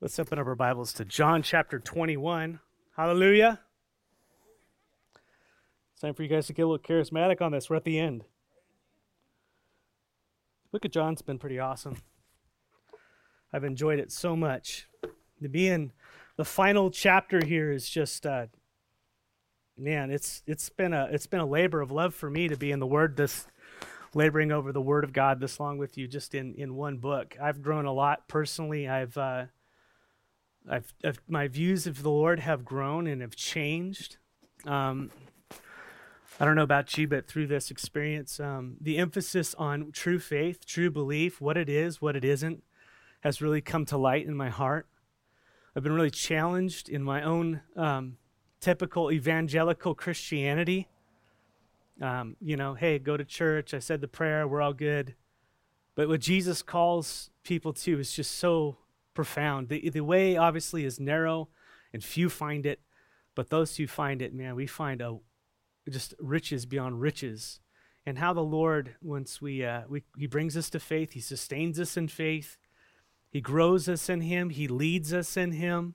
Let's 0.00 0.18
open 0.18 0.38
up 0.38 0.46
our 0.46 0.56
Bibles 0.56 0.92
to 0.94 1.04
John 1.04 1.42
chapter 1.42 1.78
21. 1.78 2.58
Hallelujah. 2.96 3.60
It's 5.92 6.00
time 6.00 6.14
for 6.14 6.24
you 6.24 6.28
guys 6.28 6.48
to 6.48 6.52
get 6.52 6.62
a 6.62 6.66
little 6.66 6.84
charismatic 6.84 7.40
on 7.40 7.52
this. 7.52 7.70
We're 7.70 7.76
at 7.76 7.84
the 7.84 7.98
end. 7.98 8.24
Book 10.72 10.84
of 10.84 10.90
John's 10.90 11.22
been 11.22 11.38
pretty 11.38 11.60
awesome. 11.60 11.98
I've 13.52 13.62
enjoyed 13.62 14.00
it 14.00 14.10
so 14.10 14.34
much. 14.34 14.88
To 15.40 15.48
be 15.48 15.68
in 15.68 15.92
the 16.36 16.44
final 16.44 16.90
chapter 16.90 17.44
here 17.44 17.70
is 17.70 17.88
just 17.88 18.26
uh, 18.26 18.46
man, 19.78 20.10
it's 20.10 20.42
it's 20.44 20.68
been 20.70 20.92
a 20.92 21.08
it's 21.12 21.28
been 21.28 21.40
a 21.40 21.46
labor 21.46 21.80
of 21.80 21.92
love 21.92 22.14
for 22.14 22.28
me 22.28 22.48
to 22.48 22.56
be 22.56 22.72
in 22.72 22.80
the 22.80 22.86
Word 22.86 23.16
this 23.16 23.46
laboring 24.12 24.50
over 24.50 24.72
the 24.72 24.82
Word 24.82 25.04
of 25.04 25.12
God 25.12 25.38
this 25.38 25.60
long 25.60 25.78
with 25.78 25.96
you, 25.96 26.08
just 26.08 26.34
in 26.34 26.54
in 26.56 26.74
one 26.74 26.96
book. 26.96 27.36
I've 27.40 27.62
grown 27.62 27.86
a 27.86 27.92
lot 27.92 28.26
personally. 28.26 28.88
I've 28.88 29.16
uh, 29.16 29.44
I've, 30.68 30.94
I've 31.04 31.20
my 31.28 31.48
views 31.48 31.86
of 31.86 32.02
the 32.02 32.10
Lord 32.10 32.40
have 32.40 32.64
grown 32.64 33.06
and 33.06 33.20
have 33.20 33.36
changed. 33.36 34.16
Um, 34.64 35.10
I 36.40 36.44
don't 36.44 36.56
know 36.56 36.62
about 36.62 36.96
you, 36.98 37.06
but 37.06 37.28
through 37.28 37.46
this 37.46 37.70
experience, 37.70 38.40
um, 38.40 38.76
the 38.80 38.98
emphasis 38.98 39.54
on 39.54 39.92
true 39.92 40.18
faith, 40.18 40.66
true 40.66 40.90
belief, 40.90 41.40
what 41.40 41.56
it 41.56 41.68
is, 41.68 42.00
what 42.00 42.16
it 42.16 42.24
isn't, 42.24 42.64
has 43.20 43.40
really 43.40 43.60
come 43.60 43.84
to 43.86 43.96
light 43.96 44.26
in 44.26 44.34
my 44.34 44.48
heart. 44.48 44.86
I've 45.76 45.82
been 45.82 45.92
really 45.92 46.10
challenged 46.10 46.88
in 46.88 47.02
my 47.02 47.22
own 47.22 47.60
um, 47.76 48.16
typical 48.60 49.12
evangelical 49.12 49.94
Christianity. 49.94 50.88
Um, 52.00 52.36
you 52.40 52.56
know, 52.56 52.74
hey, 52.74 52.98
go 52.98 53.16
to 53.16 53.24
church. 53.24 53.74
I 53.74 53.78
said 53.78 54.00
the 54.00 54.08
prayer. 54.08 54.48
We're 54.48 54.62
all 54.62 54.72
good. 54.72 55.14
But 55.94 56.08
what 56.08 56.20
Jesus 56.20 56.62
calls 56.62 57.30
people 57.44 57.72
to 57.74 58.00
is 58.00 58.12
just 58.12 58.32
so 58.32 58.78
profound. 59.14 59.68
The, 59.68 59.88
the 59.90 60.02
way, 60.02 60.36
obviously, 60.36 60.84
is 60.84 61.00
narrow 61.00 61.48
and 61.92 62.02
few 62.02 62.28
find 62.28 62.66
it. 62.66 62.80
But 63.34 63.50
those 63.50 63.76
who 63.76 63.86
find 63.86 64.22
it, 64.22 64.34
man, 64.34 64.54
we 64.54 64.66
find 64.66 65.00
a, 65.00 65.18
just 65.88 66.14
riches 66.18 66.66
beyond 66.66 67.00
riches. 67.00 67.60
And 68.06 68.18
how 68.18 68.32
the 68.32 68.42
Lord, 68.42 68.96
once 69.00 69.40
we, 69.40 69.64
uh, 69.64 69.82
we, 69.88 70.02
He 70.16 70.26
brings 70.26 70.56
us 70.56 70.70
to 70.70 70.80
faith, 70.80 71.12
He 71.12 71.20
sustains 71.20 71.80
us 71.80 71.96
in 71.96 72.08
faith, 72.08 72.58
He 73.30 73.40
grows 73.40 73.88
us 73.88 74.08
in 74.08 74.20
Him, 74.20 74.50
He 74.50 74.68
leads 74.68 75.12
us 75.12 75.36
in 75.36 75.52
Him. 75.52 75.94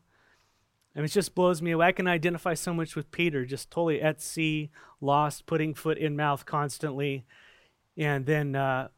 And 0.96 1.06
it 1.06 1.10
just 1.10 1.36
blows 1.36 1.62
me 1.62 1.72
away. 1.72 1.86
I 1.86 1.92
can 1.92 2.08
identify 2.08 2.56
so 2.56 2.74
much 2.74 2.96
with 2.96 3.12
Peter, 3.12 3.46
just 3.46 3.70
totally 3.70 4.02
at 4.02 4.22
sea, 4.22 4.72
lost, 5.00 5.46
putting 5.46 5.76
foot 5.76 6.00
in 6.00 6.16
mouth 6.16 6.46
constantly. 6.46 7.26
And 7.96 8.26
then, 8.26 8.56
uh, 8.56 8.90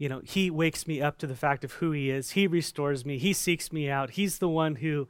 you 0.00 0.08
know, 0.08 0.22
he 0.24 0.50
wakes 0.50 0.86
me 0.86 1.02
up 1.02 1.18
to 1.18 1.26
the 1.26 1.36
fact 1.36 1.62
of 1.62 1.72
who 1.74 1.92
he 1.92 2.08
is. 2.08 2.30
He 2.30 2.46
restores 2.46 3.04
me. 3.04 3.18
He 3.18 3.34
seeks 3.34 3.70
me 3.70 3.90
out. 3.90 4.12
He's 4.12 4.38
the 4.38 4.48
one 4.48 4.76
who 4.76 5.06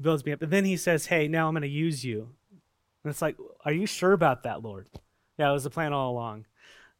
builds 0.00 0.24
me 0.24 0.32
up. 0.32 0.42
And 0.42 0.50
then 0.50 0.64
he 0.64 0.76
says, 0.76 1.06
Hey, 1.06 1.28
now 1.28 1.46
I'm 1.46 1.54
going 1.54 1.62
to 1.62 1.68
use 1.68 2.04
you. 2.04 2.30
And 3.04 3.10
it's 3.12 3.22
like, 3.22 3.36
Are 3.64 3.72
you 3.72 3.86
sure 3.86 4.12
about 4.12 4.42
that, 4.42 4.60
Lord? 4.60 4.88
Yeah, 5.38 5.50
it 5.50 5.52
was 5.52 5.62
the 5.62 5.70
plan 5.70 5.92
all 5.92 6.10
along 6.10 6.46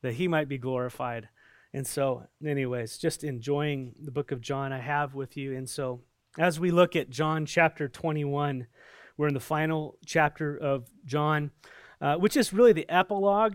that 0.03 0.15
he 0.15 0.29
might 0.29 0.49
be 0.49 0.57
glorified. 0.57 1.29
And 1.75 1.85
so, 1.85 2.29
anyways, 2.47 2.97
just 2.97 3.25
enjoying 3.25 3.97
the 4.01 4.13
book 4.13 4.31
of 4.31 4.41
John 4.41 4.73
I 4.73 4.79
have 4.79 5.17
with 5.17 5.37
you. 5.37 5.57
And 5.57 5.69
so, 5.69 6.01
as 6.39 6.61
we 6.61 6.71
look 6.71 6.95
at 6.95 7.11
John 7.11 7.45
chapter 7.45 7.89
21, 7.89 8.69
we're 9.17 9.29
in 9.29 9.35
the 9.35 9.41
final 9.41 9.99
chapter 10.07 10.57
of 10.57 10.89
John, 11.05 11.51
uh, 12.01 12.17
which 12.17 12.37
is 12.37 12.53
really 12.53 12.73
the 12.73 12.89
epilogue 12.89 13.55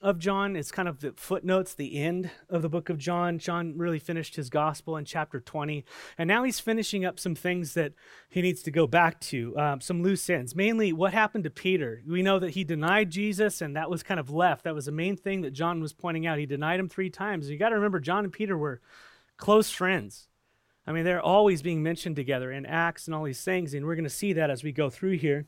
of 0.00 0.18
John. 0.18 0.54
It's 0.54 0.70
kind 0.70 0.88
of 0.88 1.00
the 1.00 1.12
footnotes, 1.16 1.74
the 1.74 1.98
end 1.98 2.30
of 2.48 2.62
the 2.62 2.68
book 2.68 2.88
of 2.88 2.98
John. 2.98 3.38
John 3.38 3.76
really 3.76 3.98
finished 3.98 4.36
his 4.36 4.48
gospel 4.48 4.96
in 4.96 5.04
chapter 5.04 5.40
20, 5.40 5.84
and 6.16 6.28
now 6.28 6.44
he's 6.44 6.60
finishing 6.60 7.04
up 7.04 7.18
some 7.18 7.34
things 7.34 7.74
that 7.74 7.94
he 8.28 8.40
needs 8.40 8.62
to 8.62 8.70
go 8.70 8.86
back 8.86 9.20
to, 9.20 9.58
um, 9.58 9.80
some 9.80 10.02
loose 10.02 10.30
ends. 10.30 10.54
Mainly, 10.54 10.92
what 10.92 11.12
happened 11.12 11.44
to 11.44 11.50
Peter? 11.50 12.02
We 12.06 12.22
know 12.22 12.38
that 12.38 12.50
he 12.50 12.64
denied 12.64 13.10
Jesus, 13.10 13.60
and 13.60 13.74
that 13.76 13.90
was 13.90 14.02
kind 14.02 14.20
of 14.20 14.30
left. 14.30 14.64
That 14.64 14.74
was 14.74 14.86
the 14.86 14.92
main 14.92 15.16
thing 15.16 15.40
that 15.40 15.52
John 15.52 15.80
was 15.80 15.92
pointing 15.92 16.26
out. 16.26 16.38
He 16.38 16.46
denied 16.46 16.80
him 16.80 16.88
three 16.88 17.10
times. 17.10 17.50
You 17.50 17.58
got 17.58 17.70
to 17.70 17.76
remember, 17.76 18.00
John 18.00 18.24
and 18.24 18.32
Peter 18.32 18.56
were 18.56 18.80
close 19.36 19.70
friends. 19.70 20.28
I 20.86 20.92
mean, 20.92 21.04
they're 21.04 21.20
always 21.20 21.60
being 21.60 21.82
mentioned 21.82 22.16
together 22.16 22.50
in 22.50 22.64
Acts 22.64 23.06
and 23.06 23.14
all 23.14 23.24
these 23.24 23.42
things, 23.42 23.74
and 23.74 23.84
we're 23.84 23.94
going 23.94 24.04
to 24.04 24.10
see 24.10 24.32
that 24.32 24.48
as 24.48 24.62
we 24.62 24.72
go 24.72 24.88
through 24.88 25.18
here. 25.18 25.46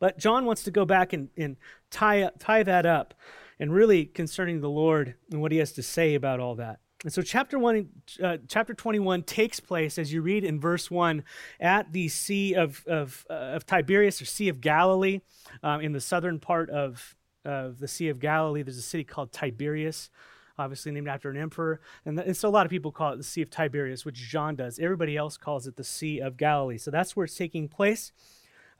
But 0.00 0.18
John 0.18 0.44
wants 0.44 0.64
to 0.64 0.72
go 0.72 0.84
back 0.84 1.12
and, 1.12 1.28
and 1.36 1.56
tie, 1.90 2.30
tie 2.40 2.64
that 2.64 2.84
up 2.84 3.14
and 3.60 3.72
really 3.72 4.06
concerning 4.06 4.60
the 4.60 4.70
Lord 4.70 5.14
and 5.30 5.40
what 5.40 5.52
he 5.52 5.58
has 5.58 5.70
to 5.72 5.82
say 5.82 6.16
about 6.16 6.40
all 6.40 6.56
that. 6.56 6.80
And 7.04 7.12
so, 7.12 7.22
chapter 7.22 7.58
one, 7.58 7.88
uh, 8.22 8.38
chapter 8.46 8.74
twenty-one 8.74 9.22
takes 9.22 9.58
place 9.58 9.96
as 9.98 10.12
you 10.12 10.20
read 10.20 10.44
in 10.44 10.60
verse 10.60 10.90
one 10.90 11.24
at 11.58 11.92
the 11.92 12.08
Sea 12.08 12.54
of 12.54 12.84
of, 12.86 13.26
uh, 13.30 13.54
of 13.54 13.64
Tiberias 13.64 14.20
or 14.20 14.26
Sea 14.26 14.50
of 14.50 14.60
Galilee, 14.60 15.20
um, 15.62 15.80
in 15.80 15.92
the 15.92 16.00
southern 16.00 16.38
part 16.38 16.68
of 16.68 17.16
of 17.42 17.78
the 17.78 17.88
Sea 17.88 18.10
of 18.10 18.18
Galilee. 18.18 18.62
There's 18.62 18.76
a 18.76 18.82
city 18.82 19.04
called 19.04 19.32
Tiberias 19.32 20.10
obviously 20.58 20.92
named 20.92 21.08
after 21.08 21.30
an 21.30 21.38
emperor. 21.38 21.80
And, 22.04 22.18
th- 22.18 22.26
and, 22.26 22.36
so 22.36 22.46
a 22.46 22.50
lot 22.50 22.66
of 22.66 22.70
people 22.70 22.92
call 22.92 23.14
it 23.14 23.16
the 23.16 23.22
Sea 23.22 23.40
of 23.40 23.48
Tiberias, 23.48 24.04
which 24.04 24.16
John 24.16 24.56
does. 24.56 24.78
Everybody 24.78 25.16
else 25.16 25.38
calls 25.38 25.66
it 25.66 25.76
the 25.76 25.84
Sea 25.84 26.20
of 26.20 26.36
Galilee. 26.36 26.76
So 26.76 26.90
that's 26.90 27.16
where 27.16 27.24
it's 27.24 27.34
taking 27.34 27.66
place. 27.66 28.12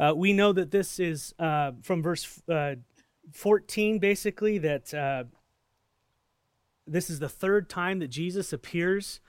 Uh, 0.00 0.15
we 0.16 0.33
know 0.33 0.50
that 0.53 0.71
this 0.71 0.99
is 0.99 1.34
uh, 1.38 1.72
from 1.83 2.03
verse 2.03 2.41
uh, 2.49 2.77
14, 3.33 3.99
basically, 3.99 4.56
that 4.56 4.94
uh, 4.94 5.25
this 6.87 7.11
is 7.11 7.19
the 7.19 7.28
third 7.28 7.69
time 7.69 7.99
that 7.99 8.09
Jesus 8.09 8.53
appears 8.53 9.21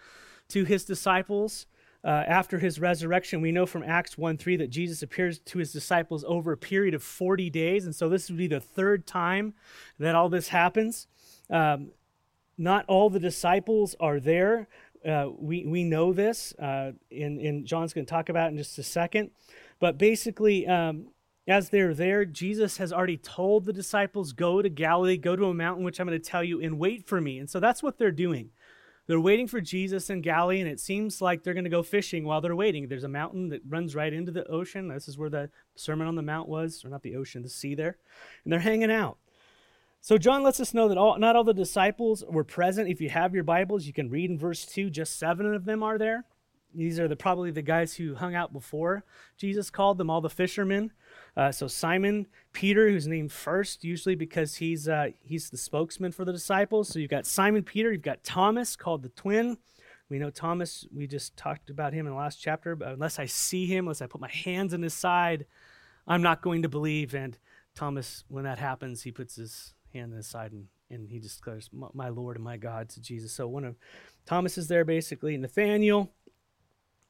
to 0.48 0.64
his 0.64 0.86
disciples. 0.86 1.66
Uh, 2.04 2.24
after 2.26 2.58
his 2.58 2.80
resurrection, 2.80 3.42
we 3.42 3.52
know 3.52 3.66
from 3.66 3.84
Acts 3.84 4.18
1 4.18 4.38
3 4.38 4.56
that 4.56 4.70
Jesus 4.70 5.04
appears 5.04 5.40
to 5.40 5.59
his 5.59 5.74
disciples 5.74 6.24
over 6.26 6.54
a 6.54 6.58
period 6.58 6.94
of 6.94 7.03
40 7.03 7.50
days. 7.50 7.86
And 7.86 7.94
so 7.94 8.08
this 8.08 8.30
would 8.30 8.38
be 8.38 8.48
the 8.48 8.62
third 8.62 9.06
time 9.06 9.53
that 10.00 10.16
all 10.16 10.30
this 10.30 10.48
happens. 10.48 11.08
Um, 11.50 11.92
not 12.58 12.86
all 12.88 13.09
the 13.09 13.20
disciples 13.20 13.96
are 14.00 14.22
there. 14.22 14.68
Uh, 15.06 15.30
we, 15.38 15.66
we 15.66 15.84
know 15.84 16.14
this, 16.14 16.53
and, 16.59 16.98
and 17.09 17.66
John's 17.66 17.92
going 17.92 18.06
to 18.06 18.09
talk 18.09 18.30
about 18.30 18.52
in 18.52 18.58
just 18.58 18.78
a 18.78 18.84
second. 18.84 19.32
But 19.81 19.97
basically, 19.97 20.68
um, 20.68 21.08
as 21.47 21.69
they're 21.69 21.96
there, 21.96 22.24
Jesus 22.24 22.78
has 22.78 22.94
already 22.94 23.18
told 23.18 23.66
the 23.66 23.74
disciples, 23.74 24.31
Go 24.31 24.62
to 24.62 24.69
Galilee, 24.69 25.18
go 25.18 25.36
to 25.36 25.46
a 25.46 25.53
mountain, 25.53 25.84
which 25.84 26.00
I'm 26.00 26.08
going 26.08 26.22
to 26.22 26.30
tell 26.30 26.44
you, 26.44 26.62
and 26.62 26.80
wait 26.80 27.06
for 27.06 27.19
me. 27.19 27.40
And 27.40 27.50
so 27.50 27.59
that's 27.59 27.81
what 27.81 27.97
they're 27.97 28.12
doing. 28.12 28.52
They're 29.08 29.20
waiting 29.20 29.47
for 29.47 29.59
Jesus 29.59 30.12
in 30.12 30.22
Galilee, 30.22 30.62
and 30.62 30.70
it 30.70 30.80
seems 30.80 31.20
like 31.20 31.44
they're 31.44 31.56
going 31.56 31.64
to 31.64 31.70
go 31.70 31.81
fishing 31.81 32.24
while 32.24 32.40
they're 32.40 32.56
waiting. 32.56 32.88
There's 32.88 33.03
a 33.03 33.09
mountain 33.09 33.50
that 33.50 33.62
runs 33.68 33.96
right 33.96 34.14
into 34.14 34.31
the 34.31 34.47
ocean. 34.47 34.88
This 34.88 35.08
is 35.08 35.18
where 35.18 35.31
the 35.31 35.50
Sermon 35.75 36.08
on 36.08 36.16
the 36.16 36.22
Mount 36.22 36.47
was, 36.47 36.86
or 36.86 36.90
not 36.90 37.02
the 37.02 37.16
ocean, 37.16 37.41
the 37.41 37.50
sea 37.50 37.74
there. 37.74 37.97
And 38.44 38.53
they're 38.53 38.59
hanging 38.59 38.91
out. 38.91 39.18
So 40.00 40.20
John 40.20 40.44
lets 40.44 40.59
us 40.59 40.75
know 40.75 40.88
that 40.88 40.97
all, 40.97 41.18
not 41.18 41.36
all 41.36 41.44
the 41.44 41.53
disciples 41.53 42.24
were 42.30 42.44
present. 42.44 42.88
If 42.88 43.02
you 43.02 43.09
have 43.09 43.34
your 43.34 43.44
Bibles, 43.44 43.88
you 43.88 43.94
can 43.94 44.09
read 44.09 44.30
in 44.30 44.38
verse 44.38 44.66
2, 44.66 44.91
just 44.91 45.18
seven 45.18 45.52
of 45.53 45.66
them 45.66 45.81
are 45.81 45.97
there. 45.97 46.25
These 46.74 47.00
are 47.00 47.08
the, 47.08 47.16
probably 47.16 47.52
the 47.52 47.62
guys 47.62 47.96
who 47.96 48.16
hung 48.16 48.36
out 48.36 48.54
before 48.54 49.04
Jesus 49.38 49.70
called 49.70 49.98
them 49.98 50.09
all 50.09 50.22
the 50.22 50.30
fishermen. 50.30 50.92
Uh, 51.36 51.52
so 51.52 51.68
Simon 51.68 52.28
Peter, 52.54 52.90
who's 52.90 53.08
named 53.08 53.32
first, 53.32 53.84
usually 53.84 54.16
because 54.16 54.56
he's 54.56 54.88
uh, 54.88 55.09
he's 55.22 55.50
the 55.50 55.58
spokesman 55.58 56.12
for 56.12 56.26
the 56.26 56.34
disciples. 56.34 56.90
So 56.90 57.00
you've 57.00 57.09
got 57.09 57.26
Simon 57.26 57.64
Peter, 57.64 57.92
you've 57.92 58.02
got 58.02 58.24
Thomas, 58.24 58.76
called 58.76 59.04
the 59.04 59.09
twin. 59.09 59.58
We 60.09 60.20
know 60.20 60.30
Thomas. 60.30 60.86
We 60.94 61.08
just 61.08 61.38
talked 61.38 61.70
about 61.70 61.94
him 61.94 62.06
in 62.06 62.12
the 62.12 62.18
last 62.20 62.42
chapter. 62.42 62.76
But 62.76 62.90
unless 62.90 63.18
I 63.18 63.26
see 63.26 63.66
him, 63.66 63.86
unless 63.86 64.02
I 64.02 64.08
put 64.08 64.20
my 64.20 64.30
hands 64.30 64.74
in 64.74 64.82
his 64.82 64.94
side, 64.94 65.46
I'm 66.06 66.22
not 66.22 66.42
going 66.42 66.64
to 66.64 66.70
believe. 66.70 67.14
And 67.14 67.38
Thomas, 67.76 68.26
when 68.28 68.44
that 68.44 68.59
happens, 68.59 69.03
he 69.03 69.12
puts 69.12 69.38
his 69.38 69.74
hand 69.94 70.12
in 70.12 70.18
his 70.18 70.28
side 70.28 70.52
and, 70.52 70.68
and 70.90 71.09
he 71.09 71.20
declares, 71.20 71.70
My 71.72 72.09
Lord 72.09 72.36
and 72.36 72.44
my 72.44 72.58
God 72.58 72.90
to 72.90 73.02
Jesus. 73.02 73.32
So 73.32 73.48
one 73.48 73.64
of 73.64 73.78
Thomas 74.26 74.58
is 74.58 74.68
there 74.68 74.84
basically, 74.84 75.38
Nathaniel 75.38 76.12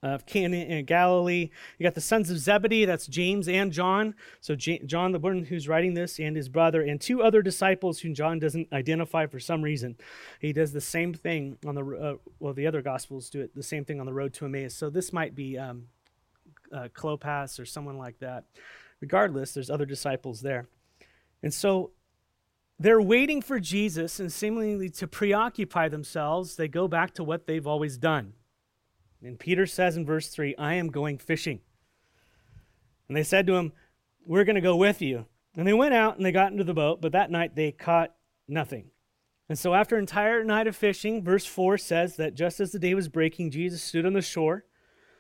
of 0.04 0.26
Cana 0.26 0.58
and 0.58 0.88
Galilee. 0.88 1.50
You 1.78 1.84
got 1.84 1.94
the 1.94 2.02
sons 2.02 2.30
of 2.30 2.40
Zebedee, 2.40 2.86
that's 2.86 3.08
James 3.08 3.48
and 3.48 3.72
John. 3.72 4.16
So 4.40 4.56
J- 4.56 4.82
John, 4.86 5.12
the 5.12 5.20
one 5.20 5.44
who's 5.44 5.68
writing 5.68 5.94
this, 5.94 6.20
and 6.20 6.36
his 6.36 6.50
brother, 6.50 6.82
and 6.82 7.00
two 7.00 7.22
other 7.22 7.42
disciples 7.42 8.00
whom 8.00 8.16
John 8.16 8.40
doesn't 8.40 8.74
identify 8.74 9.28
for 9.28 9.40
some 9.40 9.62
reason. 9.62 9.96
He 10.40 10.54
does 10.54 10.74
the 10.74 10.82
same 10.82 11.14
thing 11.14 11.58
on 11.66 11.76
the 11.76 11.86
uh, 11.86 12.16
well, 12.40 12.54
the 12.54 12.68
other 12.68 12.82
gospels 12.82 13.30
do 13.30 13.42
it 13.42 13.56
the 13.56 13.64
same 13.64 13.86
thing 13.86 14.00
on 14.00 14.06
the 14.06 14.14
road 14.14 14.34
to 14.36 14.46
Emmaus. 14.46 14.74
So 14.74 14.90
this 14.90 15.14
might 15.14 15.36
be 15.36 15.58
um, 15.58 15.84
uh, 16.74 16.88
Clopas 16.94 17.60
or 17.60 17.66
someone 17.66 17.98
like 17.98 18.20
that. 18.20 18.46
Regardless, 19.02 19.54
there's 19.54 19.70
other 19.70 19.86
disciples 19.86 20.42
there, 20.42 20.68
and 21.44 21.54
so 21.54 21.92
they're 22.80 23.02
waiting 23.02 23.44
for 23.44 23.60
Jesus, 23.60 24.20
and 24.20 24.34
seemingly 24.34 24.90
to 24.90 25.08
preoccupy 25.08 25.88
themselves, 25.88 26.56
they 26.56 26.68
go 26.68 26.88
back 26.88 27.14
to 27.14 27.24
what 27.24 27.46
they've 27.46 27.68
always 27.68 27.98
done. 27.98 28.34
And 29.24 29.40
Peter 29.40 29.66
says 29.66 29.98
in 29.98 30.06
verse 30.06 30.28
3, 30.28 30.56
I 30.58 30.76
am 30.76 30.90
going 30.90 31.18
fishing. 31.18 31.60
And 33.08 33.16
they 33.16 33.24
said 33.24 33.46
to 33.48 33.56
him, 33.56 33.74
We're 34.26 34.46
going 34.46 34.56
to 34.56 34.62
go 34.62 34.76
with 34.76 35.02
you. 35.02 35.26
And 35.56 35.68
they 35.68 35.74
went 35.74 35.94
out 35.94 36.18
and 36.18 36.26
they 36.26 36.32
got 36.32 36.52
into 36.52 36.64
the 36.64 36.74
boat, 36.74 37.02
but 37.02 37.12
that 37.12 37.30
night 37.30 37.56
they 37.56 37.72
caught 37.72 38.14
nothing. 38.48 38.86
And 39.50 39.60
so, 39.60 39.74
after 39.74 39.98
an 39.98 40.04
entire 40.04 40.46
night 40.46 40.68
of 40.68 40.78
fishing, 40.78 41.24
verse 41.24 41.46
4 41.46 41.78
says 41.78 42.16
that 42.16 42.36
just 42.36 42.62
as 42.62 42.72
the 42.72 42.80
day 42.80 42.94
was 42.94 43.10
breaking, 43.10 43.52
Jesus 43.52 43.84
stood 43.84 44.06
on 44.06 44.14
the 44.14 44.22
shore. 44.22 44.64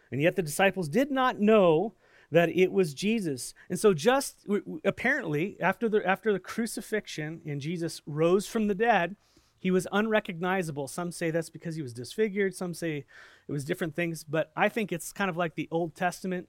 And 0.09 0.21
yet 0.21 0.36
the 0.36 0.42
disciples 0.42 0.88
did 0.88 1.12
not 1.12 1.39
know 1.39 1.95
that 2.31 2.50
it 2.50 2.71
was 2.71 2.94
Jesus. 2.94 3.53
And 3.69 3.77
so 3.77 3.94
just 3.94 4.48
apparently 4.86 5.57
after 5.59 5.89
the 5.89 6.06
after 6.07 6.31
the 6.31 6.39
crucifixion 6.39 7.42
and 7.45 7.59
Jesus 7.59 8.01
rose 8.06 8.48
from 8.48 8.68
the 8.68 8.75
dead, 8.75 9.15
he 9.59 9.69
was 9.69 9.86
unrecognizable. 9.92 10.88
Some 10.88 11.12
say 11.12 11.30
that's 11.30 11.50
because 11.50 11.75
he 11.75 11.81
was 11.81 11.94
disfigured, 11.94 12.56
some 12.56 12.74
say 12.74 13.06
it 13.51 13.53
was 13.53 13.65
different 13.65 13.98
things, 13.98 14.24
but 14.24 14.50
I 14.56 14.69
think 14.69 14.94
it's 14.94 15.12
kind 15.12 15.30
of 15.30 15.36
like 15.36 15.56
the 15.56 15.68
Old 15.71 15.94
Testament 15.94 16.48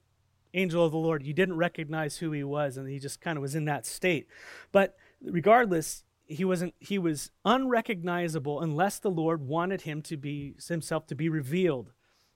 angel 0.54 0.84
of 0.84 0.92
the 0.92 0.98
Lord. 0.98 1.26
You 1.26 1.34
didn't 1.34 1.56
recognize 1.56 2.18
who 2.18 2.30
he 2.30 2.44
was 2.44 2.76
and 2.76 2.88
he 2.88 3.00
just 3.00 3.20
kind 3.20 3.36
of 3.36 3.42
was 3.42 3.56
in 3.56 3.64
that 3.64 3.86
state. 3.86 4.28
But 4.70 4.94
regardless, 5.20 6.04
he 6.26 6.44
wasn't 6.44 6.74
he 6.78 6.98
was 6.98 7.32
unrecognizable 7.44 8.60
unless 8.60 9.00
the 9.00 9.10
Lord 9.10 9.42
wanted 9.42 9.80
him 9.80 10.00
to 10.02 10.16
be 10.16 10.54
himself 10.68 11.08
to 11.08 11.16
be 11.16 11.28
revealed. 11.28 11.90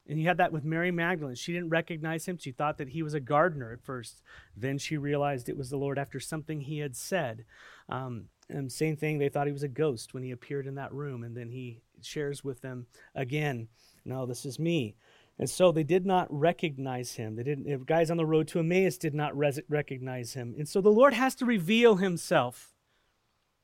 And 0.09 0.21
you 0.21 0.27
had 0.27 0.39
that 0.39 0.51
with 0.51 0.65
Mary 0.65 0.91
Magdalene. 0.91 1.37
She 1.37 1.53
didn't 1.53 1.69
recognize 1.69 2.27
him. 2.27 2.37
She 2.37 2.51
thought 2.51 2.79
that 2.79 2.89
he 2.89 3.05
was 3.05 3.15
a 3.15 3.21
gardener 3.21 3.71
at 3.71 3.85
first. 3.85 4.21
Then 4.57 4.79
she 4.79 4.97
realized 4.97 5.49
it 5.49 5.57
was 5.57 5.71
the 5.71 5.77
Lord 5.77 5.97
after 5.97 6.19
something 6.19 6.63
he 6.63 6.81
had 6.81 6.97
said. 6.97 7.45
Um, 7.89 8.31
and 8.49 8.71
same 8.73 8.97
thing, 8.97 9.19
they 9.19 9.29
thought 9.29 9.47
he 9.47 9.53
was 9.53 9.63
a 9.63 9.69
ghost 9.69 10.13
when 10.13 10.25
he 10.25 10.33
appeared 10.33 10.67
in 10.67 10.75
that 10.75 10.93
room. 10.93 11.23
And 11.23 11.37
then 11.37 11.51
he 11.51 11.83
shares 12.01 12.45
with 12.45 12.63
them 12.63 12.87
again, 13.15 13.69
No, 14.07 14.27
this 14.27 14.45
is 14.47 14.59
me. 14.59 14.97
And 15.39 15.51
so 15.51 15.71
they 15.71 15.83
did 15.83 16.07
not 16.07 16.29
recognize 16.31 17.13
him. 17.13 17.37
They 17.37 17.43
didn't. 17.43 17.87
Guys 17.87 18.11
on 18.11 18.17
the 18.17 18.25
road 18.25 18.49
to 18.49 18.61
Emmaus 18.61 18.97
did 18.97 19.15
not 19.15 19.37
res- 19.37 19.61
recognize 19.69 20.33
him. 20.33 20.55
And 20.57 20.69
so 20.69 20.81
the 20.81 20.89
Lord 20.89 21.13
has 21.13 21.35
to 21.37 21.45
reveal 21.45 21.97
himself 21.97 22.77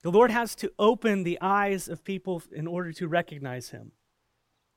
the 0.03 0.11
Lord 0.11 0.33
has 0.33 0.55
to 0.56 0.73
open 0.79 1.23
the 1.23 1.39
eyes 1.41 1.89
of 1.89 2.05
people 2.05 2.43
in 2.53 2.67
order 2.67 2.93
to 2.93 3.09
recognize 3.09 3.71
him. 3.71 3.93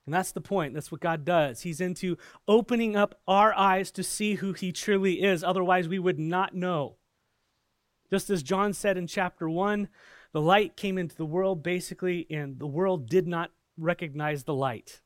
And 0.06 0.14
that's 0.14 0.32
the 0.32 0.42
point. 0.42 0.76
That's 0.76 0.92
what 0.92 1.02
God 1.02 1.26
does. 1.26 1.62
He's 1.62 1.82
into 1.82 2.18
opening 2.48 2.96
up 2.96 3.20
our 3.28 3.52
eyes 3.56 3.90
to 3.94 4.04
see 4.04 4.36
who 4.36 4.54
he 4.54 4.72
truly 4.72 5.24
is. 5.24 5.44
Otherwise, 5.44 5.88
we 5.88 5.98
would 5.98 6.20
not 6.20 6.54
know. 6.54 6.98
Just 8.12 8.30
as 8.30 8.44
John 8.44 8.72
said 8.72 8.98
in 8.98 9.08
chapter 9.08 9.50
1, 9.50 9.88
the 10.32 10.42
light 10.42 10.78
came 10.78 11.00
into 11.00 11.16
the 11.16 11.26
world 11.26 11.64
basically, 11.64 12.28
and 12.30 12.60
the 12.60 12.68
world 12.68 13.10
did 13.10 13.26
not 13.26 13.50
recognize 13.78 14.44
the 14.44 14.54
light. 14.54 15.02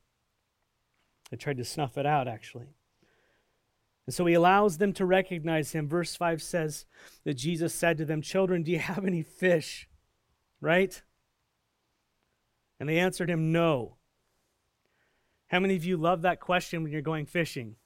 They 1.30 1.36
tried 1.36 1.58
to 1.58 1.64
snuff 1.64 1.96
it 1.96 2.06
out, 2.06 2.26
actually. 2.26 2.66
And 4.06 4.14
so 4.14 4.26
he 4.26 4.34
allows 4.34 4.78
them 4.78 4.92
to 4.94 5.06
recognize 5.06 5.72
him. 5.72 5.88
Verse 5.88 6.16
5 6.16 6.42
says 6.42 6.86
that 7.24 7.34
Jesus 7.34 7.72
said 7.74 7.98
to 7.98 8.04
them, 8.04 8.22
Children, 8.22 8.62
do 8.62 8.72
you 8.72 8.78
have 8.78 9.04
any 9.04 9.22
fish? 9.22 9.88
right? 10.60 11.02
And 12.78 12.88
they 12.88 12.98
answered 12.98 13.30
him, 13.30 13.52
No. 13.52 13.96
How 15.48 15.58
many 15.58 15.74
of 15.74 15.84
you 15.84 15.96
love 15.96 16.22
that 16.22 16.40
question 16.40 16.82
when 16.82 16.92
you're 16.92 17.02
going 17.02 17.26
fishing? 17.26 17.76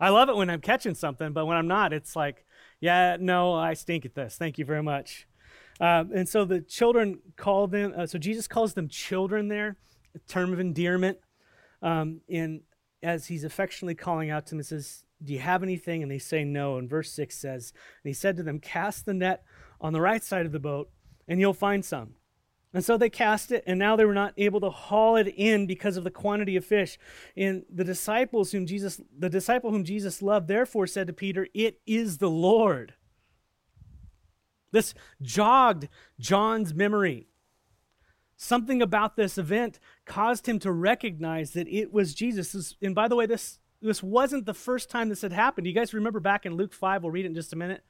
I 0.00 0.08
love 0.08 0.28
it 0.28 0.36
when 0.36 0.50
I'm 0.50 0.60
catching 0.60 0.94
something, 0.94 1.32
but 1.32 1.46
when 1.46 1.56
I'm 1.56 1.68
not, 1.68 1.92
it's 1.92 2.16
like, 2.16 2.44
yeah, 2.80 3.16
no, 3.20 3.54
I 3.54 3.74
stink 3.74 4.04
at 4.04 4.16
this. 4.16 4.34
Thank 4.36 4.58
you 4.58 4.64
very 4.64 4.82
much. 4.82 5.28
Uh, 5.80 6.04
and 6.12 6.28
so 6.28 6.44
the 6.44 6.60
children 6.60 7.20
call 7.36 7.68
them, 7.68 7.94
uh, 7.96 8.06
so 8.06 8.18
Jesus 8.18 8.48
calls 8.48 8.74
them 8.74 8.88
children 8.88 9.46
there, 9.46 9.76
a 10.16 10.18
term 10.18 10.52
of 10.52 10.58
endearment. 10.58 11.18
Um, 11.80 12.20
as 13.04 13.26
he's 13.26 13.44
affectionately 13.44 13.94
calling 13.94 14.30
out 14.30 14.46
to 14.46 14.50
them, 14.50 14.58
he 14.60 14.64
says, 14.64 15.04
Do 15.22 15.32
you 15.32 15.38
have 15.38 15.62
anything? 15.62 16.02
And 16.02 16.10
they 16.10 16.18
say 16.18 16.42
no. 16.42 16.78
And 16.78 16.88
verse 16.88 17.12
6 17.12 17.36
says, 17.36 17.72
And 18.02 18.08
he 18.08 18.14
said 18.14 18.36
to 18.36 18.42
them, 18.42 18.58
Cast 18.58 19.04
the 19.04 19.14
net 19.14 19.44
on 19.80 19.92
the 19.92 20.00
right 20.00 20.24
side 20.24 20.46
of 20.46 20.52
the 20.52 20.58
boat, 20.58 20.90
and 21.28 21.38
you'll 21.38 21.52
find 21.52 21.84
some. 21.84 22.14
And 22.72 22.84
so 22.84 22.96
they 22.96 23.10
cast 23.10 23.52
it, 23.52 23.62
and 23.68 23.78
now 23.78 23.94
they 23.94 24.04
were 24.04 24.14
not 24.14 24.34
able 24.36 24.60
to 24.60 24.70
haul 24.70 25.14
it 25.14 25.28
in 25.28 25.66
because 25.66 25.96
of 25.96 26.02
the 26.02 26.10
quantity 26.10 26.56
of 26.56 26.64
fish. 26.64 26.98
And 27.36 27.64
the 27.72 27.84
disciples 27.84 28.50
whom 28.50 28.66
Jesus, 28.66 29.00
the 29.16 29.30
disciple 29.30 29.70
whom 29.70 29.84
Jesus 29.84 30.22
loved, 30.22 30.48
therefore 30.48 30.88
said 30.88 31.06
to 31.06 31.12
Peter, 31.12 31.46
It 31.54 31.80
is 31.86 32.18
the 32.18 32.30
Lord. 32.30 32.94
This 34.72 34.92
jogged 35.22 35.88
John's 36.18 36.74
memory. 36.74 37.28
Something 38.36 38.82
about 38.82 39.16
this 39.16 39.38
event 39.38 39.78
caused 40.04 40.48
him 40.48 40.58
to 40.60 40.72
recognize 40.72 41.52
that 41.52 41.68
it 41.68 41.92
was 41.92 42.14
Jesus. 42.14 42.74
And 42.82 42.94
by 42.94 43.08
the 43.08 43.16
way, 43.16 43.26
this, 43.26 43.60
this 43.80 44.02
wasn't 44.02 44.46
the 44.46 44.54
first 44.54 44.90
time 44.90 45.08
this 45.08 45.22
had 45.22 45.32
happened. 45.32 45.66
You 45.66 45.72
guys 45.72 45.94
remember 45.94 46.20
back 46.20 46.44
in 46.44 46.56
Luke 46.56 46.72
5? 46.72 47.02
We'll 47.02 47.12
read 47.12 47.24
it 47.24 47.28
in 47.28 47.34
just 47.34 47.52
a 47.52 47.56
minute. 47.56 47.84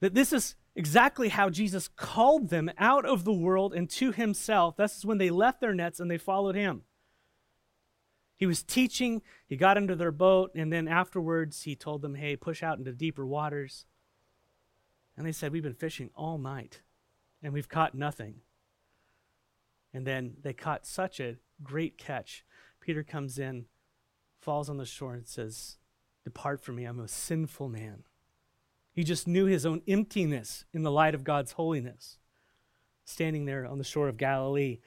That 0.00 0.14
this 0.14 0.32
is 0.32 0.56
exactly 0.74 1.28
how 1.28 1.50
Jesus 1.50 1.88
called 1.88 2.48
them 2.48 2.70
out 2.78 3.04
of 3.04 3.24
the 3.24 3.32
world 3.32 3.72
and 3.74 3.88
to 3.90 4.12
himself. 4.12 4.76
This 4.76 4.96
is 4.96 5.04
when 5.04 5.18
they 5.18 5.30
left 5.30 5.60
their 5.60 5.74
nets 5.74 6.00
and 6.00 6.10
they 6.10 6.18
followed 6.18 6.56
him. 6.56 6.82
He 8.36 8.46
was 8.46 8.62
teaching, 8.62 9.20
he 9.46 9.56
got 9.56 9.76
into 9.76 9.94
their 9.94 10.10
boat, 10.10 10.52
and 10.54 10.72
then 10.72 10.88
afterwards 10.88 11.64
he 11.64 11.76
told 11.76 12.00
them, 12.00 12.14
hey, 12.14 12.36
push 12.36 12.62
out 12.62 12.78
into 12.78 12.90
deeper 12.90 13.26
waters. 13.26 13.84
And 15.20 15.26
they 15.26 15.32
said, 15.32 15.52
We've 15.52 15.62
been 15.62 15.74
fishing 15.74 16.08
all 16.16 16.38
night 16.38 16.80
and 17.42 17.52
we've 17.52 17.68
caught 17.68 17.94
nothing. 17.94 18.36
And 19.92 20.06
then 20.06 20.34
they 20.42 20.52
caught 20.52 20.86
such 20.86 21.20
a 21.20 21.36
great 21.62 21.98
catch. 21.98 22.44
Peter 22.80 23.02
comes 23.02 23.38
in, 23.38 23.66
falls 24.40 24.68
on 24.68 24.76
the 24.76 24.86
shore, 24.86 25.14
and 25.14 25.26
says, 25.26 25.78
Depart 26.24 26.62
from 26.62 26.76
me, 26.76 26.84
I'm 26.84 27.00
a 27.00 27.08
sinful 27.08 27.68
man. 27.68 28.04
He 28.92 29.04
just 29.04 29.26
knew 29.26 29.46
his 29.46 29.64
own 29.64 29.82
emptiness 29.86 30.64
in 30.72 30.82
the 30.82 30.90
light 30.90 31.14
of 31.14 31.24
God's 31.24 31.52
holiness, 31.52 32.18
standing 33.04 33.44
there 33.44 33.66
on 33.66 33.78
the 33.78 33.84
shore 33.84 34.08
of 34.08 34.16
Galilee. 34.16 34.78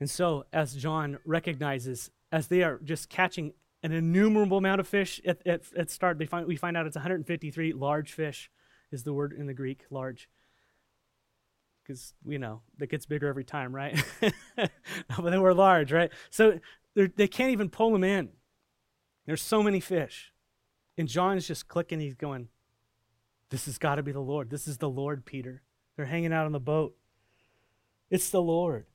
And 0.00 0.08
so, 0.10 0.44
as 0.52 0.74
John 0.74 1.18
recognizes, 1.24 2.10
as 2.30 2.48
they 2.48 2.62
are 2.62 2.78
just 2.84 3.08
catching 3.08 3.52
an 3.82 3.92
innumerable 3.92 4.58
amount 4.58 4.80
of 4.80 4.88
fish 4.88 5.20
at, 5.26 5.46
at, 5.46 5.62
at 5.76 5.90
start, 5.90 6.18
they 6.18 6.26
find, 6.26 6.46
we 6.46 6.56
find 6.56 6.76
out 6.76 6.86
it's 6.86 6.96
153 6.96 7.72
large 7.72 8.12
fish, 8.12 8.50
is 8.90 9.02
the 9.02 9.12
word 9.12 9.32
in 9.32 9.46
the 9.46 9.54
Greek, 9.54 9.84
large. 9.90 10.28
Because, 11.84 12.14
you 12.24 12.38
know, 12.38 12.62
it 12.80 12.88
gets 12.88 13.04
bigger 13.04 13.28
every 13.28 13.44
time, 13.44 13.74
right? 13.74 14.02
but 14.56 15.30
they 15.30 15.38
were 15.38 15.52
large, 15.52 15.92
right? 15.92 16.10
So 16.30 16.58
they 16.94 17.28
can't 17.28 17.50
even 17.50 17.68
pull 17.68 17.92
them 17.92 18.04
in. 18.04 18.30
There's 19.26 19.42
so 19.42 19.62
many 19.62 19.80
fish. 19.80 20.32
And 20.96 21.08
John's 21.08 21.46
just 21.46 21.68
clicking, 21.68 22.00
he's 22.00 22.14
going, 22.14 22.48
this 23.50 23.66
has 23.66 23.78
got 23.78 23.96
to 23.96 24.02
be 24.02 24.12
the 24.12 24.20
Lord. 24.20 24.50
This 24.50 24.66
is 24.66 24.78
the 24.78 24.88
Lord, 24.88 25.26
Peter. 25.26 25.62
They're 25.96 26.06
hanging 26.06 26.32
out 26.32 26.46
on 26.46 26.52
the 26.52 26.60
boat. 26.60 26.96
It's 28.10 28.30
the 28.30 28.42
Lord. 28.42 28.86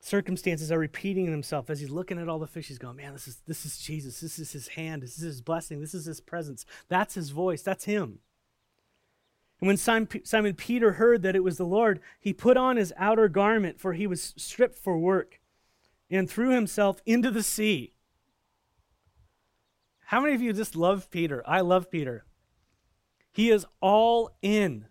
Circumstances 0.00 0.70
are 0.70 0.78
repeating 0.78 1.30
themselves 1.30 1.70
as 1.70 1.80
he's 1.80 1.90
looking 1.90 2.18
at 2.18 2.28
all 2.28 2.38
the 2.38 2.46
fish. 2.46 2.68
He's 2.68 2.78
going, 2.78 2.96
man, 2.96 3.12
this 3.12 3.26
is, 3.26 3.42
this 3.46 3.64
is 3.64 3.78
Jesus. 3.78 4.20
This 4.20 4.38
is 4.38 4.52
his 4.52 4.68
hand. 4.68 5.02
This 5.02 5.16
is 5.16 5.24
his 5.24 5.40
blessing. 5.40 5.80
This 5.80 5.94
is 5.94 6.04
his 6.04 6.20
presence. 6.20 6.64
That's 6.88 7.14
his 7.14 7.30
voice. 7.30 7.62
That's 7.62 7.84
him. 7.84 8.18
And 9.64 9.68
when 9.68 9.78
Simon 9.78 10.52
Peter 10.56 10.92
heard 10.92 11.22
that 11.22 11.34
it 11.34 11.42
was 11.42 11.56
the 11.56 11.64
Lord, 11.64 12.00
he 12.20 12.34
put 12.34 12.58
on 12.58 12.76
his 12.76 12.92
outer 12.98 13.30
garment, 13.30 13.80
for 13.80 13.94
he 13.94 14.06
was 14.06 14.34
stripped 14.36 14.76
for 14.76 14.98
work, 14.98 15.40
and 16.10 16.28
threw 16.28 16.50
himself 16.50 17.00
into 17.06 17.30
the 17.30 17.42
sea. 17.42 17.94
How 20.00 20.20
many 20.20 20.34
of 20.34 20.42
you 20.42 20.52
just 20.52 20.76
love 20.76 21.10
Peter? 21.10 21.42
I 21.46 21.62
love 21.62 21.90
Peter. 21.90 22.26
He 23.32 23.50
is 23.50 23.64
all 23.80 24.36
in. 24.42 24.84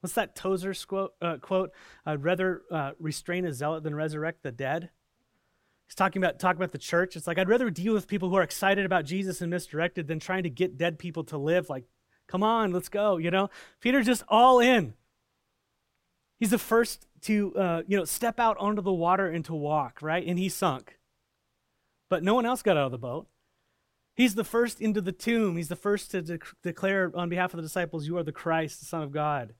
What's 0.00 0.14
that 0.14 0.34
Tozer 0.34 0.72
quote? 0.86 1.12
Uh, 1.20 1.36
quote 1.36 1.70
I'd 2.06 2.24
rather 2.24 2.62
uh, 2.70 2.92
restrain 2.98 3.44
a 3.44 3.52
zealot 3.52 3.82
than 3.82 3.94
resurrect 3.94 4.44
the 4.44 4.50
dead. 4.50 4.88
He's 5.86 5.94
talking 5.94 6.22
about 6.22 6.38
talking 6.38 6.56
about 6.58 6.72
the 6.72 6.78
church. 6.78 7.16
It's 7.16 7.26
like 7.26 7.38
I'd 7.38 7.50
rather 7.50 7.68
deal 7.68 7.92
with 7.92 8.08
people 8.08 8.30
who 8.30 8.36
are 8.36 8.42
excited 8.42 8.86
about 8.86 9.04
Jesus 9.04 9.42
and 9.42 9.50
misdirected 9.50 10.08
than 10.08 10.20
trying 10.20 10.44
to 10.44 10.50
get 10.50 10.78
dead 10.78 10.98
people 10.98 11.24
to 11.24 11.36
live. 11.36 11.68
Like, 11.68 11.84
come 12.28 12.44
on, 12.44 12.72
let's 12.72 12.88
go. 12.88 13.16
You 13.16 13.32
know, 13.32 13.50
Peter's 13.80 14.06
just 14.06 14.22
all 14.28 14.60
in. 14.60 14.94
He's 16.38 16.50
the 16.50 16.58
first 16.58 17.08
to 17.22 17.54
uh, 17.56 17.82
you 17.88 17.96
know 17.96 18.04
step 18.04 18.38
out 18.38 18.56
onto 18.58 18.82
the 18.82 18.92
water 18.92 19.26
and 19.26 19.44
to 19.46 19.54
walk, 19.54 20.00
right? 20.00 20.24
And 20.24 20.38
he 20.38 20.48
sunk, 20.48 20.98
but 22.08 22.22
no 22.22 22.34
one 22.34 22.46
else 22.46 22.62
got 22.62 22.76
out 22.76 22.86
of 22.86 22.92
the 22.92 22.98
boat. 22.98 23.26
He's 24.14 24.34
the 24.34 24.44
first 24.44 24.80
into 24.80 25.00
the 25.00 25.12
tomb. 25.12 25.56
He's 25.56 25.68
the 25.68 25.76
first 25.76 26.10
to 26.10 26.22
de- 26.22 26.38
declare 26.62 27.12
on 27.14 27.28
behalf 27.28 27.52
of 27.52 27.58
the 27.58 27.62
disciples, 27.62 28.06
You 28.06 28.16
are 28.18 28.24
the 28.24 28.32
Christ, 28.32 28.80
the 28.80 28.86
Son 28.86 29.02
of 29.02 29.12
God. 29.12 29.54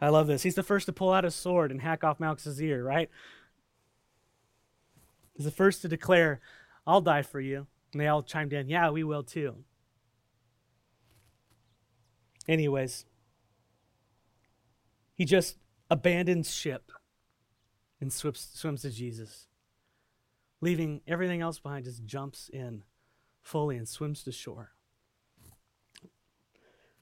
I 0.00 0.08
love 0.08 0.28
this. 0.28 0.44
He's 0.44 0.54
the 0.54 0.62
first 0.62 0.86
to 0.86 0.92
pull 0.92 1.12
out 1.12 1.24
his 1.24 1.34
sword 1.34 1.72
and 1.72 1.82
hack 1.82 2.04
off 2.04 2.20
Malchus' 2.20 2.60
ear, 2.60 2.82
right? 2.82 3.10
He's 5.34 5.44
the 5.44 5.50
first 5.50 5.82
to 5.82 5.88
declare, 5.88 6.40
I'll 6.86 7.00
die 7.00 7.22
for 7.22 7.40
you. 7.40 7.66
And 7.92 8.00
they 8.00 8.06
all 8.06 8.22
chimed 8.22 8.52
in, 8.52 8.68
Yeah, 8.68 8.90
we 8.90 9.02
will 9.02 9.24
too. 9.24 9.56
Anyways, 12.50 13.04
he 15.14 15.24
just 15.24 15.56
abandons 15.88 16.52
ship 16.52 16.90
and 18.00 18.12
swims, 18.12 18.50
swims 18.52 18.82
to 18.82 18.90
Jesus. 18.90 19.46
Leaving 20.60 21.00
everything 21.06 21.40
else 21.40 21.60
behind, 21.60 21.84
just 21.84 22.04
jumps 22.04 22.50
in 22.52 22.82
fully 23.40 23.76
and 23.76 23.88
swims 23.88 24.24
to 24.24 24.32
shore. 24.32 24.72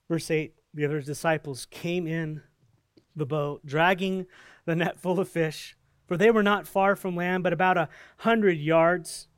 Verse 0.06 0.30
8 0.30 0.54
the 0.74 0.84
other 0.84 1.00
disciples 1.00 1.66
came 1.70 2.06
in 2.06 2.42
the 3.16 3.24
boat, 3.24 3.64
dragging 3.64 4.26
the 4.66 4.76
net 4.76 5.00
full 5.00 5.18
of 5.18 5.30
fish, 5.30 5.78
for 6.06 6.18
they 6.18 6.30
were 6.30 6.42
not 6.42 6.68
far 6.68 6.94
from 6.94 7.16
land, 7.16 7.42
but 7.42 7.54
about 7.54 7.78
a 7.78 7.88
hundred 8.18 8.58
yards 8.58 9.28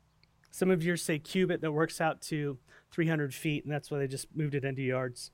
Some 0.51 0.69
of 0.69 0.83
you 0.83 0.97
say 0.97 1.19
cubit, 1.19 1.61
that 1.61 1.71
works 1.71 2.01
out 2.01 2.21
to 2.23 2.57
300 2.91 3.33
feet, 3.33 3.63
and 3.63 3.73
that's 3.73 3.89
why 3.89 3.99
they 3.99 4.07
just 4.07 4.27
moved 4.35 4.55
it 4.55 4.65
into 4.65 4.81
yards. 4.81 5.31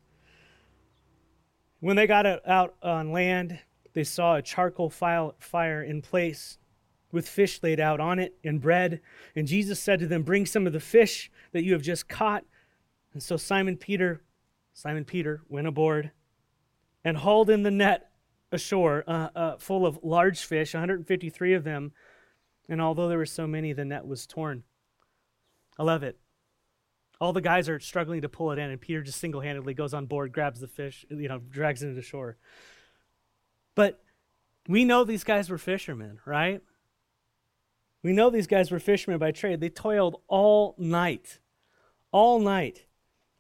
When 1.80 1.96
they 1.96 2.08
got 2.08 2.26
out 2.48 2.76
on 2.82 3.12
land, 3.12 3.60
they 3.94 4.04
saw 4.04 4.36
a 4.36 4.42
charcoal 4.42 4.90
fire 4.90 5.84
in 5.84 6.02
place 6.02 6.58
with 7.12 7.28
fish 7.28 7.62
laid 7.64 7.80
out 7.80 8.00
on 8.00 8.20
it 8.20 8.36
and 8.44 8.62
bread. 8.62 9.02
And 9.36 9.48
Jesus 9.48 9.80
said 9.80 10.00
to 10.00 10.08
them, 10.08 10.24
Bring 10.24 10.46
some 10.46 10.68
of 10.68 10.74
the 10.74 10.80
fish 10.80 11.32
that 11.52 11.64
you 11.64 11.74
have 11.74 11.82
just 11.82 12.08
caught. 12.08 12.44
And 13.14 13.22
so 13.22 13.38
Simon 13.38 13.78
Peter, 13.78 14.22
Simon 14.74 15.06
Peter 15.06 15.42
went 15.48 15.68
aboard 15.68 16.12
and 17.04 17.18
hauled 17.18 17.50
in 17.50 17.64
the 17.64 17.72
net 17.72 18.10
ashore 18.52 19.04
uh, 19.08 19.30
uh, 19.36 19.58
full 19.58 19.86
of 19.86 20.00
large 20.04 20.46
fish, 20.46 20.74
153 20.74 21.54
of 21.54 21.64
them. 21.64 21.92
And 22.70 22.82
although 22.82 23.08
there 23.08 23.18
were 23.18 23.26
so 23.26 23.48
many, 23.48 23.74
the 23.74 23.86
net 23.86 24.06
was 24.06 24.28
torn. 24.28 24.64
I 25.80 25.84
love 25.84 26.04
it. 26.04 26.20
All 27.20 27.34
the 27.34 27.42
guys 27.42 27.68
are 27.68 27.80
struggling 27.80 28.22
to 28.22 28.30
pull 28.30 28.52
it 28.52 28.60
in, 28.60 28.70
and 28.70 28.80
Peter 28.80 29.02
just 29.02 29.20
single 29.20 29.42
handedly 29.42 29.74
goes 29.74 29.94
on 29.94 30.06
board, 30.06 30.32
grabs 30.32 30.60
the 30.60 30.68
fish, 30.68 31.06
you 31.10 31.28
know, 31.28 31.40
drags 31.40 31.82
it 31.82 31.88
into 31.88 32.02
shore. 32.02 32.38
But 33.76 34.02
we 34.68 34.86
know 34.86 35.04
these 35.04 35.24
guys 35.24 35.50
were 35.50 35.58
fishermen, 35.58 36.20
right? 36.26 36.62
We 38.04 38.14
know 38.14 38.30
these 38.30 38.48
guys 38.48 38.70
were 38.70 38.80
fishermen 38.80 39.20
by 39.20 39.32
trade. 39.32 39.60
They 39.60 39.70
toiled 39.70 40.22
all 40.28 40.76
night, 40.78 41.40
all 42.12 42.40
night, 42.40 42.86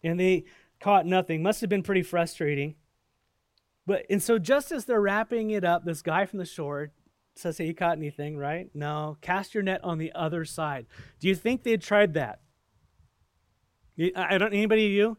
and 0.04 0.20
they 0.20 0.46
caught 0.80 1.06
nothing. 1.06 1.44
Must 1.44 1.62
have 1.62 1.70
been 1.70 1.84
pretty 1.84 2.04
frustrating. 2.04 2.76
But 3.86 4.06
and 4.10 4.22
so 4.22 4.40
just 4.40 4.72
as 4.72 4.86
they're 4.86 5.02
wrapping 5.02 5.52
it 5.52 5.64
up, 5.64 5.86
this 5.86 6.02
guy 6.02 6.26
from 6.26 6.40
the 6.40 6.46
shore 6.46 6.92
says, 7.36 7.58
"Hey, 7.58 7.68
you 7.68 7.74
caught 7.74 7.98
anything, 7.98 8.38
right? 8.38 8.70
No. 8.74 9.18
Cast 9.22 9.54
your 9.54 9.64
net 9.64 9.84
on 9.84 10.00
the 10.00 10.12
other 10.14 10.44
side." 10.44 10.88
Do 11.20 11.28
you 11.28 11.36
think 11.36 11.64
they'd 11.64 11.82
tried 11.82 12.14
that? 12.16 12.42
I 14.16 14.38
don't. 14.38 14.54
Anybody 14.54 14.86
of 14.86 14.92
you? 14.92 15.18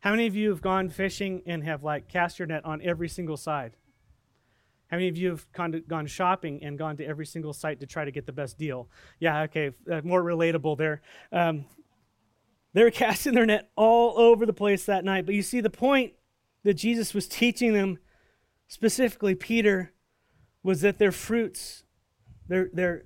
How 0.00 0.10
many 0.12 0.26
of 0.26 0.34
you 0.34 0.48
have 0.50 0.62
gone 0.62 0.88
fishing 0.88 1.42
and 1.46 1.62
have 1.64 1.82
like 1.82 2.08
cast 2.08 2.38
your 2.38 2.46
net 2.46 2.64
on 2.64 2.80
every 2.82 3.08
single 3.08 3.36
side? 3.36 3.76
How 4.90 4.96
many 4.96 5.08
of 5.08 5.16
you 5.16 5.30
have 5.30 5.46
gone, 5.52 5.72
to, 5.72 5.80
gone 5.80 6.06
shopping 6.06 6.64
and 6.64 6.76
gone 6.76 6.96
to 6.96 7.06
every 7.06 7.26
single 7.26 7.52
site 7.52 7.78
to 7.80 7.86
try 7.86 8.04
to 8.04 8.10
get 8.10 8.26
the 8.26 8.32
best 8.32 8.58
deal? 8.58 8.88
Yeah, 9.20 9.42
okay, 9.42 9.70
uh, 9.90 10.00
more 10.02 10.22
relatable 10.22 10.76
there. 10.78 11.02
Um, 11.30 11.66
they 12.72 12.82
were 12.82 12.90
casting 12.90 13.34
their 13.34 13.46
net 13.46 13.70
all 13.76 14.18
over 14.18 14.46
the 14.46 14.52
place 14.52 14.86
that 14.86 15.04
night. 15.04 15.26
But 15.26 15.36
you 15.36 15.42
see, 15.42 15.60
the 15.60 15.70
point 15.70 16.14
that 16.64 16.74
Jesus 16.74 17.14
was 17.14 17.28
teaching 17.28 17.72
them, 17.72 17.98
specifically 18.66 19.34
Peter, 19.34 19.92
was 20.62 20.80
that 20.80 20.98
their 20.98 21.12
fruits, 21.12 21.84
their, 22.48 22.68
their, 22.72 23.04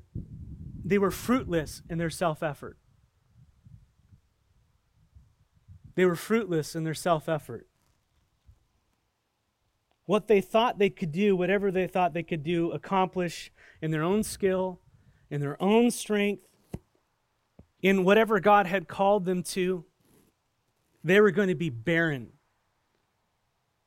they 0.84 0.98
were 0.98 1.10
fruitless 1.10 1.82
in 1.90 1.98
their 1.98 2.10
self 2.10 2.42
effort. 2.42 2.78
They 5.94 6.04
were 6.04 6.16
fruitless 6.16 6.74
in 6.74 6.84
their 6.84 6.94
self 6.94 7.28
effort. 7.28 7.66
What 10.06 10.28
they 10.28 10.40
thought 10.40 10.78
they 10.78 10.90
could 10.90 11.12
do, 11.12 11.34
whatever 11.34 11.70
they 11.70 11.86
thought 11.86 12.12
they 12.12 12.22
could 12.22 12.42
do, 12.42 12.70
accomplish 12.72 13.50
in 13.80 13.90
their 13.90 14.02
own 14.02 14.22
skill, 14.22 14.80
in 15.30 15.40
their 15.40 15.60
own 15.62 15.90
strength, 15.90 16.42
in 17.80 18.04
whatever 18.04 18.40
God 18.40 18.66
had 18.66 18.88
called 18.88 19.24
them 19.24 19.42
to, 19.42 19.84
they 21.02 21.20
were 21.20 21.30
going 21.30 21.48
to 21.48 21.54
be 21.54 21.70
barren. 21.70 22.30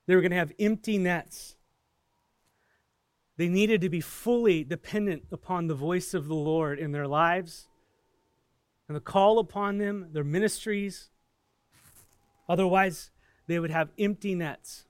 They 0.06 0.16
were 0.16 0.22
going 0.22 0.32
to 0.32 0.38
have 0.38 0.54
empty 0.60 0.98
nets. 0.98 1.56
They 3.38 3.48
needed 3.48 3.82
to 3.82 3.90
be 3.90 4.02
fully 4.02 4.64
dependent 4.64 5.26
upon 5.32 5.68
the 5.68 5.76
voice 5.76 6.14
of 6.14 6.28
the 6.28 6.36
Lord 6.36 6.80
in 6.80 6.92
their 6.92 7.08
lives 7.08 7.68
and 8.88 8.96
the 8.96 9.02
call 9.02 9.38
upon 9.38 9.78
them, 9.78 10.10
their 10.12 10.24
ministries. 10.24 11.10
Otherwise, 12.50 13.12
they 13.48 13.60
would 13.60 13.72
have 13.72 13.90
empty 13.98 14.36
nets. 14.36 14.86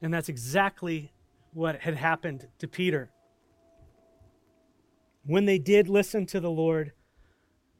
And 0.00 0.12
that's 0.12 0.28
exactly 0.28 1.12
what 1.52 1.80
had 1.80 1.96
happened 1.96 2.48
to 2.58 2.68
Peter. 2.68 3.10
When 5.24 5.44
they 5.44 5.58
did 5.58 5.88
listen 5.88 6.26
to 6.26 6.40
the 6.40 6.50
Lord, 6.50 6.92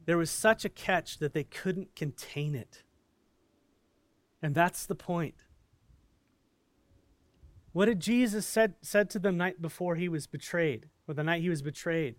there 0.05 0.17
was 0.17 0.29
such 0.29 0.65
a 0.65 0.69
catch 0.69 1.19
that 1.19 1.33
they 1.33 1.43
couldn't 1.43 1.95
contain 1.95 2.55
it. 2.55 2.83
And 4.41 4.55
that's 4.55 4.85
the 4.85 4.95
point. 4.95 5.35
What 7.71 7.85
did 7.85 7.99
Jesus 7.99 8.45
said, 8.45 8.75
said 8.81 9.09
to 9.11 9.19
them 9.19 9.37
night 9.37 9.61
before 9.61 9.95
he 9.95 10.09
was 10.09 10.27
betrayed, 10.27 10.89
or 11.07 11.13
the 11.13 11.23
night 11.23 11.41
he 11.41 11.49
was 11.49 11.61
betrayed? 11.61 12.15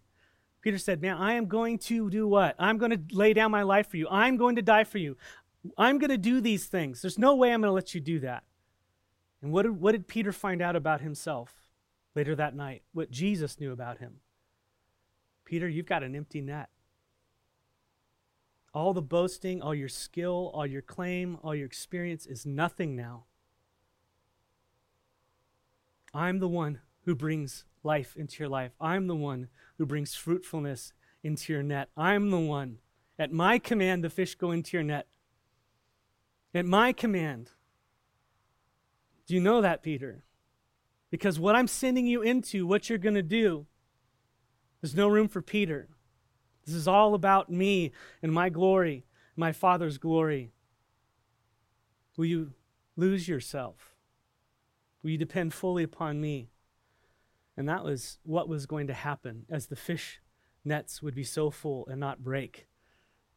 Peter 0.61 0.79
said, 0.79 1.01
Man, 1.01 1.17
I 1.17 1.35
am 1.35 1.47
going 1.47 1.79
to 1.79 2.11
do 2.11 2.29
what? 2.29 2.55
I'm 2.59 2.79
going 2.79 2.93
to 2.93 3.17
lay 3.17 3.33
down 3.33 3.51
my 3.51 3.63
life 3.63 3.89
for 3.89 3.97
you. 3.97 4.07
I'm 4.11 4.37
going 4.37 4.57
to 4.57 4.63
die 4.63 4.85
for 4.85 4.99
you. 4.99 5.17
I'm 5.77 5.99
going 5.99 6.11
to 6.11 6.19
do 6.19 6.41
these 6.41 6.67
things. 6.67 7.03
There's 7.03 7.19
no 7.19 7.35
way 7.35 7.53
I'm 7.53 7.61
going 7.61 7.69
to 7.69 7.75
let 7.75 7.95
you 7.95 8.01
do 8.01 8.21
that. 8.21 8.45
And 9.43 9.53
what 9.53 9.63
did, 9.63 9.81
what 9.81 9.93
did 9.93 10.09
Peter 10.09 10.33
find 10.33 10.61
out 10.63 10.77
about 10.77 11.01
himself 11.01 11.55
later 12.15 12.35
that 12.37 12.55
night? 12.55 12.83
What 12.93 13.11
Jesus 13.11 13.61
knew 13.61 13.73
about 13.73 13.99
him? 13.99 14.21
Peter, 15.45 15.69
you've 15.69 15.87
got 15.87 16.03
an 16.03 16.15
empty 16.15 16.41
net. 16.41 16.69
All 18.73 18.95
the 18.95 19.03
boasting, 19.03 19.61
all 19.61 19.75
your 19.75 19.89
skill, 19.89 20.51
all 20.55 20.67
your 20.67 20.83
claim, 20.83 21.39
all 21.43 21.55
your 21.55 21.67
experience 21.67 22.25
is 22.25 22.47
nothing 22.47 22.95
now. 22.95 23.25
I'm 26.15 26.39
the 26.39 26.49
one 26.49 26.81
who 27.05 27.15
brings 27.15 27.65
life 27.83 28.15
into 28.17 28.43
your 28.43 28.49
life. 28.49 28.73
I'm 28.81 29.07
the 29.07 29.17
one 29.17 29.49
who 29.79 29.87
brings 29.87 30.15
fruitfulness 30.15 30.93
into 31.23 31.53
your 31.53 31.63
net. 31.63 31.89
I'm 31.97 32.31
the 32.31 32.39
one. 32.39 32.79
At 33.19 33.33
my 33.33 33.59
command, 33.59 34.05
the 34.05 34.11
fish 34.11 34.35
go 34.35 34.51
into 34.51 34.77
your 34.77 34.85
net. 34.85 35.07
At 36.55 36.67
my 36.67 36.93
command, 36.93 37.51
do 39.27 39.35
you 39.35 39.41
know 39.41 39.61
that, 39.61 39.83
Peter? 39.83 40.25
Because 41.11 41.39
what 41.39 41.55
I'm 41.55 41.69
sending 41.69 42.07
you 42.07 42.23
into, 42.23 42.67
what 42.67 42.89
you're 42.89 42.99
going 42.99 43.15
to 43.15 43.23
do, 43.23 43.67
there's 44.81 44.97
no 44.97 45.09
room 45.09 45.29
for 45.29 45.43
Peter. 45.43 45.89
This 46.65 46.75
is 46.75 46.89
all 46.89 47.15
about 47.15 47.51
me 47.51 47.93
and 48.23 48.33
my 48.33 48.49
glory, 48.49 49.05
my 49.37 49.53
Father's 49.53 49.99
glory. 49.99 50.51
Will 52.17 52.27
you 52.27 52.53
lose 52.97 53.29
yourself? 53.29 53.95
Will 55.03 55.11
you 55.11 55.19
depend 55.19 55.55
fully 55.55 55.83
upon 55.83 56.21
me? 56.21 56.51
And 57.57 57.69
that 57.69 57.85
was 57.85 58.19
what 58.25 58.49
was 58.49 58.67
going 58.67 58.87
to 58.89 58.95
happen 58.95 59.47
as 59.51 59.67
the 59.67 59.77
fish 59.77 60.21
nets 60.65 61.03
would 61.03 61.15
be 61.15 61.25
so 61.25 61.51
full 61.51 61.87
and 61.89 62.01
not 62.01 62.25
break 62.25 62.67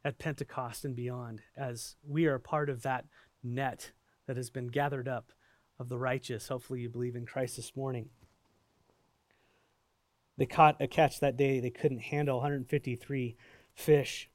at 0.05 0.19
Pentecost 0.19 0.85
and 0.85 0.95
beyond, 0.95 1.41
as 1.55 1.95
we 2.07 2.25
are 2.25 2.39
part 2.39 2.69
of 2.69 2.81
that 2.83 3.05
net 3.43 3.91
that 4.27 4.37
has 4.37 4.49
been 4.49 4.67
gathered 4.67 5.07
up 5.07 5.31
of 5.79 5.89
the 5.89 5.97
righteous. 5.97 6.47
Hopefully, 6.47 6.81
you 6.81 6.89
believe 6.89 7.15
in 7.15 7.25
Christ 7.25 7.55
this 7.55 7.75
morning. 7.75 8.09
They 10.37 10.45
caught 10.45 10.81
a 10.81 10.87
catch 10.87 11.19
that 11.19 11.37
day 11.37 11.59
they 11.59 11.69
couldn't 11.69 11.99
handle 11.99 12.37
153 12.37 13.35
fish. 13.73 14.29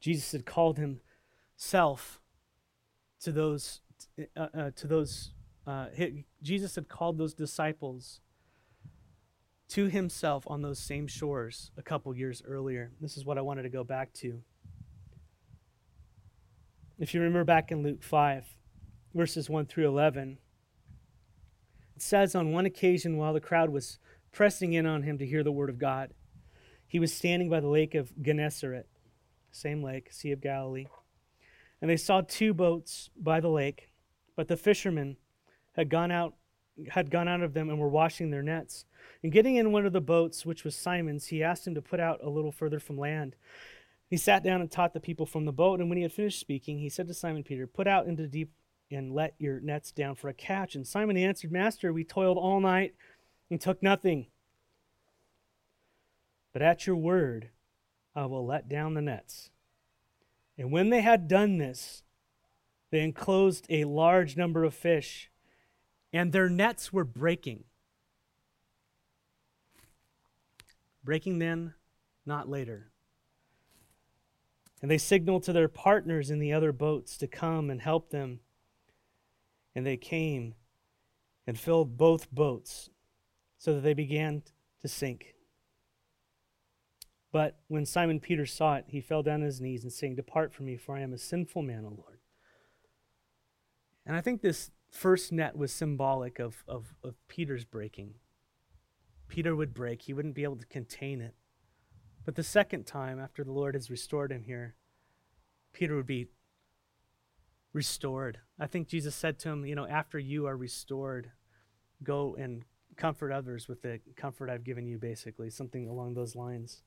Jesus 0.00 0.32
had 0.32 0.46
called 0.46 0.78
himself 0.78 2.20
to 3.20 3.32
those 3.32 3.80
uh, 4.36 4.46
uh, 4.54 4.70
to 4.76 4.86
those 4.86 5.32
uh, 5.66 5.86
Jesus 6.42 6.74
had 6.74 6.88
called 6.88 7.18
those 7.18 7.34
disciples 7.34 8.20
to 9.68 9.86
himself 9.86 10.44
on 10.46 10.62
those 10.62 10.78
same 10.78 11.06
shores 11.06 11.70
a 11.76 11.82
couple 11.82 12.14
years 12.14 12.42
earlier. 12.46 12.92
This 13.00 13.16
is 13.16 13.24
what 13.24 13.38
I 13.38 13.40
wanted 13.40 13.62
to 13.62 13.70
go 13.70 13.82
back 13.82 14.12
to. 14.14 14.42
If 16.96 17.12
you 17.12 17.20
remember 17.20 17.42
back 17.42 17.72
in 17.72 17.82
Luke 17.82 18.04
5, 18.04 18.44
verses 19.14 19.50
1 19.50 19.66
through 19.66 19.88
11. 19.88 20.38
It 21.96 22.02
says, 22.02 22.36
On 22.36 22.52
one 22.52 22.66
occasion, 22.66 23.16
while 23.16 23.32
the 23.32 23.40
crowd 23.40 23.70
was 23.70 23.98
pressing 24.30 24.74
in 24.74 24.86
on 24.86 25.02
him 25.02 25.18
to 25.18 25.26
hear 25.26 25.42
the 25.42 25.50
word 25.50 25.70
of 25.70 25.78
God, 25.78 26.12
he 26.86 27.00
was 27.00 27.12
standing 27.12 27.50
by 27.50 27.58
the 27.58 27.68
lake 27.68 27.96
of 27.96 28.12
Gennesaret, 28.22 28.86
same 29.50 29.82
lake, 29.82 30.12
Sea 30.12 30.30
of 30.30 30.40
Galilee. 30.40 30.86
And 31.80 31.90
they 31.90 31.96
saw 31.96 32.20
two 32.20 32.54
boats 32.54 33.10
by 33.16 33.40
the 33.40 33.48
lake, 33.48 33.90
but 34.36 34.46
the 34.46 34.56
fishermen 34.56 35.16
had 35.72 35.88
gone 35.88 36.12
out 36.12 36.34
had 36.90 37.08
gone 37.08 37.28
out 37.28 37.40
of 37.40 37.54
them 37.54 37.70
and 37.70 37.78
were 37.78 37.88
washing 37.88 38.30
their 38.30 38.42
nets. 38.42 38.84
And 39.22 39.30
getting 39.30 39.54
in 39.54 39.70
one 39.70 39.86
of 39.86 39.92
the 39.92 40.00
boats, 40.00 40.44
which 40.44 40.64
was 40.64 40.74
Simon's, 40.74 41.26
he 41.26 41.40
asked 41.40 41.68
him 41.68 41.74
to 41.76 41.82
put 41.82 42.00
out 42.00 42.18
a 42.20 42.28
little 42.28 42.50
further 42.50 42.80
from 42.80 42.98
land. 42.98 43.36
He 44.10 44.16
sat 44.16 44.44
down 44.44 44.60
and 44.60 44.70
taught 44.70 44.92
the 44.92 45.00
people 45.00 45.26
from 45.26 45.44
the 45.44 45.52
boat, 45.52 45.80
and 45.80 45.88
when 45.88 45.96
he 45.96 46.02
had 46.02 46.12
finished 46.12 46.40
speaking, 46.40 46.78
he 46.78 46.88
said 46.88 47.08
to 47.08 47.14
Simon 47.14 47.42
Peter, 47.42 47.66
Put 47.66 47.86
out 47.86 48.06
into 48.06 48.22
the 48.22 48.28
deep 48.28 48.52
and 48.90 49.12
let 49.12 49.34
your 49.38 49.60
nets 49.60 49.92
down 49.92 50.14
for 50.14 50.28
a 50.28 50.34
catch. 50.34 50.74
And 50.74 50.86
Simon 50.86 51.16
answered, 51.16 51.50
Master, 51.50 51.92
we 51.92 52.04
toiled 52.04 52.38
all 52.38 52.60
night 52.60 52.94
and 53.50 53.60
took 53.60 53.82
nothing. 53.82 54.26
But 56.52 56.62
at 56.62 56.86
your 56.86 56.96
word, 56.96 57.50
I 58.14 58.26
will 58.26 58.46
let 58.46 58.68
down 58.68 58.94
the 58.94 59.02
nets. 59.02 59.50
And 60.56 60.70
when 60.70 60.90
they 60.90 61.00
had 61.00 61.26
done 61.26 61.58
this, 61.58 62.04
they 62.90 63.00
enclosed 63.00 63.66
a 63.68 63.84
large 63.84 64.36
number 64.36 64.62
of 64.62 64.72
fish, 64.72 65.30
and 66.12 66.32
their 66.32 66.48
nets 66.48 66.92
were 66.92 67.04
breaking. 67.04 67.64
Breaking 71.02 71.40
then, 71.40 71.74
not 72.24 72.48
later. 72.48 72.92
And 74.84 74.90
they 74.90 74.98
signaled 74.98 75.44
to 75.44 75.54
their 75.54 75.68
partners 75.68 76.28
in 76.28 76.40
the 76.40 76.52
other 76.52 76.70
boats 76.70 77.16
to 77.16 77.26
come 77.26 77.70
and 77.70 77.80
help 77.80 78.10
them. 78.10 78.40
And 79.74 79.86
they 79.86 79.96
came 79.96 80.56
and 81.46 81.58
filled 81.58 81.96
both 81.96 82.30
boats 82.30 82.90
so 83.56 83.72
that 83.72 83.80
they 83.80 83.94
began 83.94 84.42
to 84.82 84.88
sink. 84.88 85.36
But 87.32 87.60
when 87.68 87.86
Simon 87.86 88.20
Peter 88.20 88.44
saw 88.44 88.74
it, 88.74 88.84
he 88.88 89.00
fell 89.00 89.22
down 89.22 89.36
on 89.40 89.46
his 89.46 89.58
knees 89.58 89.84
and 89.84 89.90
saying, 89.90 90.16
Depart 90.16 90.52
from 90.52 90.66
me, 90.66 90.76
for 90.76 90.94
I 90.94 91.00
am 91.00 91.14
a 91.14 91.18
sinful 91.18 91.62
man, 91.62 91.86
O 91.86 91.88
Lord. 91.88 92.18
And 94.04 94.14
I 94.14 94.20
think 94.20 94.42
this 94.42 94.70
first 94.90 95.32
net 95.32 95.56
was 95.56 95.72
symbolic 95.72 96.38
of, 96.38 96.62
of, 96.68 96.94
of 97.02 97.14
Peter's 97.26 97.64
breaking. 97.64 98.16
Peter 99.28 99.56
would 99.56 99.72
break, 99.72 100.02
he 100.02 100.12
wouldn't 100.12 100.34
be 100.34 100.44
able 100.44 100.56
to 100.56 100.66
contain 100.66 101.22
it. 101.22 101.34
But 102.24 102.36
the 102.36 102.42
second 102.42 102.86
time, 102.86 103.20
after 103.20 103.44
the 103.44 103.52
Lord 103.52 103.74
has 103.74 103.90
restored 103.90 104.32
him 104.32 104.44
here, 104.44 104.74
Peter 105.72 105.94
would 105.94 106.06
be 106.06 106.28
restored. 107.72 108.38
I 108.58 108.66
think 108.66 108.88
Jesus 108.88 109.14
said 109.14 109.38
to 109.40 109.50
him, 109.50 109.66
You 109.66 109.74
know, 109.74 109.86
after 109.86 110.18
you 110.18 110.46
are 110.46 110.56
restored, 110.56 111.30
go 112.02 112.36
and 112.36 112.64
comfort 112.96 113.32
others 113.32 113.68
with 113.68 113.82
the 113.82 114.00
comfort 114.16 114.48
I've 114.48 114.64
given 114.64 114.86
you, 114.86 114.98
basically, 114.98 115.50
something 115.50 115.88
along 115.88 116.14
those 116.14 116.34
lines. 116.36 116.82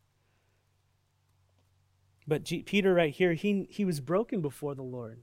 But 2.25 2.44
G- 2.44 2.63
Peter, 2.63 2.94
right 2.94 3.13
here, 3.13 3.34
he, 3.34 3.67
he 3.70 3.86
was 3.86 4.00
broken 4.00 4.41
before 4.41 4.75
the 4.75 4.84
Lord 4.84 5.22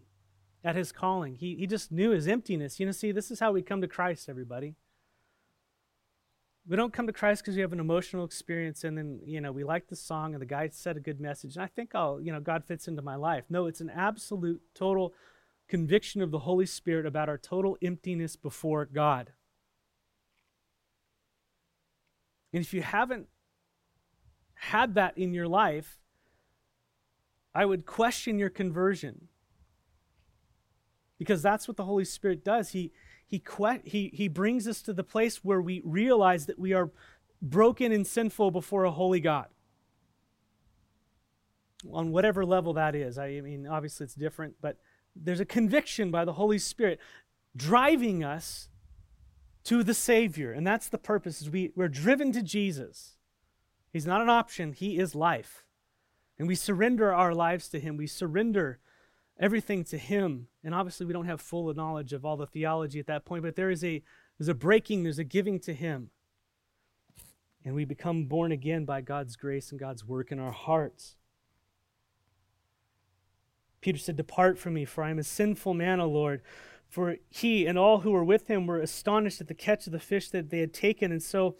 at 0.62 0.76
his 0.76 0.92
calling. 0.92 1.34
He, 1.34 1.56
he 1.56 1.66
just 1.66 1.90
knew 1.90 2.10
his 2.10 2.28
emptiness. 2.28 2.78
You 2.78 2.86
know, 2.86 2.92
see, 2.92 3.12
this 3.12 3.30
is 3.30 3.40
how 3.40 3.52
we 3.52 3.62
come 3.62 3.80
to 3.80 3.88
Christ, 3.88 4.28
everybody. 4.28 4.76
We 6.66 6.76
don't 6.76 6.92
come 6.92 7.06
to 7.06 7.12
Christ 7.12 7.42
because 7.42 7.56
we 7.56 7.60
have 7.60 7.74
an 7.74 7.80
emotional 7.80 8.24
experience 8.24 8.84
and 8.84 8.96
then, 8.96 9.20
you 9.26 9.40
know, 9.40 9.52
we 9.52 9.64
like 9.64 9.88
the 9.88 9.96
song 9.96 10.32
and 10.32 10.40
the 10.40 10.46
guy 10.46 10.68
said 10.72 10.96
a 10.96 11.00
good 11.00 11.20
message 11.20 11.56
and 11.56 11.62
I 11.62 11.66
think 11.66 11.94
I'll, 11.94 12.20
you 12.20 12.32
know, 12.32 12.40
God 12.40 12.64
fits 12.64 12.88
into 12.88 13.02
my 13.02 13.16
life. 13.16 13.44
No, 13.50 13.66
it's 13.66 13.82
an 13.82 13.90
absolute, 13.90 14.62
total 14.74 15.12
conviction 15.68 16.22
of 16.22 16.30
the 16.30 16.38
Holy 16.40 16.64
Spirit 16.64 17.04
about 17.04 17.28
our 17.28 17.36
total 17.36 17.76
emptiness 17.82 18.36
before 18.36 18.86
God. 18.86 19.32
And 22.54 22.62
if 22.62 22.72
you 22.72 22.82
haven't 22.82 23.26
had 24.54 24.94
that 24.94 25.18
in 25.18 25.34
your 25.34 25.48
life, 25.48 25.98
I 27.54 27.64
would 27.64 27.84
question 27.84 28.38
your 28.38 28.50
conversion. 28.50 29.28
Because 31.18 31.42
that's 31.42 31.68
what 31.68 31.76
the 31.76 31.84
Holy 31.84 32.04
Spirit 32.04 32.44
does. 32.44 32.70
He, 32.70 32.92
he, 33.26 33.42
he, 33.84 34.10
he 34.12 34.28
brings 34.28 34.68
us 34.68 34.82
to 34.82 34.92
the 34.92 35.04
place 35.04 35.44
where 35.44 35.60
we 35.60 35.82
realize 35.84 36.46
that 36.46 36.58
we 36.58 36.72
are 36.72 36.90
broken 37.40 37.92
and 37.92 38.06
sinful 38.06 38.50
before 38.50 38.84
a 38.84 38.90
holy 38.90 39.20
God. 39.20 39.46
On 41.92 42.12
whatever 42.12 42.44
level 42.44 42.72
that 42.74 42.94
is. 42.94 43.18
I 43.18 43.40
mean, 43.40 43.66
obviously 43.66 44.04
it's 44.04 44.14
different, 44.14 44.54
but 44.60 44.78
there's 45.14 45.40
a 45.40 45.44
conviction 45.44 46.10
by 46.10 46.24
the 46.24 46.32
Holy 46.32 46.58
Spirit 46.58 46.98
driving 47.56 48.24
us 48.24 48.68
to 49.64 49.82
the 49.82 49.94
Savior. 49.94 50.52
And 50.52 50.66
that's 50.66 50.88
the 50.88 50.98
purpose. 50.98 51.42
Is 51.42 51.50
we, 51.50 51.72
we're 51.74 51.88
driven 51.88 52.32
to 52.32 52.42
Jesus. 52.42 53.12
He's 53.92 54.06
not 54.06 54.22
an 54.22 54.30
option, 54.30 54.72
He 54.72 54.98
is 54.98 55.14
life. 55.14 55.64
And 56.38 56.48
we 56.48 56.54
surrender 56.54 57.12
our 57.12 57.34
lives 57.34 57.68
to 57.68 57.80
Him. 57.80 57.96
We 57.96 58.06
surrender 58.06 58.80
everything 59.38 59.84
to 59.84 59.98
Him. 59.98 60.48
And 60.62 60.74
obviously, 60.74 61.06
we 61.06 61.12
don't 61.12 61.26
have 61.26 61.40
full 61.40 61.72
knowledge 61.74 62.12
of 62.12 62.24
all 62.24 62.36
the 62.36 62.46
theology 62.46 63.00
at 63.00 63.06
that 63.06 63.24
point, 63.24 63.42
but 63.42 63.56
there 63.56 63.70
is 63.70 63.84
a, 63.84 64.02
there's 64.38 64.48
a 64.48 64.54
breaking, 64.54 65.02
there's 65.02 65.18
a 65.18 65.24
giving 65.24 65.58
to 65.60 65.74
Him. 65.74 66.10
And 67.64 67.74
we 67.74 67.84
become 67.84 68.24
born 68.24 68.52
again 68.52 68.84
by 68.84 69.00
God's 69.00 69.36
grace 69.36 69.70
and 69.70 69.80
God's 69.80 70.04
work 70.04 70.30
in 70.30 70.38
our 70.38 70.52
hearts. 70.52 71.16
Peter 73.80 73.98
said, 73.98 74.16
Depart 74.16 74.58
from 74.58 74.74
me, 74.74 74.84
for 74.84 75.04
I 75.04 75.10
am 75.10 75.18
a 75.18 75.24
sinful 75.24 75.74
man, 75.74 76.00
O 76.00 76.08
Lord. 76.08 76.42
For 76.88 77.16
he 77.28 77.66
and 77.66 77.76
all 77.76 78.00
who 78.00 78.12
were 78.12 78.24
with 78.24 78.46
him 78.48 78.66
were 78.66 78.78
astonished 78.78 79.40
at 79.40 79.48
the 79.48 79.54
catch 79.54 79.86
of 79.86 79.92
the 79.92 79.98
fish 79.98 80.30
that 80.30 80.50
they 80.50 80.60
had 80.60 80.72
taken. 80.72 81.10
And 81.10 81.22
so 81.22 81.56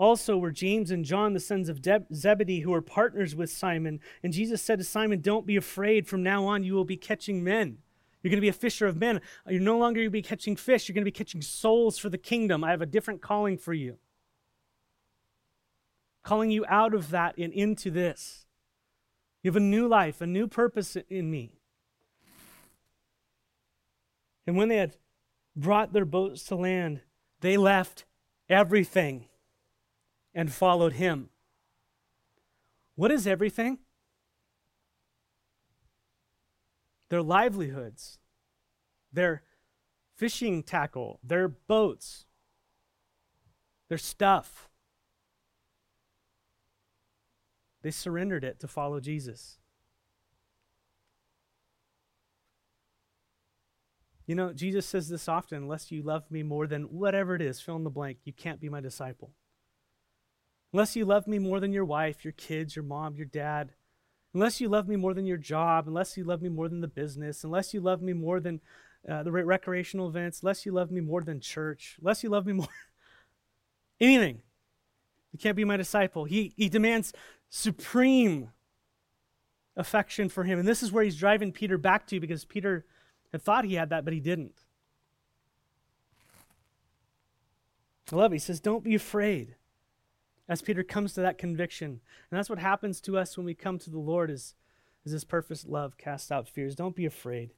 also 0.00 0.38
were 0.38 0.50
James 0.50 0.90
and 0.90 1.04
John, 1.04 1.34
the 1.34 1.40
sons 1.40 1.68
of 1.68 1.82
De- 1.82 2.06
Zebedee, 2.12 2.60
who 2.60 2.70
were 2.70 2.80
partners 2.80 3.36
with 3.36 3.50
Simon. 3.50 4.00
And 4.22 4.32
Jesus 4.32 4.62
said 4.62 4.78
to 4.78 4.84
Simon, 4.84 5.20
Don't 5.20 5.46
be 5.46 5.56
afraid. 5.56 6.08
From 6.08 6.22
now 6.22 6.46
on, 6.46 6.64
you 6.64 6.74
will 6.74 6.86
be 6.86 6.96
catching 6.96 7.44
men. 7.44 7.78
You're 8.22 8.30
going 8.30 8.38
to 8.38 8.42
be 8.42 8.48
a 8.48 8.54
fisher 8.54 8.86
of 8.86 8.96
men. 8.96 9.20
You're 9.46 9.60
no 9.60 9.78
longer 9.78 9.98
going 9.98 10.06
to 10.06 10.10
be 10.10 10.22
catching 10.22 10.56
fish. 10.56 10.88
You're 10.88 10.94
going 10.94 11.02
to 11.02 11.10
be 11.10 11.12
catching 11.12 11.42
souls 11.42 11.98
for 11.98 12.08
the 12.08 12.18
kingdom. 12.18 12.64
I 12.64 12.70
have 12.70 12.80
a 12.80 12.86
different 12.86 13.20
calling 13.20 13.58
for 13.58 13.74
you. 13.74 13.98
Calling 16.22 16.50
you 16.50 16.64
out 16.66 16.94
of 16.94 17.10
that 17.10 17.36
and 17.36 17.52
into 17.52 17.90
this. 17.90 18.46
You 19.42 19.50
have 19.50 19.56
a 19.56 19.60
new 19.60 19.86
life, 19.86 20.22
a 20.22 20.26
new 20.26 20.46
purpose 20.46 20.96
in 21.08 21.30
me. 21.30 21.60
And 24.46 24.56
when 24.56 24.68
they 24.68 24.76
had 24.76 24.96
brought 25.54 25.92
their 25.92 26.04
boats 26.06 26.42
to 26.44 26.56
land, 26.56 27.02
they 27.40 27.56
left 27.56 28.04
everything 28.48 29.26
and 30.34 30.52
followed 30.52 30.94
him. 30.94 31.30
What 32.94 33.10
is 33.10 33.26
everything? 33.26 33.78
Their 37.08 37.22
livelihoods, 37.22 38.18
their 39.12 39.42
fishing 40.16 40.62
tackle, 40.62 41.18
their 41.24 41.48
boats, 41.48 42.26
their 43.88 43.98
stuff. 43.98 44.68
They 47.82 47.90
surrendered 47.90 48.44
it 48.44 48.60
to 48.60 48.68
follow 48.68 49.00
Jesus. 49.00 49.58
You 54.26 54.36
know, 54.36 54.52
Jesus 54.52 54.86
says 54.86 55.08
this 55.08 55.26
often 55.26 55.62
unless 55.62 55.90
you 55.90 56.02
love 56.02 56.30
me 56.30 56.44
more 56.44 56.68
than 56.68 56.84
whatever 56.84 57.34
it 57.34 57.42
is, 57.42 57.60
fill 57.60 57.74
in 57.74 57.82
the 57.82 57.90
blank, 57.90 58.18
you 58.24 58.32
can't 58.32 58.60
be 58.60 58.68
my 58.68 58.80
disciple. 58.80 59.32
Unless 60.72 60.96
you 60.96 61.04
love 61.04 61.26
me 61.26 61.38
more 61.38 61.60
than 61.60 61.72
your 61.72 61.84
wife, 61.84 62.24
your 62.24 62.32
kids, 62.32 62.76
your 62.76 62.84
mom, 62.84 63.16
your 63.16 63.26
dad, 63.26 63.72
unless 64.34 64.60
you 64.60 64.68
love 64.68 64.88
me 64.88 64.96
more 64.96 65.14
than 65.14 65.26
your 65.26 65.36
job, 65.36 65.88
unless 65.88 66.16
you 66.16 66.24
love 66.24 66.42
me 66.42 66.48
more 66.48 66.68
than 66.68 66.80
the 66.80 66.88
business, 66.88 67.42
unless 67.42 67.74
you 67.74 67.80
love 67.80 68.00
me 68.00 68.12
more 68.12 68.38
than 68.38 68.60
uh, 69.08 69.22
the 69.22 69.32
recreational 69.32 70.08
events, 70.08 70.42
unless 70.42 70.64
you 70.64 70.72
love 70.72 70.90
me 70.90 71.00
more 71.00 71.22
than 71.22 71.40
church, 71.40 71.96
unless 72.00 72.22
you 72.22 72.28
love 72.28 72.46
me 72.46 72.52
more 72.54 72.68
anything, 74.00 74.42
you 75.32 75.38
can't 75.38 75.56
be 75.56 75.64
my 75.64 75.76
disciple. 75.76 76.24
He, 76.24 76.52
he 76.56 76.68
demands 76.68 77.12
supreme 77.48 78.50
affection 79.76 80.28
for 80.28 80.44
him. 80.44 80.58
And 80.58 80.68
this 80.68 80.82
is 80.82 80.92
where 80.92 81.04
he's 81.04 81.16
driving 81.16 81.52
Peter 81.52 81.78
back 81.78 82.06
to 82.08 82.20
because 82.20 82.44
Peter 82.44 82.84
had 83.32 83.42
thought 83.42 83.64
he 83.64 83.74
had 83.74 83.90
that, 83.90 84.04
but 84.04 84.14
he 84.14 84.20
didn't. 84.20 84.64
I 88.12 88.16
love 88.16 88.32
it. 88.32 88.36
He 88.36 88.40
says, 88.40 88.60
Don't 88.60 88.82
be 88.82 88.94
afraid 88.94 89.54
as 90.50 90.60
Peter 90.60 90.82
comes 90.82 91.14
to 91.14 91.20
that 91.20 91.38
conviction. 91.38 92.00
And 92.30 92.38
that's 92.38 92.50
what 92.50 92.58
happens 92.58 93.00
to 93.02 93.16
us 93.16 93.36
when 93.36 93.46
we 93.46 93.54
come 93.54 93.78
to 93.78 93.88
the 93.88 94.00
Lord 94.00 94.30
is, 94.30 94.56
is 95.04 95.12
this 95.12 95.22
perfect 95.22 95.68
love 95.68 95.96
casts 95.96 96.32
out 96.32 96.48
fears. 96.48 96.74
Don't 96.74 96.96
be 96.96 97.06
afraid. 97.06 97.54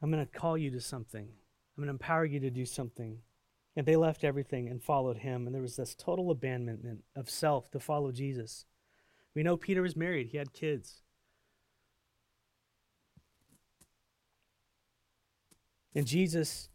I'm 0.00 0.10
going 0.10 0.24
to 0.24 0.32
call 0.32 0.56
you 0.56 0.70
to 0.70 0.80
something. 0.80 1.28
I'm 1.28 1.84
going 1.84 1.88
to 1.88 1.92
empower 1.92 2.24
you 2.24 2.40
to 2.40 2.50
do 2.50 2.64
something. 2.64 3.18
And 3.76 3.84
they 3.84 3.96
left 3.96 4.24
everything 4.24 4.66
and 4.68 4.82
followed 4.82 5.18
him. 5.18 5.46
And 5.46 5.54
there 5.54 5.60
was 5.60 5.76
this 5.76 5.94
total 5.94 6.30
abandonment 6.30 7.04
of 7.14 7.28
self 7.28 7.70
to 7.72 7.80
follow 7.80 8.12
Jesus. 8.12 8.64
We 9.34 9.42
know 9.42 9.58
Peter 9.58 9.82
was 9.82 9.94
married, 9.94 10.28
he 10.28 10.38
had 10.38 10.54
kids. 10.54 11.02
And 15.94 16.06
Jesus 16.06 16.70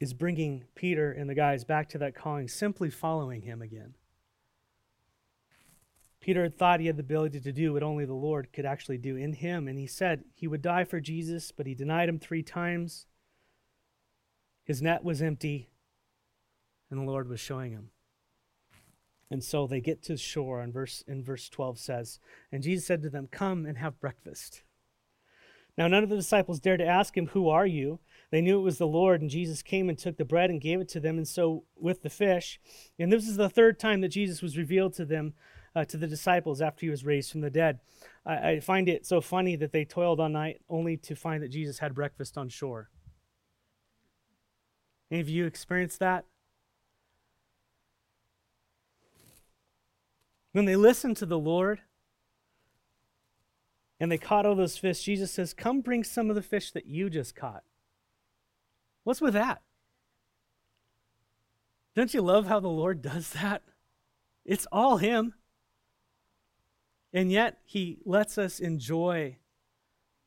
is 0.00 0.14
bringing 0.14 0.64
Peter 0.74 1.12
and 1.12 1.28
the 1.28 1.34
guys 1.34 1.62
back 1.62 1.88
to 1.90 1.98
that 1.98 2.14
calling, 2.14 2.48
simply 2.48 2.88
following 2.88 3.42
him 3.42 3.60
again. 3.60 3.94
Peter 6.20 6.42
had 6.42 6.58
thought 6.58 6.80
he 6.80 6.86
had 6.86 6.96
the 6.96 7.02
ability 7.02 7.40
to 7.40 7.52
do 7.52 7.72
what 7.72 7.82
only 7.82 8.04
the 8.04 8.12
Lord 8.12 8.52
could 8.52 8.66
actually 8.66 8.98
do 8.98 9.16
in 9.16 9.34
him, 9.34 9.68
and 9.68 9.78
he 9.78 9.86
said 9.86 10.24
he 10.34 10.46
would 10.46 10.62
die 10.62 10.84
for 10.84 11.00
Jesus, 11.00 11.52
but 11.52 11.66
he 11.66 11.74
denied 11.74 12.08
him 12.08 12.18
three 12.18 12.42
times. 12.42 13.06
His 14.64 14.82
net 14.82 15.02
was 15.02 15.22
empty, 15.22 15.70
and 16.90 17.00
the 17.00 17.10
Lord 17.10 17.28
was 17.28 17.40
showing 17.40 17.72
him. 17.72 17.90
And 19.30 19.44
so 19.44 19.66
they 19.66 19.80
get 19.80 20.02
to 20.04 20.16
shore, 20.16 20.60
and 20.60 20.72
verse 20.72 21.04
in 21.06 21.22
verse 21.22 21.48
12 21.48 21.78
says, 21.78 22.20
And 22.50 22.62
Jesus 22.62 22.86
said 22.86 23.02
to 23.02 23.10
them, 23.10 23.28
Come 23.30 23.64
and 23.64 23.78
have 23.78 24.00
breakfast. 24.00 24.62
Now 25.78 25.88
none 25.88 26.02
of 26.02 26.10
the 26.10 26.16
disciples 26.16 26.60
dared 26.60 26.80
to 26.80 26.86
ask 26.86 27.16
him, 27.16 27.28
Who 27.28 27.48
are 27.48 27.66
you? 27.66 28.00
They 28.30 28.40
knew 28.40 28.58
it 28.58 28.62
was 28.62 28.78
the 28.78 28.86
Lord, 28.86 29.20
and 29.20 29.28
Jesus 29.28 29.60
came 29.60 29.88
and 29.88 29.98
took 29.98 30.16
the 30.16 30.24
bread 30.24 30.50
and 30.50 30.60
gave 30.60 30.80
it 30.80 30.88
to 30.90 31.00
them, 31.00 31.16
and 31.16 31.26
so 31.26 31.64
with 31.76 32.02
the 32.02 32.10
fish. 32.10 32.60
And 32.98 33.12
this 33.12 33.26
is 33.26 33.36
the 33.36 33.48
third 33.48 33.78
time 33.78 34.00
that 34.02 34.08
Jesus 34.08 34.40
was 34.40 34.56
revealed 34.56 34.94
to 34.94 35.04
them, 35.04 35.34
uh, 35.74 35.84
to 35.86 35.96
the 35.96 36.06
disciples, 36.06 36.60
after 36.60 36.86
he 36.86 36.90
was 36.90 37.04
raised 37.04 37.32
from 37.32 37.40
the 37.40 37.50
dead. 37.50 37.80
I, 38.24 38.50
I 38.50 38.60
find 38.60 38.88
it 38.88 39.04
so 39.04 39.20
funny 39.20 39.56
that 39.56 39.72
they 39.72 39.84
toiled 39.84 40.20
all 40.20 40.28
night 40.28 40.60
only 40.68 40.96
to 40.98 41.16
find 41.16 41.42
that 41.42 41.50
Jesus 41.50 41.80
had 41.80 41.94
breakfast 41.94 42.38
on 42.38 42.48
shore. 42.48 42.88
Any 45.10 45.20
of 45.20 45.28
you 45.28 45.44
experienced 45.44 45.98
that? 45.98 46.24
When 50.52 50.66
they 50.66 50.76
listened 50.76 51.16
to 51.16 51.26
the 51.26 51.38
Lord, 51.38 51.80
and 53.98 54.10
they 54.10 54.18
caught 54.18 54.46
all 54.46 54.54
those 54.54 54.78
fish, 54.78 55.02
Jesus 55.02 55.32
says, 55.32 55.52
Come 55.52 55.80
bring 55.80 56.04
some 56.04 56.30
of 56.30 56.36
the 56.36 56.42
fish 56.42 56.70
that 56.70 56.86
you 56.86 57.10
just 57.10 57.34
caught. 57.34 57.64
What's 59.04 59.20
with 59.20 59.34
that? 59.34 59.62
Don't 61.94 62.14
you 62.14 62.22
love 62.22 62.46
how 62.46 62.60
the 62.60 62.68
Lord 62.68 63.02
does 63.02 63.30
that? 63.30 63.62
It's 64.44 64.66
all 64.70 64.98
Him. 64.98 65.34
And 67.12 67.32
yet, 67.32 67.58
He 67.64 67.98
lets 68.04 68.38
us 68.38 68.60
enjoy 68.60 69.38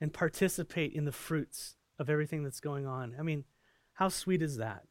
and 0.01 0.13
participate 0.13 0.93
in 0.93 1.05
the 1.05 1.11
fruits 1.11 1.75
of 1.97 2.09
everything 2.09 2.43
that's 2.43 2.59
going 2.59 2.85
on. 2.85 3.15
I 3.17 3.23
mean, 3.23 3.45
how 3.93 4.09
sweet 4.09 4.41
is 4.41 4.57
that? 4.57 4.83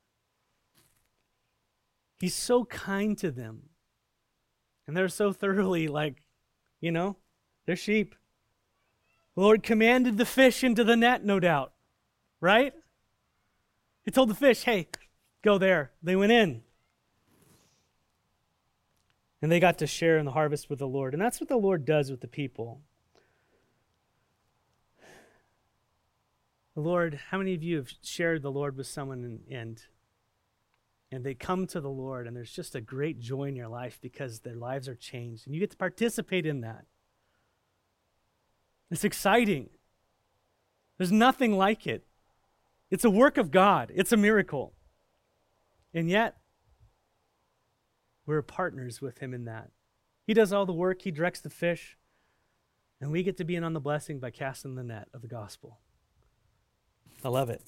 He's 2.19 2.35
so 2.35 2.65
kind 2.65 3.19
to 3.19 3.31
them. 3.31 3.71
And 4.87 4.97
they're 4.97 5.09
so 5.09 5.33
thoroughly 5.33 5.89
like, 5.89 6.23
you 6.81 6.91
know, 6.91 7.17
they're 7.67 7.77
sheep. 7.77 8.15
The 9.35 9.43
Lord 9.43 9.63
commanded 9.63 10.19
the 10.19 10.25
fish 10.25 10.65
into 10.65 10.85
the 10.85 10.97
net, 10.97 11.25
no 11.25 11.41
doubt. 11.41 11.73
Right? 12.41 12.73
He 14.05 14.11
told 14.11 14.31
the 14.31 14.35
fish, 14.35 14.65
hey, 14.65 14.89
go 15.43 15.59
there. 15.59 15.93
They 16.03 16.17
went 16.17 16.33
in. 16.33 16.63
And 19.41 19.51
they 19.51 19.61
got 19.61 19.79
to 19.79 19.87
share 19.87 20.19
in 20.19 20.25
the 20.25 20.33
harvest 20.33 20.71
with 20.71 20.79
the 20.79 20.87
Lord. 20.87 21.15
And 21.15 21.23
that's 21.23 21.41
what 21.41 21.49
the 21.49 21.57
Lord 21.57 21.85
does 21.85 22.11
with 22.11 22.21
the 22.21 22.29
people. 22.29 22.81
The 26.75 26.81
Lord, 26.81 27.21
how 27.31 27.39
many 27.39 27.55
of 27.55 27.63
you 27.63 27.77
have 27.77 27.93
shared 28.03 28.43
the 28.43 28.51
Lord 28.51 28.77
with 28.77 28.87
someone 28.87 29.25
and, 29.25 29.41
and 29.51 29.83
and 31.13 31.23
they 31.25 31.35
come 31.35 31.67
to 31.67 31.81
the 31.81 31.91
Lord 31.91 32.27
and 32.27 32.35
there's 32.35 32.51
just 32.51 32.75
a 32.75 32.81
great 32.81 33.21
joy 33.21 33.45
in 33.45 33.55
your 33.55 33.69
life 33.69 33.99
because 34.01 34.41
their 34.41 34.57
lives 34.57 34.89
are 34.89 34.95
changed 34.95 35.47
and 35.47 35.55
you 35.55 35.61
get 35.61 35.71
to 35.71 35.77
participate 35.77 36.47
in 36.47 36.63
that. 36.63 36.87
It's 38.91 39.05
exciting. 39.05 39.69
There's 40.97 41.13
nothing 41.13 41.57
like 41.57 41.87
it. 41.87 42.07
It's 42.93 43.07
a 43.07 43.11
work 43.11 43.39
of 43.39 43.51
God, 43.51 43.91
it's 43.95 44.13
a 44.13 44.19
miracle. 44.19 44.75
And 45.95 46.11
yet, 46.11 46.37
we're 48.27 48.43
partners 48.43 49.01
with 49.01 49.21
Him 49.21 49.33
in 49.33 49.47
that. 49.47 49.71
He 50.27 50.35
does 50.35 50.53
all 50.53 50.67
the 50.67 50.75
work, 50.75 51.01
He 51.01 51.11
directs 51.11 51.41
the 51.41 51.49
fish, 51.49 51.97
and 53.01 53.11
we 53.11 53.23
get 53.23 53.39
to 53.39 53.45
be 53.45 53.57
in 53.57 53.65
on 53.65 53.73
the 53.73 53.81
blessing 53.81 54.19
by 54.19 54.31
casting 54.31 54.75
the 54.75 54.85
net 54.85 55.09
of 55.15 55.23
the 55.23 55.27
gospel. 55.27 55.79
I 57.25 57.31
love 57.31 57.49
it. 57.49 57.63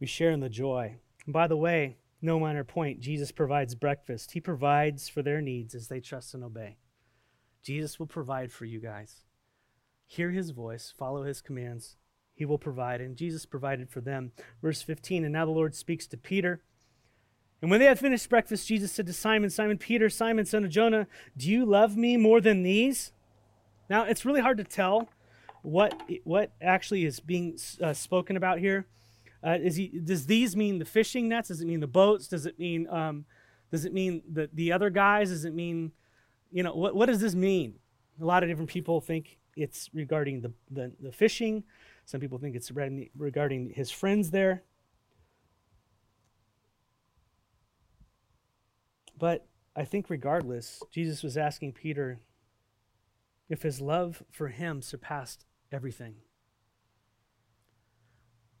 We 0.00 0.06
share 0.06 0.30
in 0.30 0.40
the 0.40 0.48
joy. 0.48 0.96
And 1.26 1.34
by 1.34 1.46
the 1.46 1.56
way, 1.56 1.98
no 2.22 2.40
minor 2.40 2.64
point, 2.64 3.00
Jesus 3.00 3.30
provides 3.30 3.74
breakfast. 3.74 4.32
He 4.32 4.40
provides 4.40 5.10
for 5.10 5.20
their 5.20 5.42
needs 5.42 5.74
as 5.74 5.88
they 5.88 6.00
trust 6.00 6.32
and 6.32 6.42
obey. 6.42 6.78
Jesus 7.62 7.98
will 7.98 8.06
provide 8.06 8.52
for 8.52 8.64
you 8.64 8.80
guys. 8.80 9.24
Hear 10.06 10.30
his 10.30 10.48
voice, 10.48 10.94
follow 10.96 11.24
his 11.24 11.42
commands. 11.42 11.98
He 12.34 12.44
will 12.44 12.58
provide. 12.58 13.00
And 13.00 13.16
Jesus 13.16 13.46
provided 13.46 13.88
for 13.90 14.00
them. 14.00 14.32
Verse 14.60 14.82
15 14.82 15.24
And 15.24 15.32
now 15.32 15.44
the 15.44 15.52
Lord 15.52 15.74
speaks 15.74 16.06
to 16.08 16.16
Peter. 16.16 16.62
And 17.62 17.70
when 17.70 17.80
they 17.80 17.86
had 17.86 17.98
finished 17.98 18.28
breakfast, 18.28 18.68
Jesus 18.68 18.92
said 18.92 19.06
to 19.06 19.12
Simon, 19.12 19.48
Simon 19.48 19.78
Peter, 19.78 20.10
Simon, 20.10 20.44
son 20.44 20.64
of 20.64 20.70
Jonah, 20.70 21.06
do 21.36 21.50
you 21.50 21.64
love 21.64 21.96
me 21.96 22.16
more 22.16 22.40
than 22.40 22.62
these? 22.62 23.12
Now, 23.88 24.04
it's 24.04 24.24
really 24.24 24.42
hard 24.42 24.58
to 24.58 24.64
tell 24.64 25.08
what, 25.62 25.98
what 26.24 26.52
actually 26.60 27.04
is 27.04 27.20
being 27.20 27.58
uh, 27.82 27.94
spoken 27.94 28.36
about 28.36 28.58
here. 28.58 28.86
Uh, 29.42 29.58
he, 29.58 30.00
does 30.02 30.26
these 30.26 30.56
mean 30.56 30.78
the 30.78 30.84
fishing 30.84 31.28
nets? 31.28 31.48
Does 31.48 31.62
it 31.62 31.66
mean 31.66 31.80
the 31.80 31.86
boats? 31.86 32.28
Does 32.28 32.44
it 32.44 32.58
mean 32.58 32.88
um, 32.88 33.24
does 33.74 33.84
it 33.84 33.92
mean 33.92 34.22
the, 34.30 34.48
the 34.52 34.70
other 34.70 34.88
guys? 34.88 35.30
Does 35.30 35.44
it 35.44 35.52
mean, 35.52 35.90
you 36.52 36.62
know, 36.62 36.74
what, 36.74 36.94
what 36.94 37.06
does 37.06 37.20
this 37.20 37.34
mean? 37.34 37.74
A 38.22 38.24
lot 38.24 38.44
of 38.44 38.48
different 38.48 38.70
people 38.70 39.00
think 39.00 39.38
it's 39.56 39.90
regarding 39.92 40.42
the, 40.42 40.52
the, 40.70 40.92
the 41.00 41.10
fishing. 41.10 41.64
Some 42.04 42.20
people 42.20 42.38
think 42.38 42.54
it's 42.54 42.70
regarding 42.70 43.70
his 43.74 43.90
friends 43.90 44.30
there. 44.30 44.62
But 49.18 49.46
I 49.74 49.84
think, 49.84 50.10
regardless, 50.10 50.82
Jesus 50.92 51.22
was 51.22 51.36
asking 51.36 51.72
Peter 51.72 52.20
if 53.48 53.62
his 53.62 53.80
love 53.80 54.22
for 54.30 54.48
him 54.48 54.82
surpassed 54.82 55.46
everything. 55.72 56.16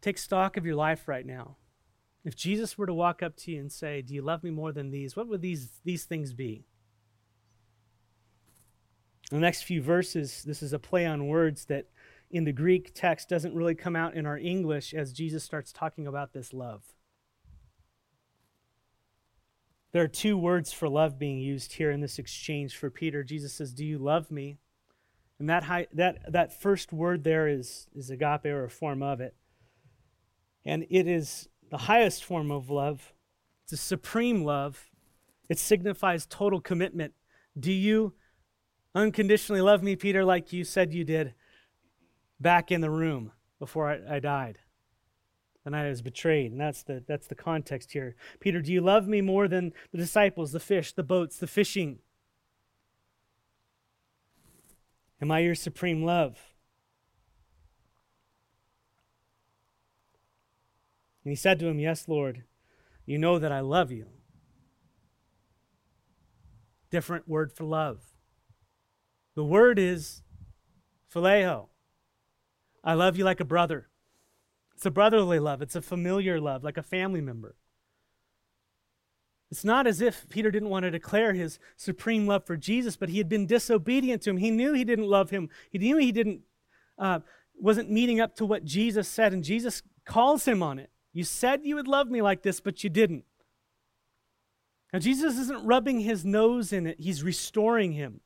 Take 0.00 0.18
stock 0.18 0.56
of 0.56 0.66
your 0.66 0.76
life 0.76 1.08
right 1.08 1.24
now. 1.24 1.56
If 2.24 2.36
Jesus 2.36 2.78
were 2.78 2.86
to 2.86 2.94
walk 2.94 3.22
up 3.22 3.36
to 3.36 3.50
you 3.50 3.60
and 3.60 3.70
say, 3.70 4.02
Do 4.02 4.14
you 4.14 4.22
love 4.22 4.42
me 4.42 4.50
more 4.50 4.72
than 4.72 4.90
these? 4.90 5.16
What 5.16 5.28
would 5.28 5.42
these, 5.42 5.80
these 5.84 6.04
things 6.04 6.32
be? 6.32 6.64
In 9.30 9.38
the 9.38 9.42
next 9.42 9.62
few 9.62 9.82
verses, 9.82 10.42
this 10.44 10.62
is 10.62 10.72
a 10.72 10.78
play 10.78 11.06
on 11.06 11.26
words 11.26 11.66
that 11.66 11.86
in 12.34 12.42
the 12.42 12.52
Greek 12.52 12.92
text 12.94 13.28
doesn't 13.28 13.54
really 13.54 13.76
come 13.76 13.94
out 13.94 14.14
in 14.14 14.26
our 14.26 14.36
English 14.36 14.92
as 14.92 15.12
Jesus 15.12 15.44
starts 15.44 15.72
talking 15.72 16.04
about 16.04 16.32
this 16.32 16.52
love. 16.52 16.82
There 19.92 20.02
are 20.02 20.08
two 20.08 20.36
words 20.36 20.72
for 20.72 20.88
love 20.88 21.16
being 21.16 21.38
used 21.38 21.74
here 21.74 21.92
in 21.92 22.00
this 22.00 22.18
exchange 22.18 22.76
for 22.76 22.90
Peter. 22.90 23.22
Jesus 23.22 23.52
says, 23.52 23.72
Do 23.72 23.84
you 23.84 23.98
love 23.98 24.32
me? 24.32 24.58
And 25.38 25.48
that, 25.48 25.62
high, 25.62 25.86
that, 25.92 26.32
that 26.32 26.60
first 26.60 26.92
word 26.92 27.22
there 27.22 27.46
is, 27.46 27.86
is 27.94 28.10
agape 28.10 28.46
or 28.46 28.64
a 28.64 28.70
form 28.70 29.00
of 29.00 29.20
it. 29.20 29.36
And 30.64 30.84
it 30.90 31.06
is 31.06 31.48
the 31.70 31.78
highest 31.78 32.24
form 32.24 32.50
of 32.50 32.68
love. 32.68 33.12
It's 33.62 33.74
a 33.74 33.76
supreme 33.76 34.42
love. 34.42 34.90
It 35.48 35.60
signifies 35.60 36.26
total 36.26 36.60
commitment. 36.60 37.14
Do 37.56 37.70
you 37.70 38.14
unconditionally 38.92 39.60
love 39.60 39.84
me, 39.84 39.94
Peter, 39.94 40.24
like 40.24 40.52
you 40.52 40.64
said 40.64 40.92
you 40.92 41.04
did 41.04 41.34
back 42.44 42.70
in 42.70 42.82
the 42.82 42.90
room 42.90 43.32
before 43.58 43.90
I, 43.90 44.16
I 44.16 44.20
died? 44.20 44.58
The 45.64 45.70
night 45.70 45.86
I 45.86 45.88
was 45.88 46.02
betrayed. 46.02 46.52
And 46.52 46.60
that's 46.60 46.82
the, 46.82 47.02
that's 47.08 47.26
the 47.26 47.34
context 47.34 47.92
here. 47.92 48.14
Peter, 48.38 48.60
do 48.60 48.70
you 48.70 48.82
love 48.82 49.08
me 49.08 49.22
more 49.22 49.48
than 49.48 49.72
the 49.90 49.98
disciples, 49.98 50.52
the 50.52 50.60
fish, 50.60 50.92
the 50.92 51.02
boats, 51.02 51.38
the 51.38 51.46
fishing? 51.46 52.00
Am 55.22 55.30
I 55.30 55.38
your 55.38 55.54
supreme 55.54 56.04
love? 56.04 56.38
And 61.24 61.32
he 61.32 61.36
said 61.36 61.58
to 61.60 61.66
him, 61.66 61.78
Yes, 61.78 62.08
Lord, 62.08 62.44
you 63.06 63.16
know 63.16 63.38
that 63.38 63.50
I 63.50 63.60
love 63.60 63.90
you. 63.90 64.08
Different 66.90 67.26
word 67.26 67.50
for 67.50 67.64
love. 67.64 68.02
The 69.34 69.44
word 69.44 69.78
is 69.78 70.22
phileo. 71.12 71.68
I 72.84 72.94
love 72.94 73.16
you 73.16 73.24
like 73.24 73.40
a 73.40 73.44
brother. 73.44 73.88
It's 74.74 74.86
a 74.86 74.90
brotherly 74.90 75.38
love, 75.38 75.62
it's 75.62 75.76
a 75.76 75.82
familiar 75.82 76.40
love, 76.40 76.62
like 76.62 76.76
a 76.76 76.82
family 76.82 77.20
member. 77.20 77.56
It's 79.50 79.64
not 79.64 79.86
as 79.86 80.00
if 80.00 80.28
Peter 80.28 80.50
didn't 80.50 80.68
want 80.68 80.82
to 80.82 80.90
declare 80.90 81.32
his 81.32 81.58
supreme 81.76 82.26
love 82.26 82.44
for 82.44 82.56
Jesus, 82.56 82.96
but 82.96 83.08
he 83.08 83.18
had 83.18 83.28
been 83.28 83.46
disobedient 83.46 84.22
to 84.22 84.30
him. 84.30 84.38
He 84.38 84.50
knew 84.50 84.72
he 84.72 84.84
didn't 84.84 85.06
love 85.06 85.30
him. 85.30 85.48
He 85.70 85.78
knew 85.78 85.96
he 85.96 86.12
didn't 86.12 86.40
uh, 86.98 87.20
wasn't 87.58 87.90
meeting 87.90 88.20
up 88.20 88.34
to 88.36 88.46
what 88.46 88.64
Jesus 88.64 89.08
said, 89.08 89.32
and 89.32 89.44
Jesus 89.44 89.82
calls 90.04 90.44
him 90.46 90.62
on 90.62 90.78
it. 90.78 90.90
You 91.12 91.24
said 91.24 91.60
you 91.62 91.76
would 91.76 91.88
love 91.88 92.10
me 92.10 92.20
like 92.20 92.42
this, 92.42 92.60
but 92.60 92.82
you 92.82 92.90
didn't. 92.90 93.24
Now, 94.92 94.98
Jesus 94.98 95.38
isn't 95.38 95.64
rubbing 95.64 96.00
his 96.00 96.24
nose 96.24 96.72
in 96.72 96.86
it, 96.86 97.00
he's 97.00 97.22
restoring 97.22 97.92
him. 97.92 98.20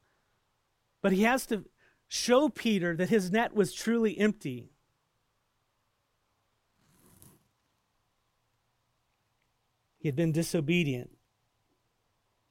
But 1.03 1.13
he 1.13 1.23
has 1.23 1.47
to 1.47 1.65
show 2.09 2.49
Peter 2.49 2.97
that 2.97 3.11
his 3.11 3.31
net 3.31 3.55
was 3.55 3.73
truly 3.73 4.19
empty. 4.19 4.71
He 9.99 10.09
had 10.09 10.17
been 10.17 10.33
disobedient. 10.33 11.11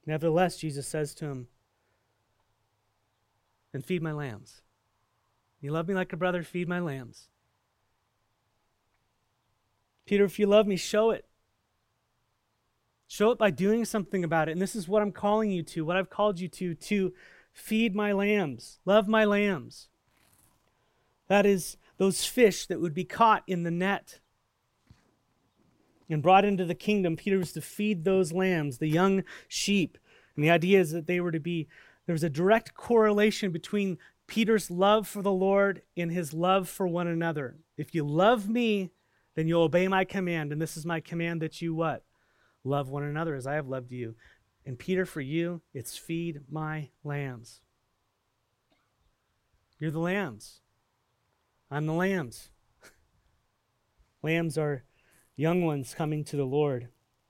Nevertheless, 0.05 0.57
Jesus 0.57 0.87
says 0.87 1.13
to 1.15 1.25
him, 1.25 1.47
And 3.73 3.85
feed 3.85 4.01
my 4.01 4.11
lambs. 4.11 4.61
You 5.59 5.71
love 5.71 5.87
me 5.87 5.95
like 5.95 6.13
a 6.13 6.17
brother, 6.17 6.43
feed 6.43 6.69
my 6.69 6.79
lambs. 6.79 7.29
Peter, 10.05 10.23
if 10.23 10.39
you 10.39 10.45
love 10.47 10.67
me, 10.67 10.77
show 10.77 11.11
it. 11.11 11.25
Show 13.07 13.31
it 13.31 13.37
by 13.37 13.51
doing 13.51 13.85
something 13.85 14.23
about 14.23 14.49
it. 14.49 14.53
And 14.53 14.61
this 14.61 14.75
is 14.75 14.87
what 14.87 15.01
I'm 15.01 15.11
calling 15.11 15.49
you 15.49 15.63
to, 15.63 15.83
what 15.85 15.97
I've 15.97 16.09
called 16.09 16.39
you 16.39 16.47
to, 16.49 16.75
to 16.75 17.13
feed 17.57 17.95
my 17.95 18.11
lambs, 18.11 18.79
love 18.85 19.07
my 19.07 19.25
lambs. 19.25 19.89
That 21.27 21.45
is 21.45 21.75
those 21.97 22.23
fish 22.23 22.67
that 22.67 22.79
would 22.79 22.93
be 22.93 23.03
caught 23.03 23.43
in 23.47 23.63
the 23.63 23.71
net 23.71 24.19
and 26.07 26.21
brought 26.21 26.45
into 26.45 26.65
the 26.65 26.75
kingdom. 26.75 27.15
Peter 27.15 27.39
was 27.39 27.51
to 27.53 27.61
feed 27.61 28.03
those 28.03 28.31
lambs, 28.31 28.77
the 28.77 28.87
young 28.87 29.23
sheep. 29.47 29.97
And 30.35 30.45
the 30.45 30.51
idea 30.51 30.79
is 30.79 30.91
that 30.91 31.07
they 31.07 31.19
were 31.19 31.31
to 31.31 31.39
be, 31.39 31.67
there 32.05 32.13
was 32.13 32.23
a 32.23 32.29
direct 32.29 32.75
correlation 32.75 33.51
between 33.51 33.97
Peter's 34.27 34.69
love 34.69 35.07
for 35.07 35.23
the 35.23 35.31
Lord 35.31 35.81
and 35.97 36.11
his 36.11 36.33
love 36.33 36.69
for 36.69 36.87
one 36.87 37.07
another. 37.07 37.57
If 37.75 37.95
you 37.95 38.05
love 38.05 38.47
me, 38.47 38.91
then 39.35 39.47
you'll 39.47 39.63
obey 39.63 39.87
my 39.87 40.05
command. 40.05 40.51
And 40.51 40.61
this 40.61 40.77
is 40.77 40.85
my 40.85 40.99
command 40.99 41.41
that 41.41 41.59
you 41.61 41.73
what? 41.73 42.03
Love 42.63 42.87
one 42.89 43.03
another 43.03 43.35
as 43.35 43.47
I 43.47 43.55
have 43.55 43.67
loved 43.67 43.91
you. 43.91 44.15
And 44.67 44.77
Peter, 44.77 45.05
for 45.05 45.21
you, 45.21 45.61
it's 45.73 45.97
feed 45.97 46.41
my 46.51 46.89
lambs. 47.01 47.61
You're 49.79 49.91
the 49.91 49.99
lambs. 49.99 50.59
I'm 51.71 51.85
the 51.85 51.93
lambs. 51.93 52.49
lambs 54.21 54.57
are 54.57 54.83
young 55.37 55.63
ones 55.63 55.95
coming 55.95 56.25
to 56.25 56.35
the 56.35 56.43
Lord. 56.43 56.89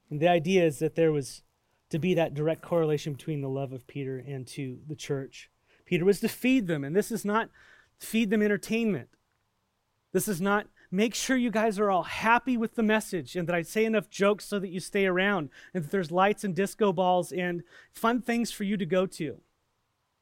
And 0.10 0.20
the 0.20 0.28
idea 0.28 0.66
is 0.66 0.80
that 0.80 0.96
there 0.96 1.12
was 1.12 1.44
to 1.92 2.00
be 2.00 2.16
that 2.16 2.34
direct 2.34 2.64
correlation 2.64 3.14
between 3.14 3.42
the 3.42 3.50
love 3.50 3.72
of 3.72 3.86
Peter 3.86 4.18
and 4.18 4.48
to 4.48 4.80
the 4.88 4.96
church. 4.96 5.52
Peter 5.86 6.06
was 6.06 6.20
to 6.22 6.28
feed 6.28 6.66
them, 6.66 6.84
and 6.84 6.96
this 6.96 7.12
is 7.12 7.24
not 7.24 7.52
feed 8.00 8.32
them 8.32 8.42
entertainment. 8.42 9.10
This 10.12 10.28
is 10.28 10.42
not 10.42 10.66
make 10.90 11.14
sure 11.14 11.36
you 11.36 11.52
guys 11.52 11.80
are 11.80 11.90
all 11.90 12.04
happy 12.04 12.58
with 12.58 12.76
the 12.76 12.84
message 12.84 13.36
and 13.36 13.48
that 13.48 13.56
I 13.56 13.62
say 13.62 13.86
enough 13.86 14.10
jokes 14.10 14.46
so 14.46 14.60
that 14.60 14.70
you 14.70 14.80
stay 14.80 15.06
around 15.06 15.50
and 15.74 15.84
that 15.84 15.92
there's 15.92 16.12
lights 16.12 16.44
and 16.44 16.56
disco 16.56 16.94
balls 16.94 17.32
and 17.32 17.64
fun 17.94 18.22
things 18.22 18.52
for 18.52 18.64
you 18.64 18.78
to 18.78 18.86
go 18.86 19.06
to. 19.06 19.40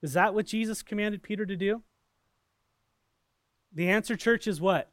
Is 0.02 0.14
that 0.14 0.34
what 0.34 0.46
Jesus 0.46 0.82
commanded 0.82 1.24
Peter 1.24 1.46
to 1.46 1.56
do? 1.56 1.82
The 3.74 3.90
answer, 3.90 4.16
church, 4.16 4.48
is 4.48 4.62
what? 4.62 4.92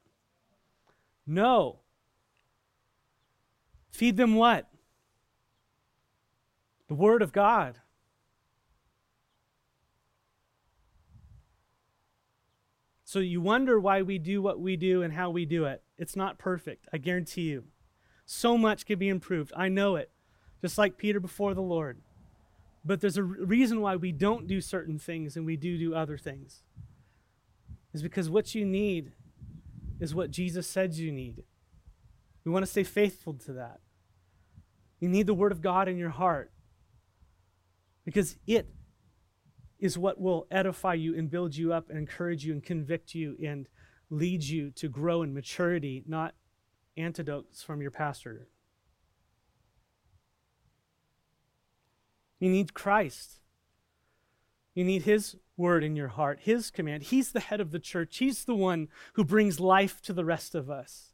No. 1.26 1.78
Feed 3.90 4.16
them 4.16 4.34
what? 4.34 4.68
The 6.88 6.94
Word 6.94 7.22
of 7.22 7.32
God. 7.32 7.81
So 13.12 13.18
you 13.18 13.42
wonder 13.42 13.78
why 13.78 14.00
we 14.00 14.16
do 14.16 14.40
what 14.40 14.58
we 14.58 14.74
do 14.74 15.02
and 15.02 15.12
how 15.12 15.28
we 15.28 15.44
do 15.44 15.66
it. 15.66 15.82
It's 15.98 16.16
not 16.16 16.38
perfect, 16.38 16.88
I 16.94 16.96
guarantee 16.96 17.42
you. 17.42 17.64
So 18.24 18.56
much 18.56 18.86
can 18.86 18.98
be 18.98 19.10
improved. 19.10 19.52
I 19.54 19.68
know 19.68 19.96
it. 19.96 20.10
Just 20.62 20.78
like 20.78 20.96
Peter 20.96 21.20
before 21.20 21.52
the 21.52 21.60
Lord. 21.60 22.00
But 22.82 23.02
there's 23.02 23.18
a 23.18 23.22
reason 23.22 23.82
why 23.82 23.96
we 23.96 24.12
don't 24.12 24.46
do 24.46 24.62
certain 24.62 24.98
things 24.98 25.36
and 25.36 25.44
we 25.44 25.58
do 25.58 25.76
do 25.76 25.94
other 25.94 26.16
things. 26.16 26.62
Is 27.92 28.02
because 28.02 28.30
what 28.30 28.54
you 28.54 28.64
need 28.64 29.12
is 30.00 30.14
what 30.14 30.30
Jesus 30.30 30.66
said 30.66 30.94
you 30.94 31.12
need. 31.12 31.42
We 32.46 32.50
want 32.50 32.64
to 32.64 32.70
stay 32.70 32.82
faithful 32.82 33.34
to 33.34 33.52
that. 33.52 33.80
You 35.00 35.10
need 35.10 35.26
the 35.26 35.34
Word 35.34 35.52
of 35.52 35.60
God 35.60 35.86
in 35.86 35.98
your 35.98 36.08
heart 36.08 36.50
because 38.06 38.38
it 38.46 38.72
is 39.82 39.98
what 39.98 40.20
will 40.20 40.46
edify 40.48 40.94
you 40.94 41.18
and 41.18 41.28
build 41.28 41.56
you 41.56 41.72
up 41.72 41.90
and 41.90 41.98
encourage 41.98 42.44
you 42.44 42.52
and 42.52 42.62
convict 42.62 43.16
you 43.16 43.36
and 43.44 43.66
lead 44.10 44.44
you 44.44 44.70
to 44.70 44.88
grow 44.88 45.22
in 45.22 45.34
maturity, 45.34 46.04
not 46.06 46.34
antidotes 46.96 47.64
from 47.64 47.82
your 47.82 47.90
pastor. 47.90 48.46
You 52.38 52.48
need 52.48 52.74
Christ. 52.74 53.40
You 54.72 54.84
need 54.84 55.02
His 55.02 55.34
word 55.56 55.82
in 55.82 55.96
your 55.96 56.08
heart, 56.08 56.38
His 56.42 56.70
command. 56.70 57.02
He's 57.02 57.32
the 57.32 57.40
head 57.40 57.60
of 57.60 57.72
the 57.72 57.80
church, 57.80 58.18
He's 58.18 58.44
the 58.44 58.54
one 58.54 58.86
who 59.14 59.24
brings 59.24 59.58
life 59.58 60.00
to 60.02 60.12
the 60.12 60.24
rest 60.24 60.54
of 60.54 60.70
us. 60.70 61.12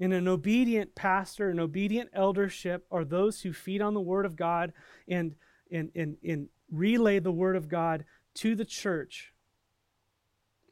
And 0.00 0.12
an 0.12 0.26
obedient 0.26 0.96
pastor, 0.96 1.48
an 1.48 1.60
obedient 1.60 2.10
eldership 2.12 2.86
are 2.90 3.04
those 3.04 3.42
who 3.42 3.52
feed 3.52 3.80
on 3.80 3.94
the 3.94 4.00
word 4.00 4.26
of 4.26 4.34
God 4.34 4.72
and, 5.06 5.36
and, 5.70 5.90
and, 5.94 6.16
and 6.24 6.48
relay 6.70 7.18
the 7.18 7.32
word 7.32 7.56
of 7.56 7.68
God 7.68 8.04
to 8.34 8.54
the 8.54 8.64
church. 8.64 9.32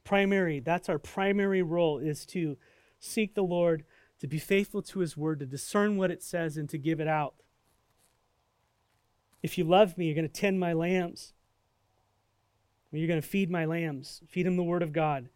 Primary, 0.05 0.61
that's 0.61 0.89
our 0.89 0.99
primary 0.99 1.63
role 1.63 1.99
is 1.99 2.27
to 2.27 2.57
seek 3.01 3.35
the 3.35 3.43
Lord, 3.43 3.85
to 4.21 4.27
be 4.27 4.39
faithful 4.39 4.83
to 4.83 5.01
his 5.01 5.17
word, 5.17 5.41
to 5.41 5.47
discern 5.47 5.97
what 5.97 6.11
it 6.11 6.23
says 6.23 6.57
and 6.57 6.69
to 6.69 6.79
give 6.79 7.01
it 7.01 7.09
out. 7.09 7.35
If 9.43 9.59
you 9.59 9.65
love 9.65 9.99
me, 9.99 10.07
you're 10.07 10.15
going 10.15 10.29
to 10.29 10.41
tend 10.41 10.59
my 10.59 10.73
lambs. 10.73 11.35
You're 12.91 13.09
going 13.09 13.21
to 13.21 13.27
feed 13.27 13.51
my 13.51 13.65
lambs, 13.65 14.23
feed 14.29 14.47
them 14.47 14.57
the 14.57 14.63
word 14.63 14.83
of 14.83 14.93
God. 14.93 15.29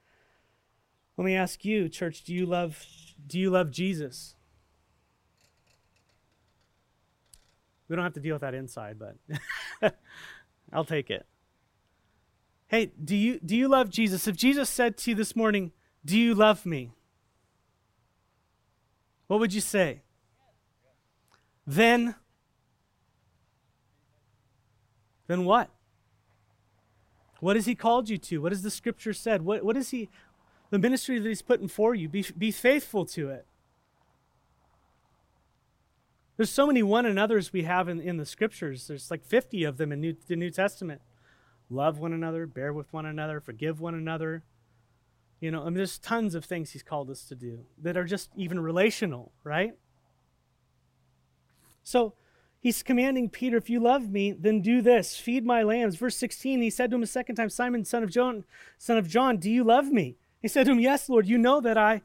Let 1.17 1.25
me 1.25 1.35
ask 1.35 1.65
you, 1.65 1.89
church, 1.89 2.23
do 2.23 2.33
you 2.33 2.47
love 2.47 2.87
do 3.27 3.39
you 3.39 3.51
love 3.51 3.73
Jesus? 3.73 4.37
We 7.89 7.97
don't 7.97 8.05
have 8.05 8.15
to 8.15 8.21
deal 8.21 8.35
with 8.35 8.43
that 8.43 8.55
inside, 8.55 8.99
but 8.99 9.17
I'll 10.73 10.85
take 10.85 11.11
it. 11.11 11.27
Hey, 12.69 12.93
do 13.03 13.17
you 13.17 13.41
do 13.41 13.57
you 13.57 13.69
love 13.69 13.91
Jesus? 13.91 14.27
If 14.27 14.37
Jesus 14.37 14.69
said 14.69 14.97
to 14.99 15.11
you 15.11 15.17
this 15.17 15.35
morning, 15.35 15.73
"Do 16.05 16.19
you 16.19 16.35
love 16.35 16.67
me?" 16.67 16.93
What 19.27 19.41
would 19.41 19.55
you 19.55 19.61
say? 19.61 20.03
Then 21.67 22.15
Then 25.29 25.45
what? 25.45 25.71
What 27.41 27.55
has 27.55 27.67
he 27.67 27.77
called 27.77 28.09
you 28.09 28.19
to? 28.19 28.39
What 28.39 28.51
has 28.51 28.63
the 28.63 28.71
scripture 28.71 29.13
said? 29.13 29.43
What 29.43 29.65
what 29.65 29.77
is 29.77 29.91
he 29.91 30.09
the 30.71 30.79
ministry 30.79 31.21
that 31.21 31.29
he's 31.29 31.43
putting 31.43 31.69
for 31.69 31.95
you? 31.95 32.09
Be 32.09 32.25
be 32.37 32.51
faithful 32.51 33.05
to 33.07 33.31
it. 33.31 33.47
There's 36.39 36.51
so 36.51 36.69
many 36.69 36.85
one 36.85 37.05
another's 37.05 37.53
we 37.53 37.65
have 37.65 37.89
in, 37.89 38.01
in 38.01 38.17
the 38.17 38.25
scriptures. 38.25 38.87
There's 38.87 39.11
like 39.11 39.25
50 39.25 39.65
of 39.65 39.77
them 39.77 39.91
in 39.91 40.01
New, 40.01 40.17
the 40.29 40.37
New 40.37 40.51
Testament. 40.51 41.03
Love 41.69 41.99
one 41.99 42.13
another, 42.13 42.47
bear 42.47 42.73
with 42.73 42.93
one 42.93 43.05
another, 43.05 43.41
forgive 43.41 43.81
one 43.81 43.95
another. 43.95 44.45
You 45.41 45.51
know, 45.51 45.63
I 45.63 45.65
mean, 45.65 45.75
there's 45.75 45.99
tons 45.99 46.37
of 46.37 46.45
things 46.45 46.71
he's 46.71 46.85
called 46.85 47.11
us 47.11 47.25
to 47.25 47.35
do 47.35 47.67
that 47.83 47.97
are 47.97 48.05
just 48.05 48.31
even 48.37 48.61
relational, 48.61 49.33
right? 49.43 49.73
So 51.83 52.15
he's 52.61 52.85
commanding 52.85 53.31
Peter, 53.31 53.57
if 53.57 53.69
you 53.69 53.81
love 53.81 54.09
me, 54.09 54.31
then 54.31 54.63
do 54.63 54.81
this 54.81 55.17
feed 55.17 55.45
my 55.45 55.65
lambs. 55.65 55.97
Verse 55.97 56.17
16, 56.17 56.63
he 56.63 56.71
said 56.71 56.91
to 56.91 56.97
him 56.97 57.03
a 57.03 57.07
second 57.07 57.35
time, 57.35 57.51
Simon, 57.51 57.85
son 57.85 58.05
of 58.05 58.11
John, 58.11 58.45
son 58.79 58.97
of 58.97 59.09
John, 59.09 59.39
do 59.39 59.51
you 59.51 59.65
love 59.65 59.91
me? 59.91 60.17
He 60.41 60.47
said 60.47 60.67
to 60.67 60.73
him, 60.73 60.79
Yes, 60.79 61.09
Lord, 61.09 61.27
you 61.27 61.37
know 61.37 61.61
that 61.61 61.77
I 61.77 62.03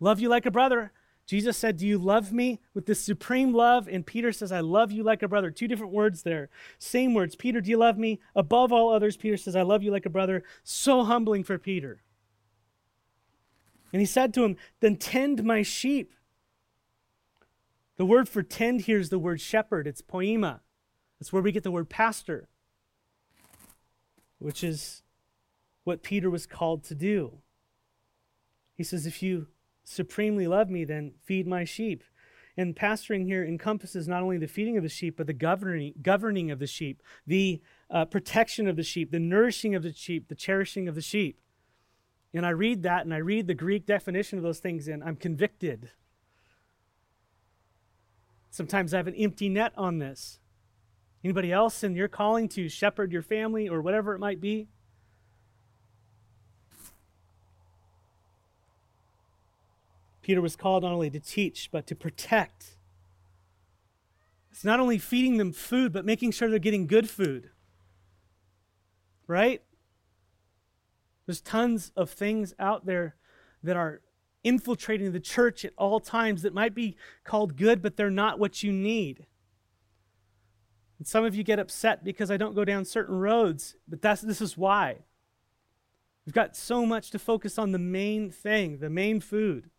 love 0.00 0.18
you 0.18 0.28
like 0.28 0.44
a 0.44 0.50
brother. 0.50 0.92
Jesus 1.26 1.56
said, 1.56 1.76
Do 1.76 1.86
you 1.86 1.98
love 1.98 2.32
me 2.32 2.60
with 2.72 2.86
this 2.86 3.00
supreme 3.00 3.52
love? 3.52 3.88
And 3.88 4.06
Peter 4.06 4.32
says, 4.32 4.52
I 4.52 4.60
love 4.60 4.92
you 4.92 5.02
like 5.02 5.22
a 5.22 5.28
brother. 5.28 5.50
Two 5.50 5.66
different 5.66 5.92
words 5.92 6.22
there. 6.22 6.48
Same 6.78 7.14
words. 7.14 7.34
Peter, 7.34 7.60
do 7.60 7.68
you 7.68 7.76
love 7.76 7.98
me? 7.98 8.20
Above 8.36 8.72
all 8.72 8.92
others, 8.92 9.16
Peter 9.16 9.36
says, 9.36 9.56
I 9.56 9.62
love 9.62 9.82
you 9.82 9.90
like 9.90 10.06
a 10.06 10.10
brother. 10.10 10.44
So 10.62 11.02
humbling 11.02 11.42
for 11.42 11.58
Peter. 11.58 12.00
And 13.92 14.00
he 14.00 14.06
said 14.06 14.32
to 14.34 14.44
him, 14.44 14.56
Then 14.80 14.96
tend 14.96 15.42
my 15.42 15.62
sheep. 15.62 16.12
The 17.96 18.06
word 18.06 18.28
for 18.28 18.42
tend 18.42 18.82
here 18.82 19.00
is 19.00 19.10
the 19.10 19.18
word 19.18 19.40
shepherd. 19.40 19.88
It's 19.88 20.02
poema. 20.02 20.60
That's 21.18 21.32
where 21.32 21.42
we 21.42 21.50
get 21.50 21.64
the 21.64 21.70
word 21.70 21.88
pastor, 21.88 22.48
which 24.38 24.62
is 24.62 25.02
what 25.82 26.02
Peter 26.02 26.30
was 26.30 26.46
called 26.46 26.84
to 26.84 26.94
do. 26.94 27.38
He 28.74 28.84
says, 28.84 29.06
If 29.06 29.22
you 29.22 29.48
supremely 29.86 30.46
love 30.46 30.68
me, 30.68 30.84
then 30.84 31.12
feed 31.24 31.46
my 31.46 31.64
sheep. 31.64 32.02
And 32.56 32.74
pastoring 32.74 33.24
here 33.24 33.44
encompasses 33.44 34.08
not 34.08 34.22
only 34.22 34.38
the 34.38 34.48
feeding 34.48 34.76
of 34.76 34.82
the 34.82 34.88
sheep, 34.88 35.16
but 35.16 35.26
the 35.26 35.32
governing, 35.32 35.94
governing 36.02 36.50
of 36.50 36.58
the 36.58 36.66
sheep, 36.66 37.02
the 37.26 37.60
uh, 37.90 38.06
protection 38.06 38.66
of 38.66 38.76
the 38.76 38.82
sheep, 38.82 39.12
the 39.12 39.20
nourishing 39.20 39.74
of 39.74 39.82
the 39.82 39.92
sheep, 39.92 40.28
the 40.28 40.34
cherishing 40.34 40.88
of 40.88 40.94
the 40.94 41.02
sheep. 41.02 41.38
And 42.34 42.44
I 42.44 42.50
read 42.50 42.82
that 42.82 43.04
and 43.04 43.14
I 43.14 43.18
read 43.18 43.46
the 43.46 43.54
Greek 43.54 43.86
definition 43.86 44.38
of 44.38 44.42
those 44.42 44.58
things, 44.58 44.88
and 44.88 45.04
I'm 45.04 45.16
convicted. 45.16 45.90
Sometimes 48.50 48.92
I 48.92 48.96
have 48.96 49.06
an 49.06 49.14
empty 49.14 49.48
net 49.48 49.72
on 49.76 49.98
this. 49.98 50.40
Anybody 51.22 51.52
else 51.52 51.84
in 51.84 51.94
your 51.94 52.08
calling 52.08 52.48
to 52.50 52.68
shepherd 52.68 53.12
your 53.12 53.22
family 53.22 53.68
or 53.68 53.82
whatever 53.82 54.14
it 54.14 54.18
might 54.18 54.40
be? 54.40 54.68
Peter 60.26 60.40
was 60.40 60.56
called 60.56 60.82
not 60.82 60.90
only 60.90 61.08
to 61.08 61.20
teach, 61.20 61.70
but 61.70 61.86
to 61.86 61.94
protect. 61.94 62.74
It's 64.50 64.64
not 64.64 64.80
only 64.80 64.98
feeding 64.98 65.36
them 65.36 65.52
food, 65.52 65.92
but 65.92 66.04
making 66.04 66.32
sure 66.32 66.50
they're 66.50 66.58
getting 66.58 66.88
good 66.88 67.08
food. 67.08 67.50
Right? 69.28 69.62
There's 71.26 71.40
tons 71.40 71.92
of 71.94 72.10
things 72.10 72.54
out 72.58 72.86
there 72.86 73.14
that 73.62 73.76
are 73.76 74.00
infiltrating 74.42 75.12
the 75.12 75.20
church 75.20 75.64
at 75.64 75.72
all 75.78 76.00
times 76.00 76.42
that 76.42 76.52
might 76.52 76.74
be 76.74 76.96
called 77.22 77.56
good, 77.56 77.80
but 77.80 77.96
they're 77.96 78.10
not 78.10 78.40
what 78.40 78.64
you 78.64 78.72
need. 78.72 79.26
And 80.98 81.06
some 81.06 81.24
of 81.24 81.36
you 81.36 81.44
get 81.44 81.60
upset 81.60 82.02
because 82.02 82.32
I 82.32 82.36
don't 82.36 82.56
go 82.56 82.64
down 82.64 82.84
certain 82.84 83.20
roads, 83.20 83.76
but 83.86 84.02
that's 84.02 84.22
this 84.22 84.40
is 84.40 84.58
why. 84.58 85.04
We've 86.24 86.34
got 86.34 86.56
so 86.56 86.84
much 86.84 87.12
to 87.12 87.20
focus 87.20 87.60
on 87.60 87.70
the 87.70 87.78
main 87.78 88.32
thing, 88.32 88.78
the 88.78 88.90
main 88.90 89.20
food 89.20 89.70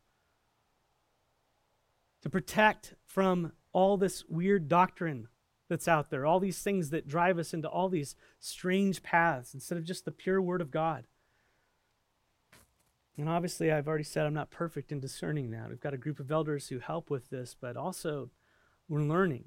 to 2.21 2.29
protect 2.29 2.95
from 3.05 3.51
all 3.71 3.97
this 3.97 4.25
weird 4.27 4.67
doctrine 4.67 5.27
that's 5.69 5.87
out 5.87 6.09
there, 6.09 6.25
all 6.25 6.39
these 6.39 6.61
things 6.61 6.89
that 6.89 7.07
drive 7.07 7.37
us 7.37 7.53
into 7.53 7.67
all 7.67 7.89
these 7.89 8.15
strange 8.39 9.03
paths 9.03 9.53
instead 9.53 9.77
of 9.77 9.83
just 9.83 10.05
the 10.05 10.11
pure 10.11 10.41
Word 10.41 10.61
of 10.61 10.71
God. 10.71 11.05
And 13.17 13.27
obviously, 13.27 13.71
I've 13.71 13.87
already 13.87 14.03
said 14.03 14.25
I'm 14.25 14.33
not 14.33 14.51
perfect 14.51 14.91
in 14.91 14.99
discerning 14.99 15.51
that. 15.51 15.69
We've 15.69 15.81
got 15.81 15.93
a 15.93 15.97
group 15.97 16.19
of 16.19 16.31
elders 16.31 16.67
who 16.67 16.79
help 16.79 17.09
with 17.09 17.29
this, 17.29 17.55
but 17.59 17.75
also 17.75 18.29
we're 18.87 19.01
learning. 19.01 19.45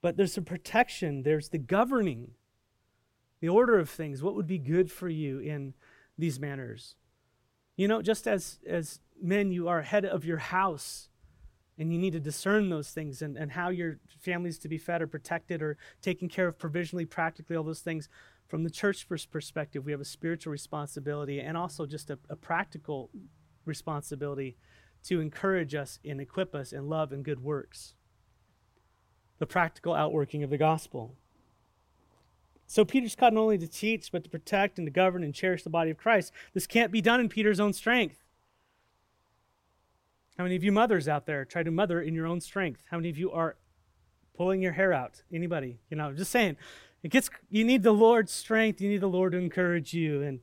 But 0.00 0.16
there's 0.16 0.36
a 0.36 0.42
protection, 0.42 1.24
there's 1.24 1.48
the 1.48 1.58
governing, 1.58 2.32
the 3.40 3.48
order 3.48 3.76
of 3.78 3.90
things. 3.90 4.22
What 4.22 4.36
would 4.36 4.46
be 4.46 4.58
good 4.58 4.90
for 4.90 5.08
you 5.08 5.40
in 5.40 5.74
these 6.16 6.38
manners? 6.38 6.94
You 7.76 7.88
know, 7.88 8.00
just 8.02 8.26
as, 8.26 8.58
as 8.66 9.00
men, 9.20 9.52
you 9.52 9.68
are 9.68 9.82
head 9.82 10.04
of 10.04 10.24
your 10.24 10.38
house 10.38 11.08
and 11.78 11.92
you 11.92 11.98
need 11.98 12.12
to 12.12 12.20
discern 12.20 12.70
those 12.70 12.90
things 12.90 13.20
and, 13.20 13.36
and 13.36 13.52
how 13.52 13.68
your 13.68 13.98
family 14.18 14.48
is 14.48 14.58
to 14.60 14.68
be 14.68 14.78
fed 14.78 15.02
or 15.02 15.06
protected 15.06 15.62
or 15.62 15.76
taken 16.00 16.28
care 16.28 16.48
of 16.48 16.58
provisionally, 16.58 17.04
practically, 17.04 17.54
all 17.54 17.64
those 17.64 17.80
things. 17.80 18.08
From 18.48 18.64
the 18.64 18.70
church 18.70 19.06
perspective, 19.08 19.84
we 19.84 19.92
have 19.92 20.00
a 20.00 20.06
spiritual 20.06 20.52
responsibility 20.52 21.40
and 21.40 21.56
also 21.56 21.84
just 21.84 22.10
a, 22.10 22.18
a 22.30 22.36
practical 22.36 23.10
responsibility 23.66 24.56
to 25.04 25.20
encourage 25.20 25.74
us 25.74 25.98
and 26.04 26.20
equip 26.20 26.54
us 26.54 26.72
in 26.72 26.88
love 26.88 27.12
and 27.12 27.24
good 27.24 27.42
works. 27.42 27.94
The 29.38 29.46
practical 29.46 29.92
outworking 29.92 30.42
of 30.42 30.50
the 30.50 30.56
gospel. 30.56 31.16
So 32.66 32.84
Peter's 32.84 33.14
called 33.14 33.34
not 33.34 33.40
only 33.40 33.58
to 33.58 33.68
teach, 33.68 34.10
but 34.10 34.24
to 34.24 34.30
protect 34.30 34.78
and 34.78 34.86
to 34.86 34.90
govern 34.90 35.22
and 35.22 35.34
cherish 35.34 35.62
the 35.62 35.70
body 35.70 35.90
of 35.90 35.96
Christ. 35.96 36.32
This 36.52 36.66
can't 36.66 36.90
be 36.90 37.00
done 37.00 37.20
in 37.20 37.28
Peter's 37.28 37.60
own 37.60 37.72
strength. 37.72 38.24
How 40.36 40.44
many 40.44 40.56
of 40.56 40.64
you 40.64 40.72
mothers 40.72 41.08
out 41.08 41.26
there 41.26 41.44
try 41.44 41.62
to 41.62 41.70
mother 41.70 42.00
in 42.00 42.14
your 42.14 42.26
own 42.26 42.40
strength? 42.40 42.82
How 42.90 42.98
many 42.98 43.08
of 43.08 43.16
you 43.16 43.30
are 43.30 43.56
pulling 44.36 44.60
your 44.60 44.72
hair 44.72 44.92
out? 44.92 45.22
Anybody? 45.32 45.78
You 45.88 45.96
know, 45.96 46.12
just 46.12 46.30
saying. 46.30 46.56
It 47.02 47.10
gets 47.10 47.30
you 47.48 47.64
need 47.64 47.82
the 47.82 47.92
Lord's 47.92 48.32
strength. 48.32 48.80
You 48.80 48.88
need 48.88 49.00
the 49.00 49.06
Lord 49.06 49.32
to 49.32 49.38
encourage 49.38 49.94
you 49.94 50.22
and 50.22 50.40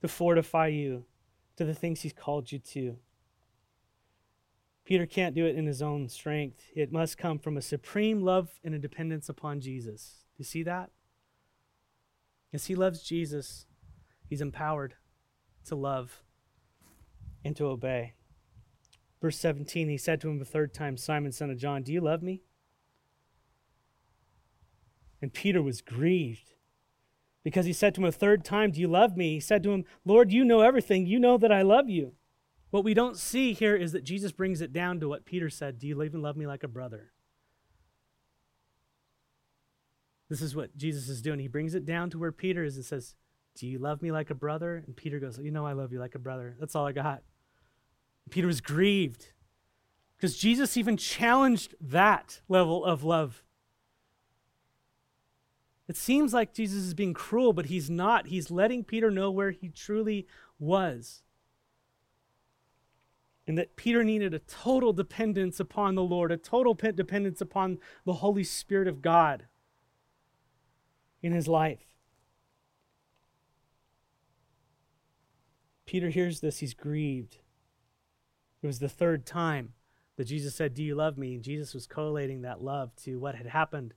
to 0.00 0.08
fortify 0.08 0.68
you 0.68 1.04
to 1.56 1.64
the 1.64 1.74
things 1.74 2.00
he's 2.00 2.12
called 2.12 2.50
you 2.50 2.58
to. 2.58 2.96
Peter 4.84 5.04
can't 5.04 5.34
do 5.34 5.44
it 5.44 5.56
in 5.56 5.66
his 5.66 5.82
own 5.82 6.08
strength. 6.08 6.62
It 6.74 6.92
must 6.92 7.18
come 7.18 7.38
from 7.38 7.56
a 7.56 7.62
supreme 7.62 8.22
love 8.22 8.48
and 8.64 8.74
a 8.74 8.78
dependence 8.78 9.28
upon 9.28 9.60
Jesus. 9.60 10.24
Do 10.36 10.40
you 10.40 10.44
see 10.44 10.62
that? 10.62 10.90
As 12.52 12.66
he 12.66 12.74
loves 12.74 13.02
Jesus, 13.02 13.66
he's 14.28 14.40
empowered 14.40 14.94
to 15.66 15.74
love 15.74 16.22
and 17.44 17.56
to 17.56 17.66
obey. 17.66 18.14
Verse 19.20 19.38
17, 19.38 19.88
he 19.88 19.98
said 19.98 20.20
to 20.20 20.28
him 20.28 20.40
a 20.40 20.44
third 20.44 20.74
time, 20.74 20.96
Simon, 20.96 21.32
son 21.32 21.50
of 21.50 21.58
John, 21.58 21.82
do 21.82 21.92
you 21.92 22.00
love 22.00 22.22
me? 22.22 22.42
And 25.22 25.32
Peter 25.32 25.62
was 25.62 25.80
grieved 25.80 26.52
because 27.42 27.64
he 27.64 27.72
said 27.72 27.94
to 27.94 28.00
him 28.00 28.06
a 28.06 28.12
third 28.12 28.44
time, 28.44 28.70
Do 28.70 28.80
you 28.80 28.88
love 28.88 29.16
me? 29.16 29.34
He 29.34 29.40
said 29.40 29.62
to 29.62 29.72
him, 29.72 29.84
Lord, 30.04 30.32
you 30.32 30.44
know 30.44 30.60
everything. 30.60 31.06
You 31.06 31.18
know 31.18 31.38
that 31.38 31.52
I 31.52 31.62
love 31.62 31.88
you. 31.88 32.14
What 32.70 32.84
we 32.84 32.92
don't 32.92 33.16
see 33.16 33.52
here 33.52 33.76
is 33.76 33.92
that 33.92 34.04
Jesus 34.04 34.32
brings 34.32 34.60
it 34.60 34.72
down 34.72 35.00
to 35.00 35.08
what 35.08 35.24
Peter 35.24 35.48
said 35.48 35.78
Do 35.78 35.86
you 35.86 36.02
even 36.02 36.22
love 36.22 36.36
me 36.36 36.46
like 36.46 36.62
a 36.62 36.68
brother? 36.68 37.12
This 40.28 40.40
is 40.40 40.56
what 40.56 40.76
Jesus 40.76 41.08
is 41.08 41.22
doing. 41.22 41.38
He 41.38 41.48
brings 41.48 41.74
it 41.74 41.84
down 41.84 42.10
to 42.10 42.18
where 42.18 42.32
Peter 42.32 42.64
is 42.64 42.76
and 42.76 42.84
says, 42.84 43.14
Do 43.54 43.66
you 43.66 43.78
love 43.78 44.02
me 44.02 44.10
like 44.10 44.30
a 44.30 44.34
brother? 44.34 44.82
And 44.86 44.96
Peter 44.96 45.20
goes, 45.20 45.38
You 45.38 45.50
know, 45.50 45.66
I 45.66 45.72
love 45.72 45.92
you 45.92 46.00
like 46.00 46.14
a 46.14 46.20
brother. 46.20 46.56
That's 46.58 46.74
all 46.74 46.86
I 46.86 46.92
got. 46.92 47.22
And 48.24 48.32
Peter 48.32 48.46
was 48.46 48.60
grieved 48.60 49.32
because 50.16 50.36
Jesus 50.36 50.76
even 50.76 50.96
challenged 50.96 51.74
that 51.80 52.40
level 52.48 52.84
of 52.84 53.04
love. 53.04 53.44
It 55.88 55.96
seems 55.96 56.34
like 56.34 56.52
Jesus 56.52 56.82
is 56.82 56.94
being 56.94 57.14
cruel, 57.14 57.52
but 57.52 57.66
he's 57.66 57.88
not. 57.88 58.26
He's 58.26 58.50
letting 58.50 58.82
Peter 58.82 59.10
know 59.10 59.30
where 59.30 59.52
he 59.52 59.68
truly 59.68 60.26
was. 60.58 61.22
And 63.46 63.56
that 63.56 63.76
Peter 63.76 64.02
needed 64.02 64.34
a 64.34 64.40
total 64.40 64.92
dependence 64.92 65.60
upon 65.60 65.94
the 65.94 66.02
Lord, 66.02 66.32
a 66.32 66.36
total 66.36 66.74
dependence 66.74 67.40
upon 67.40 67.78
the 68.04 68.14
Holy 68.14 68.42
Spirit 68.42 68.88
of 68.88 69.00
God 69.00 69.46
in 71.22 71.32
his 71.32 71.48
life. 71.48 71.86
Peter 75.86 76.10
hears 76.10 76.40
this, 76.40 76.58
he's 76.58 76.74
grieved. 76.74 77.38
It 78.62 78.66
was 78.66 78.80
the 78.80 78.88
third 78.88 79.24
time 79.24 79.74
that 80.16 80.24
Jesus 80.24 80.54
said, 80.54 80.74
Do 80.74 80.82
you 80.82 80.94
love 80.94 81.16
me? 81.16 81.34
And 81.34 81.42
Jesus 81.42 81.74
was 81.74 81.86
collating 81.86 82.42
that 82.42 82.62
love 82.62 82.94
to 83.04 83.18
what 83.18 83.36
had 83.36 83.46
happened 83.46 83.94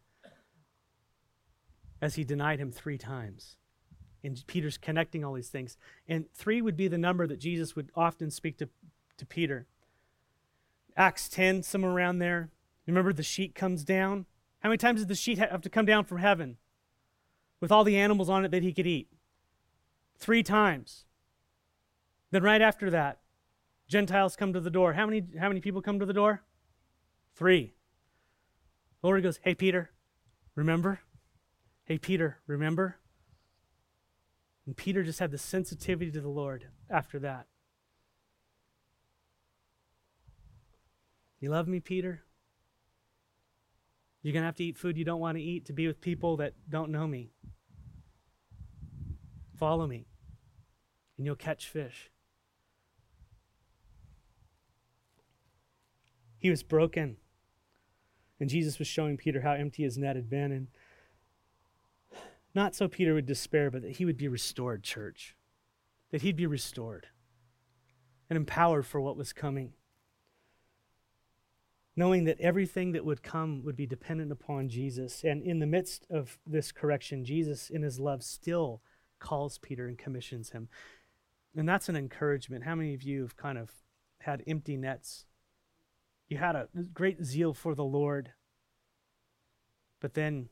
as 2.02 2.16
he 2.16 2.24
denied 2.24 2.60
him 2.60 2.72
three 2.72 2.98
times. 2.98 3.58
And 4.24 4.42
Peter's 4.48 4.78
connecting 4.78 5.24
all 5.24 5.34
these 5.34 5.50
things. 5.50 5.78
And 6.08 6.32
three 6.34 6.62
would 6.62 6.78
be 6.78 6.88
the 6.88 6.98
number 6.98 7.26
that 7.26 7.40
Jesus 7.40 7.76
would 7.76 7.90
often 7.96 8.30
speak 8.30 8.58
to, 8.58 8.70
to 9.18 9.26
Peter. 9.26 9.66
Acts 10.96 11.30
10, 11.30 11.64
somewhere 11.64 11.92
around 11.92 12.20
there. 12.20 12.50
Remember 12.86 13.14
the 13.14 13.24
sheet 13.24 13.56
comes 13.56 13.84
down? 13.84 14.26
How 14.60 14.70
many 14.70 14.78
times 14.78 15.00
did 15.00 15.08
the 15.08 15.16
sheet 15.16 15.38
have 15.38 15.62
to 15.62 15.70
come 15.70 15.86
down 15.86 16.04
from 16.04 16.18
heaven 16.18 16.58
with 17.60 17.72
all 17.72 17.84
the 17.84 17.98
animals 17.98 18.30
on 18.30 18.45
it 18.45 18.52
that 18.52 18.63
he 18.63 18.74
could 18.74 18.88
eat? 18.88 19.10
Three 20.17 20.43
times. 20.43 21.06
Then 22.32 22.43
right 22.43 22.62
after 22.62 22.89
that, 22.89 23.19
Gentiles 23.88 24.36
come 24.36 24.54
to 24.54 24.60
the 24.60 24.69
door. 24.69 24.93
How 24.93 25.06
many, 25.06 25.24
how 25.39 25.48
many 25.48 25.62
people 25.62 25.82
come 25.82 26.00
to 26.00 26.06
the 26.06 26.13
door? 26.13 26.43
Three. 27.36 27.74
The 29.02 29.08
Lord 29.08 29.24
goes, 29.24 29.39
Hey, 29.43 29.56
Peter, 29.56 29.91
remember? 30.56 31.00
Hey, 31.86 31.98
Peter, 31.98 32.38
remember? 32.45 32.98
And 34.65 34.78
Peter 34.78 35.02
just 35.02 35.19
had 35.19 35.32
the 35.32 35.38
sensitivity 35.39 36.12
to 36.12 36.22
the 36.22 36.30
Lord 36.30 36.67
after 36.89 37.17
that. 37.19 37.48
You 41.39 41.50
love 41.50 41.67
me, 41.67 41.80
Peter? 41.80 42.24
You're 44.22 44.34
going 44.34 44.44
to 44.44 44.48
have 44.48 44.56
to 44.56 44.64
eat 44.64 44.78
food 44.78 44.98
you 44.98 45.06
don't 45.06 45.20
want 45.20 45.38
to 45.38 45.44
eat 45.44 45.66
to 45.66 45.74
be 45.74 45.88
with 45.88 46.02
people 46.02 46.38
that 46.38 46.54
don't 46.70 46.92
know 46.92 47.08
me. 47.08 47.32
Follow 49.58 49.88
me, 49.88 50.06
and 51.18 51.26
you'll 51.26 51.36
catch 51.36 51.68
fish. 51.68 52.12
He 56.38 56.50
was 56.50 56.64
broken. 56.64 57.18
And 58.40 58.50
Jesus 58.50 58.80
was 58.80 58.88
showing 58.88 59.18
Peter 59.18 59.42
how 59.42 59.52
empty 59.52 59.84
his 59.84 59.98
net 59.98 60.16
had 60.16 60.30
been. 60.30 60.52
And 60.52 60.68
not 62.56 62.74
so 62.74 62.88
Peter 62.88 63.14
would 63.14 63.26
despair, 63.26 63.70
but 63.70 63.82
that 63.82 63.98
he 63.98 64.06
would 64.06 64.18
be 64.18 64.30
restored, 64.30 64.82
church. 64.84 65.36
That 66.12 66.22
he'd 66.22 66.38
be 66.38 66.48
restored 66.48 67.08
and 68.30 68.38
empowered 68.38 68.86
for 68.86 69.02
what 69.02 69.18
was 69.18 69.34
coming. 69.34 69.74
Knowing 72.00 72.24
that 72.24 72.40
everything 72.40 72.94
that 72.94 73.04
would 73.06 73.22
come 73.22 73.62
would 73.64 73.76
be 73.76 73.86
dependent 73.86 74.32
upon 74.32 74.70
Jesus. 74.70 75.24
And 75.24 75.44
in 75.44 75.60
the 75.60 75.68
midst 75.68 76.06
of 76.10 76.40
this 76.48 76.72
correction, 76.72 77.26
Jesus, 77.26 77.70
in 77.70 77.82
his 77.82 78.00
love, 78.00 78.24
still 78.24 78.82
calls 79.20 79.58
Peter 79.58 79.88
and 79.88 79.98
commissions 79.98 80.52
him. 80.52 80.70
And 81.56 81.68
that's 81.68 81.90
an 81.90 81.96
encouragement. 81.96 82.64
How 82.64 82.76
many 82.76 82.94
of 82.94 83.04
you 83.04 83.22
have 83.24 83.36
kind 83.36 83.58
of 83.58 83.72
had 84.20 84.44
empty 84.48 84.78
nets 84.78 85.26
you 86.30 86.38
had 86.38 86.56
a 86.56 86.70
great 86.94 87.24
zeal 87.24 87.54
for 87.54 87.74
the 87.74 87.84
Lord, 87.84 88.32
but 90.00 90.14
then 90.14 90.48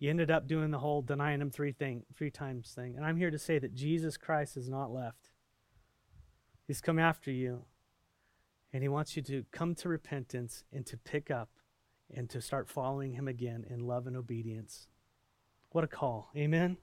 you 0.00 0.10
ended 0.10 0.30
up 0.30 0.48
doing 0.48 0.72
the 0.72 0.80
whole 0.80 1.02
denying 1.02 1.40
him 1.40 1.50
three 1.50 1.72
thing 1.72 2.02
three 2.14 2.30
times 2.30 2.72
thing. 2.74 2.96
And 2.96 3.06
I'm 3.06 3.16
here 3.16 3.30
to 3.30 3.38
say 3.38 3.58
that 3.60 3.74
Jesus 3.74 4.16
Christ 4.16 4.56
is 4.56 4.68
not 4.68 4.92
left. 4.92 5.30
He's 6.66 6.80
come 6.80 6.98
after 6.98 7.30
you. 7.30 7.64
And 8.74 8.82
he 8.82 8.88
wants 8.88 9.16
you 9.16 9.22
to 9.22 9.46
come 9.52 9.74
to 9.76 9.88
repentance 9.88 10.64
and 10.70 10.84
to 10.84 10.98
pick 10.98 11.30
up 11.30 11.48
and 12.14 12.28
to 12.28 12.42
start 12.42 12.68
following 12.68 13.12
him 13.12 13.26
again 13.26 13.64
in 13.70 13.86
love 13.86 14.06
and 14.06 14.16
obedience. 14.16 14.88
What 15.70 15.84
a 15.84 15.88
call. 15.88 16.30
Amen. 16.36 16.76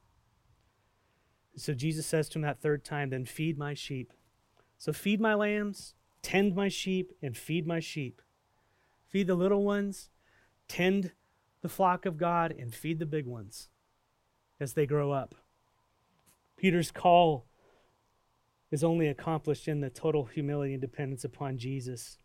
So 1.56 1.76
Jesus 1.76 2.08
says 2.08 2.30
to 2.30 2.40
him 2.40 2.42
that 2.42 2.62
third 2.62 2.84
time, 2.84 3.12
then 3.12 3.26
feed 3.26 3.58
my 3.60 3.76
sheep. 3.76 4.14
So 4.80 4.92
feed 4.92 5.22
my 5.22 5.36
lambs, 5.36 5.94
Tend 6.22 6.56
my 6.56 6.68
sheep 6.68 7.14
and 7.22 7.36
feed 7.36 7.66
my 7.66 7.80
sheep. 7.80 8.22
Feed 9.08 9.28
the 9.28 9.36
little 9.36 9.64
ones, 9.64 10.10
tend 10.68 11.12
the 11.62 11.70
flock 11.70 12.06
of 12.06 12.18
God, 12.18 12.54
and 12.58 12.74
feed 12.74 13.00
the 13.00 13.06
big 13.06 13.26
ones 13.26 13.70
as 14.60 14.74
they 14.74 14.86
grow 14.86 15.12
up. 15.12 15.36
Peter's 16.56 16.92
call 16.92 17.46
is 18.72 18.84
only 18.84 19.08
accomplished 19.08 19.68
in 19.68 19.82
the 19.82 19.90
total 19.90 20.26
humility 20.26 20.74
and 20.74 20.82
dependence 20.82 21.24
upon 21.24 21.58
Jesus. 21.58 22.18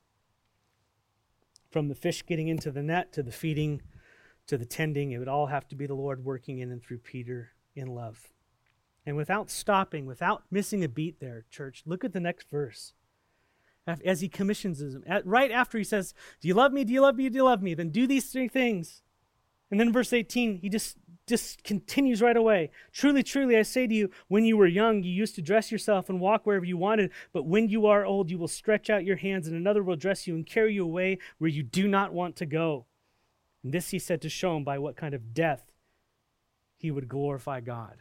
From 1.70 1.88
the 1.88 1.94
fish 1.94 2.24
getting 2.24 2.48
into 2.48 2.70
the 2.70 2.82
net 2.82 3.12
to 3.14 3.22
the 3.22 3.32
feeding 3.32 3.82
to 4.46 4.56
the 4.56 4.64
tending, 4.64 5.10
it 5.10 5.18
would 5.18 5.28
all 5.28 5.46
have 5.46 5.66
to 5.68 5.74
be 5.74 5.86
the 5.86 5.94
Lord 5.94 6.24
working 6.24 6.60
in 6.60 6.70
and 6.70 6.82
through 6.82 6.98
Peter 6.98 7.50
in 7.74 7.88
love. 7.88 8.28
And 9.04 9.16
without 9.16 9.50
stopping, 9.50 10.06
without 10.06 10.44
missing 10.50 10.84
a 10.84 10.88
beat 10.88 11.20
there, 11.20 11.44
church, 11.50 11.82
look 11.84 12.04
at 12.04 12.12
the 12.12 12.20
next 12.20 12.48
verse 12.48 12.92
as 14.04 14.20
he 14.20 14.28
commissions 14.28 14.80
him. 14.80 15.04
right 15.24 15.50
after 15.50 15.78
he 15.78 15.84
says, 15.84 16.12
Do 16.40 16.48
you 16.48 16.54
love 16.54 16.72
me? 16.72 16.84
Do 16.84 16.92
you 16.92 17.00
love 17.00 17.16
me? 17.16 17.28
Do 17.28 17.36
you 17.36 17.44
love 17.44 17.62
me? 17.62 17.74
Then 17.74 17.90
do 17.90 18.06
these 18.06 18.26
three 18.32 18.48
things. 18.48 19.02
And 19.70 19.78
then 19.78 19.92
verse 19.92 20.12
18, 20.12 20.58
he 20.58 20.68
just, 20.68 20.96
just 21.26 21.64
continues 21.64 22.22
right 22.22 22.36
away. 22.36 22.70
Truly, 22.92 23.22
truly, 23.22 23.56
I 23.56 23.62
say 23.62 23.86
to 23.86 23.94
you, 23.94 24.10
when 24.28 24.44
you 24.44 24.56
were 24.56 24.66
young, 24.66 25.02
you 25.02 25.10
used 25.10 25.34
to 25.34 25.42
dress 25.42 25.72
yourself 25.72 26.08
and 26.08 26.20
walk 26.20 26.46
wherever 26.46 26.64
you 26.64 26.76
wanted. 26.76 27.10
But 27.32 27.46
when 27.46 27.68
you 27.68 27.86
are 27.86 28.04
old, 28.04 28.30
you 28.30 28.38
will 28.38 28.48
stretch 28.48 28.88
out 28.88 29.04
your 29.04 29.16
hands, 29.16 29.48
and 29.48 29.56
another 29.56 29.82
will 29.82 29.96
dress 29.96 30.26
you 30.26 30.36
and 30.36 30.46
carry 30.46 30.74
you 30.74 30.84
away 30.84 31.18
where 31.38 31.50
you 31.50 31.62
do 31.62 31.88
not 31.88 32.12
want 32.12 32.36
to 32.36 32.46
go. 32.46 32.86
And 33.64 33.72
this 33.72 33.90
he 33.90 33.98
said 33.98 34.22
to 34.22 34.28
show 34.28 34.56
him 34.56 34.62
by 34.62 34.78
what 34.78 34.96
kind 34.96 35.14
of 35.14 35.34
death 35.34 35.72
he 36.76 36.90
would 36.90 37.08
glorify 37.08 37.60
God. 37.60 37.96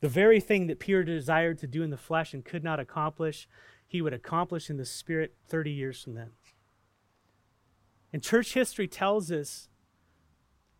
The 0.00 0.08
very 0.08 0.40
thing 0.40 0.66
that 0.66 0.80
Peter 0.80 1.04
desired 1.04 1.58
to 1.60 1.66
do 1.66 1.82
in 1.82 1.90
the 1.90 1.96
flesh 1.96 2.34
and 2.34 2.44
could 2.44 2.64
not 2.64 2.80
accomplish, 2.80 3.48
he 3.86 4.02
would 4.02 4.12
accomplish 4.12 4.68
in 4.68 4.76
the 4.76 4.84
spirit 4.84 5.36
30 5.48 5.70
years 5.70 6.02
from 6.02 6.14
then. 6.14 6.32
And 8.12 8.22
church 8.22 8.54
history 8.54 8.88
tells 8.88 9.30
us 9.30 9.68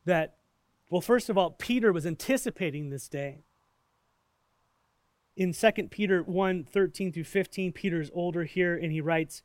that, 0.05 0.37
well, 0.91 1.01
first 1.01 1.29
of 1.29 1.39
all, 1.39 1.51
Peter 1.51 1.93
was 1.93 2.07
anticipating 2.07 2.91
this 2.91 3.09
day. 3.09 3.45
In 5.37 5.53
2 5.53 5.73
Peter 5.91 6.23
1 6.23 6.65
13 6.65 7.13
through 7.13 7.25
15, 7.25 7.73
Peter 7.73 8.01
is 8.01 8.11
older 8.15 8.45
here, 8.45 8.77
and 8.77 8.93
he 8.93 9.01
writes, 9.01 9.43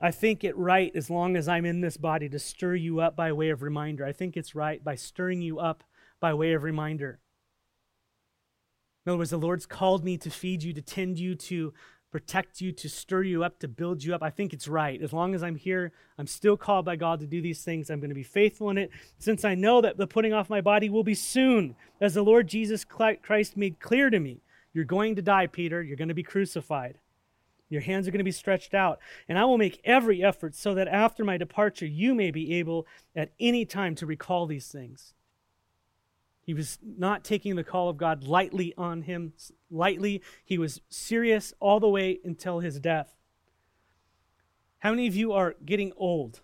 I 0.00 0.10
think 0.10 0.44
it 0.44 0.56
right, 0.56 0.94
as 0.94 1.08
long 1.08 1.36
as 1.36 1.48
I'm 1.48 1.64
in 1.64 1.80
this 1.80 1.96
body, 1.96 2.28
to 2.28 2.38
stir 2.38 2.74
you 2.74 3.00
up 3.00 3.16
by 3.16 3.32
way 3.32 3.50
of 3.50 3.62
reminder. 3.62 4.04
I 4.04 4.12
think 4.12 4.36
it's 4.36 4.54
right 4.54 4.82
by 4.82 4.94
stirring 4.94 5.40
you 5.40 5.58
up 5.58 5.84
by 6.20 6.34
way 6.34 6.52
of 6.52 6.64
reminder. 6.64 7.20
In 9.04 9.10
other 9.10 9.18
words, 9.18 9.30
the 9.30 9.38
Lord's 9.38 9.66
called 9.66 10.04
me 10.04 10.18
to 10.18 10.30
feed 10.30 10.62
you, 10.64 10.72
to 10.72 10.82
tend 10.82 11.18
you, 11.18 11.34
to 11.36 11.72
protect 12.16 12.62
you, 12.62 12.72
to 12.72 12.88
stir 12.88 13.22
you 13.24 13.44
up, 13.44 13.58
to 13.58 13.68
build 13.68 14.02
you 14.02 14.14
up. 14.14 14.22
I 14.22 14.30
think 14.30 14.54
it's 14.54 14.68
right. 14.68 15.02
As 15.02 15.12
long 15.12 15.34
as 15.34 15.42
I'm 15.42 15.54
here, 15.54 15.92
I'm 16.16 16.26
still 16.26 16.56
called 16.56 16.86
by 16.86 16.96
God 16.96 17.20
to 17.20 17.26
do 17.26 17.42
these 17.42 17.62
things. 17.62 17.90
I'm 17.90 18.00
going 18.00 18.08
to 18.08 18.14
be 18.14 18.22
faithful 18.22 18.70
in 18.70 18.78
it, 18.78 18.88
since 19.18 19.44
I 19.44 19.54
know 19.54 19.82
that 19.82 19.98
the 19.98 20.06
putting 20.06 20.32
off 20.32 20.48
my 20.48 20.62
body 20.62 20.88
will 20.88 21.04
be 21.04 21.14
soon, 21.14 21.76
as 22.00 22.14
the 22.14 22.22
Lord 22.22 22.48
Jesus 22.48 22.86
Christ 22.86 23.58
made 23.58 23.80
clear 23.80 24.08
to 24.08 24.18
me. 24.18 24.40
You're 24.72 24.86
going 24.86 25.14
to 25.16 25.20
die, 25.20 25.46
Peter. 25.46 25.82
You're 25.82 25.98
going 25.98 26.08
to 26.08 26.14
be 26.14 26.22
crucified. 26.22 26.96
Your 27.68 27.82
hands 27.82 28.08
are 28.08 28.12
going 28.12 28.20
to 28.20 28.24
be 28.24 28.32
stretched 28.32 28.72
out. 28.72 28.98
And 29.28 29.38
I 29.38 29.44
will 29.44 29.58
make 29.58 29.82
every 29.84 30.24
effort 30.24 30.54
so 30.54 30.72
that 30.72 30.88
after 30.88 31.22
my 31.22 31.36
departure, 31.36 31.84
you 31.84 32.14
may 32.14 32.30
be 32.30 32.54
able 32.54 32.86
at 33.14 33.32
any 33.38 33.66
time 33.66 33.94
to 33.96 34.06
recall 34.06 34.46
these 34.46 34.68
things. 34.68 35.12
He 36.46 36.54
was 36.54 36.78
not 36.80 37.24
taking 37.24 37.56
the 37.56 37.64
call 37.64 37.88
of 37.88 37.96
God 37.96 38.22
lightly 38.22 38.72
on 38.78 39.02
him, 39.02 39.32
lightly. 39.68 40.22
He 40.44 40.58
was 40.58 40.80
serious 40.88 41.52
all 41.58 41.80
the 41.80 41.88
way 41.88 42.20
until 42.24 42.60
his 42.60 42.78
death. 42.78 43.16
How 44.78 44.90
many 44.90 45.08
of 45.08 45.16
you 45.16 45.32
are 45.32 45.56
getting 45.64 45.92
old? 45.96 46.42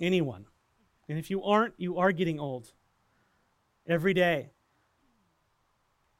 Anyone? 0.00 0.46
And 1.08 1.18
if 1.18 1.30
you 1.30 1.42
aren't, 1.42 1.74
you 1.78 1.98
are 1.98 2.12
getting 2.12 2.38
old. 2.38 2.72
Every 3.88 4.14
day. 4.14 4.50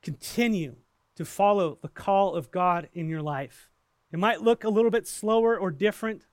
Continue 0.03 0.75
to 1.15 1.25
follow 1.25 1.79
the 1.81 1.89
call 1.89 2.35
of 2.35 2.51
God 2.51 2.89
in 2.93 3.09
your 3.09 3.23
life. 3.23 3.71
It 4.11 4.19
might 4.19 4.43
look 4.43 4.65
a 4.65 4.69
little 4.69 4.91
bit 4.91 5.07
slower 5.07 5.57
or 5.57 5.71
different. 5.71 6.27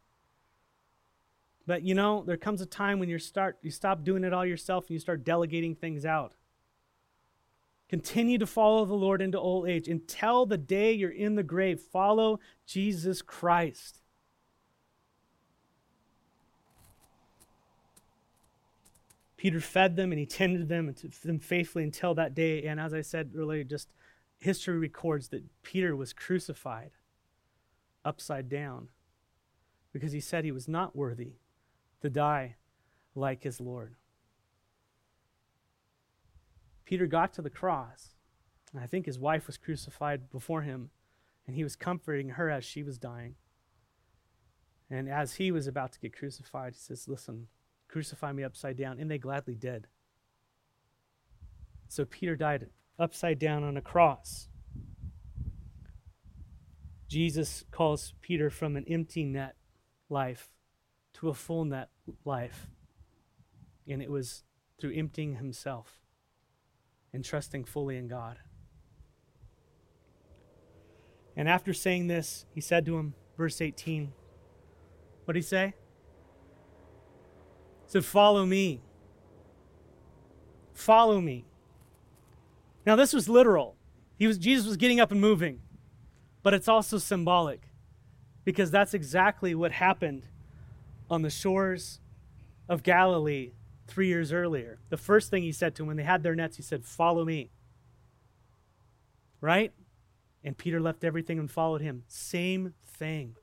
But 1.68 1.84
you 1.84 1.94
know, 1.94 2.24
there 2.26 2.38
comes 2.38 2.60
a 2.62 2.66
time 2.66 2.98
when 2.98 3.08
you 3.08 3.20
start 3.20 3.60
you 3.62 3.70
stop 3.70 4.04
doing 4.04 4.24
it 4.24 4.34
all 4.34 4.48
yourself 4.48 4.86
and 4.86 4.96
you 4.96 5.00
start 5.00 5.24
delegating 5.24 5.76
things 5.76 6.04
out. 6.06 6.34
Continue 7.90 8.38
to 8.38 8.46
follow 8.46 8.86
the 8.86 8.94
Lord 8.94 9.20
into 9.20 9.40
old 9.40 9.68
age 9.68 9.88
until 9.88 10.46
the 10.46 10.58
day 10.58 10.94
you're 10.94 11.10
in 11.10 11.36
the 11.36 11.44
grave. 11.44 11.82
Follow 11.82 12.40
Jesus 12.68 13.24
Christ. 13.24 14.02
Peter 19.38 19.60
fed 19.60 19.96
them 19.96 20.12
and 20.12 20.20
he 20.20 20.26
tended 20.26 20.68
them 20.68 20.88
and 20.88 20.98
them 21.24 21.40
faithfully 21.40 21.84
until 21.84 22.14
that 22.14 22.36
day. 22.36 22.64
And 22.64 22.80
as 22.80 22.94
I 22.94 23.02
said 23.02 23.32
earlier, 23.36 23.64
just 23.64 23.90
history 24.38 24.78
records 24.78 25.30
that 25.30 25.44
Peter 25.64 25.96
was 25.96 26.14
crucified 26.14 26.92
upside 28.06 28.50
down 28.50 28.90
because 29.94 30.12
he 30.12 30.20
said 30.20 30.44
he 30.44 30.52
was 30.52 30.68
not 30.68 30.96
worthy 30.96 31.34
to 32.02 32.10
die 32.10 32.58
like 33.16 33.44
his 33.44 33.60
Lord. 33.60 33.96
Peter 36.90 37.06
got 37.06 37.32
to 37.32 37.44
the 37.44 37.52
cross, 37.52 38.16
and 38.74 38.82
I 38.82 38.88
think 38.88 39.06
his 39.06 39.20
wife 39.20 39.46
was 39.46 39.60
crucified 39.60 40.32
before 40.32 40.64
him, 40.64 40.90
and 41.46 41.56
he 41.56 41.64
was 41.64 41.76
comforting 41.76 42.30
her 42.30 42.50
as 42.50 42.66
she 42.66 42.82
was 42.82 42.98
dying. 42.98 43.36
And 44.90 45.08
as 45.08 45.36
he 45.36 45.52
was 45.52 45.68
about 45.68 45.92
to 45.92 46.00
get 46.00 46.18
crucified, 46.18 46.74
he 46.74 46.80
says, 46.80 47.08
Listen, 47.08 47.46
crucify 47.90 48.32
me 48.32 48.44
upside 48.44 48.76
down. 48.76 49.00
And 49.00 49.12
they 49.12 49.20
gladly 49.20 49.54
did. 49.54 49.86
So 51.90 52.06
Peter 52.06 52.36
died 52.36 52.66
upside 52.98 53.38
down 53.38 53.64
on 53.64 53.78
a 53.78 53.82
cross. 53.82 54.48
Jesus 57.08 57.66
calls 57.70 58.16
Peter 58.20 58.50
from 58.50 58.76
an 58.76 58.86
empty 58.90 59.26
net 59.26 59.58
life 60.10 60.50
to 61.14 61.30
a 61.30 61.36
full 61.36 61.66
net 61.66 61.90
life. 62.26 62.66
And 63.88 64.02
it 64.02 64.10
was 64.10 64.44
through 64.82 64.96
emptying 64.96 65.36
himself 65.36 65.99
and 67.14 67.24
trusting 67.24 67.66
fully 67.66 67.98
in 67.98 68.08
God. 68.08 68.38
And 71.36 71.48
after 71.48 71.74
saying 71.74 72.08
this, 72.08 72.46
he 72.54 72.62
said 72.62 72.86
to 72.86 72.98
him, 72.98 73.14
verse 73.38 73.62
18, 73.62 74.12
what 75.26 75.34
did 75.34 75.40
he 75.40 75.44
say? 75.44 75.74
He 77.86 77.92
said, 77.92 78.06
Follow 78.06 78.46
me. 78.46 78.82
Follow 80.74 81.22
me. 81.22 81.46
Now, 82.86 82.96
this 82.96 83.14
was 83.14 83.30
literal. 83.30 83.76
He 84.18 84.28
was, 84.28 84.38
Jesus 84.38 84.66
was 84.66 84.78
getting 84.78 85.00
up 85.00 85.12
and 85.12 85.22
moving 85.22 85.62
but 86.42 86.54
it's 86.54 86.68
also 86.68 86.98
symbolic 86.98 87.62
because 88.46 88.72
that's 88.72 88.94
exactly 88.94 89.54
what 89.54 89.72
happened 89.72 90.28
on 91.10 91.22
the 91.22 91.30
shores 91.30 92.00
of 92.68 92.84
Galilee 92.84 93.52
three 93.90 94.08
years 94.08 94.32
earlier. 94.32 94.80
The 94.90 94.98
first 94.98 95.30
thing 95.30 95.44
he 95.44 95.52
said 95.52 95.76
to 95.76 95.82
them 95.82 95.88
when 95.88 95.98
they 95.98 96.04
had 96.04 96.24
their 96.24 96.36
nets, 96.36 96.58
he 96.58 96.64
said, 96.64 96.86
Follow 96.86 97.26
me. 97.26 97.52
Right? 99.42 99.74
And 100.44 100.58
Peter 100.58 100.80
left 100.80 101.04
everything 101.04 101.40
and 101.40 101.50
followed 101.50 101.82
him. 101.82 102.04
Same 102.08 102.74
thing. 102.86 103.36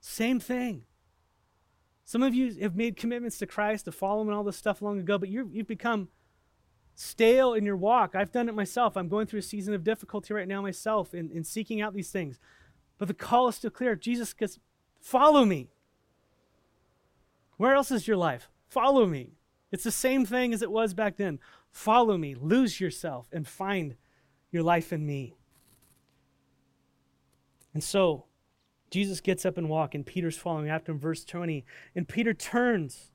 Same 0.00 0.40
thing. 0.40 0.82
Some 2.04 2.22
of 2.22 2.34
you 2.34 2.52
have 2.60 2.74
made 2.74 2.96
commitments 2.96 3.38
to 3.38 3.46
Christ 3.46 3.84
to 3.84 3.92
follow 3.92 4.22
him 4.22 4.28
and 4.28 4.36
all 4.36 4.44
this 4.44 4.56
stuff 4.56 4.82
long 4.82 4.98
ago, 4.98 5.18
but 5.18 5.28
you 5.28 5.50
have 5.56 5.68
become 5.68 6.08
stale 6.94 7.54
in 7.54 7.64
your 7.64 7.76
walk. 7.76 8.14
I've 8.14 8.32
done 8.32 8.48
it 8.48 8.54
myself. 8.54 8.96
I'm 8.96 9.08
going 9.08 9.26
through 9.26 9.38
a 9.38 9.42
season 9.42 9.74
of 9.74 9.84
difficulty 9.84 10.34
right 10.34 10.48
now 10.48 10.60
myself 10.60 11.14
in, 11.14 11.30
in 11.30 11.44
seeking 11.44 11.80
out 11.80 11.94
these 11.94 12.10
things. 12.10 12.38
But 12.98 13.08
the 13.08 13.14
call 13.14 13.48
is 13.48 13.56
still 13.56 13.70
clear. 13.70 13.96
Jesus 13.96 14.34
says, 14.38 14.58
Follow 15.00 15.44
me. 15.44 15.70
Where 17.56 17.74
else 17.74 17.90
is 17.90 18.06
your 18.06 18.16
life? 18.16 18.48
Follow 18.68 19.06
me. 19.06 19.32
It's 19.72 19.84
the 19.84 19.90
same 19.90 20.24
thing 20.24 20.54
as 20.54 20.62
it 20.62 20.70
was 20.70 20.94
back 20.94 21.16
then. 21.16 21.40
Follow 21.70 22.16
me, 22.16 22.34
lose 22.34 22.80
yourself, 22.80 23.28
and 23.32 23.48
find 23.48 23.96
your 24.50 24.62
life 24.62 24.92
in 24.92 25.04
me. 25.04 25.34
And 27.74 27.82
so, 27.82 28.26
Jesus 28.90 29.20
gets 29.20 29.44
up 29.46 29.56
and 29.56 29.68
walks, 29.68 29.94
and 29.94 30.06
Peter's 30.06 30.36
following 30.36 30.68
after 30.68 30.92
him, 30.92 31.00
verse 31.00 31.24
20. 31.24 31.64
And 31.96 32.06
Peter 32.06 32.34
turns 32.34 33.10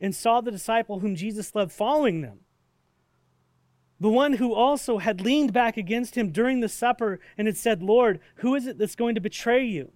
and 0.00 0.14
saw 0.14 0.40
the 0.40 0.50
disciple 0.50 1.00
whom 1.00 1.14
Jesus 1.14 1.54
loved 1.54 1.72
following 1.72 2.22
them 2.22 2.40
the 3.98 4.08
one 4.08 4.34
who 4.34 4.52
also 4.52 4.98
had 4.98 5.20
leaned 5.20 5.52
back 5.52 5.76
against 5.76 6.16
him 6.16 6.30
during 6.30 6.60
the 6.60 6.68
supper 6.68 7.18
and 7.38 7.46
had 7.46 7.56
said, 7.56 7.82
Lord, 7.82 8.20
who 8.36 8.54
is 8.54 8.66
it 8.66 8.78
that's 8.78 8.94
going 8.94 9.14
to 9.14 9.20
betray 9.20 9.64
you? 9.64 9.92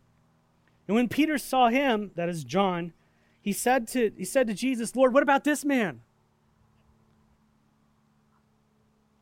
And 0.89 0.95
when 0.95 1.09
Peter 1.09 1.39
saw 1.39 1.68
him, 1.68 2.11
that 2.16 2.28
is 2.28 2.45
John, 2.45 2.95
he 3.41 3.53
said 3.53 3.88
to, 3.88 4.12
he 4.16 4.24
said 4.24 4.47
to 4.49 4.55
Jesus, 4.55 4.95
Lord, 4.95 5.14
what 5.14 5.22
about 5.22 5.45
this 5.45 5.64
man? 5.64 6.03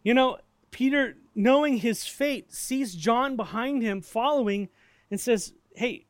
You 0.03 0.15
know, 0.15 0.39
Peter, 0.71 1.17
knowing 1.35 1.79
his 1.79 2.07
fate, 2.07 2.53
sees 2.53 2.95
John 2.95 3.37
behind 3.37 3.83
him 3.83 4.01
following 4.01 4.69
and 5.11 5.21
says, 5.21 5.53
Hey, 5.75 6.07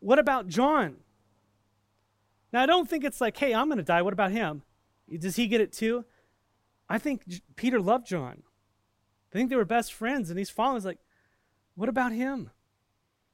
what 0.00 0.18
about 0.18 0.48
John? 0.48 0.96
Now, 2.52 2.62
I 2.62 2.66
don't 2.66 2.88
think 2.88 3.04
it's 3.04 3.20
like, 3.20 3.36
Hey, 3.36 3.54
I'm 3.54 3.68
going 3.68 3.78
to 3.78 3.84
die. 3.84 4.02
What 4.02 4.12
about 4.12 4.32
him? 4.32 4.62
Does 5.18 5.36
he 5.36 5.46
get 5.46 5.60
it 5.60 5.72
too? 5.72 6.04
I 6.88 6.98
think 6.98 7.22
Peter 7.56 7.80
loved 7.80 8.06
John. 8.06 8.42
I 9.30 9.32
think 9.32 9.48
they 9.48 9.56
were 9.56 9.64
best 9.64 9.92
friends, 9.92 10.28
and 10.28 10.38
he's 10.38 10.50
following. 10.50 10.82
like, 10.82 10.98
what 11.74 11.88
about 11.88 12.12
him? 12.12 12.50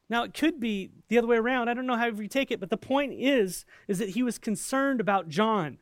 Now 0.09 0.25
it 0.25 0.35
could 0.35 0.59
be 0.59 0.91
the 1.09 1.19
other 1.19 1.27
way 1.27 1.37
around. 1.37 1.69
I 1.69 1.75
don't 1.75 1.87
know 1.87 1.97
how 1.97 2.07
you 2.07 2.29
take 2.29 2.51
it, 2.51 2.61
but 2.61 2.71
the 2.71 2.77
point 2.77 3.13
is, 3.13 3.65
is 3.87 3.99
that 3.99 4.11
he 4.11 4.23
was 4.23 4.39
concerned 4.39 5.01
about 5.01 5.29
John. 5.29 5.79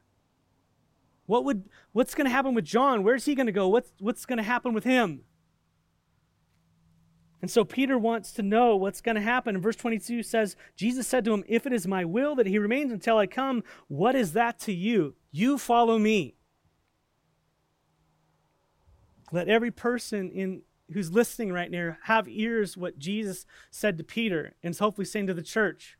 What 1.26 1.44
would 1.44 1.68
what's 1.92 2.14
going 2.14 2.26
to 2.26 2.30
happen 2.30 2.54
with 2.54 2.64
John? 2.64 3.02
Where's 3.02 3.24
he 3.24 3.34
going 3.34 3.46
to 3.46 3.52
go? 3.52 3.68
What's 3.68 3.92
what's 3.98 4.26
going 4.26 4.38
to 4.38 4.42
happen 4.42 4.72
with 4.72 4.84
him? 4.84 5.22
And 7.42 7.50
so 7.50 7.64
Peter 7.64 7.98
wants 7.98 8.32
to 8.32 8.42
know 8.42 8.76
what's 8.76 9.00
going 9.00 9.14
to 9.14 9.20
happen. 9.20 9.54
And 9.54 9.62
verse 9.62 9.76
22 9.76 10.22
says, 10.22 10.56
Jesus 10.74 11.06
said 11.06 11.24
to 11.26 11.34
him, 11.34 11.44
If 11.46 11.66
it 11.66 11.72
is 11.72 11.86
my 11.86 12.04
will 12.04 12.34
that 12.36 12.46
he 12.46 12.58
remains 12.58 12.90
until 12.90 13.18
I 13.18 13.26
come, 13.26 13.62
what 13.88 14.16
is 14.16 14.32
that 14.32 14.58
to 14.60 14.72
you? 14.72 15.14
You 15.30 15.58
follow 15.58 15.98
me. 15.98 16.34
Let 19.32 19.48
every 19.48 19.70
person 19.70 20.30
in 20.30 20.62
who's 20.92 21.12
listening 21.12 21.52
right 21.52 21.70
now 21.70 21.96
have 22.04 22.28
ears 22.28 22.76
what 22.76 22.98
Jesus 22.98 23.44
said 23.70 23.98
to 23.98 24.04
Peter 24.04 24.54
and 24.62 24.70
is 24.72 24.78
hopefully 24.78 25.04
saying 25.04 25.26
to 25.26 25.34
the 25.34 25.42
church. 25.42 25.98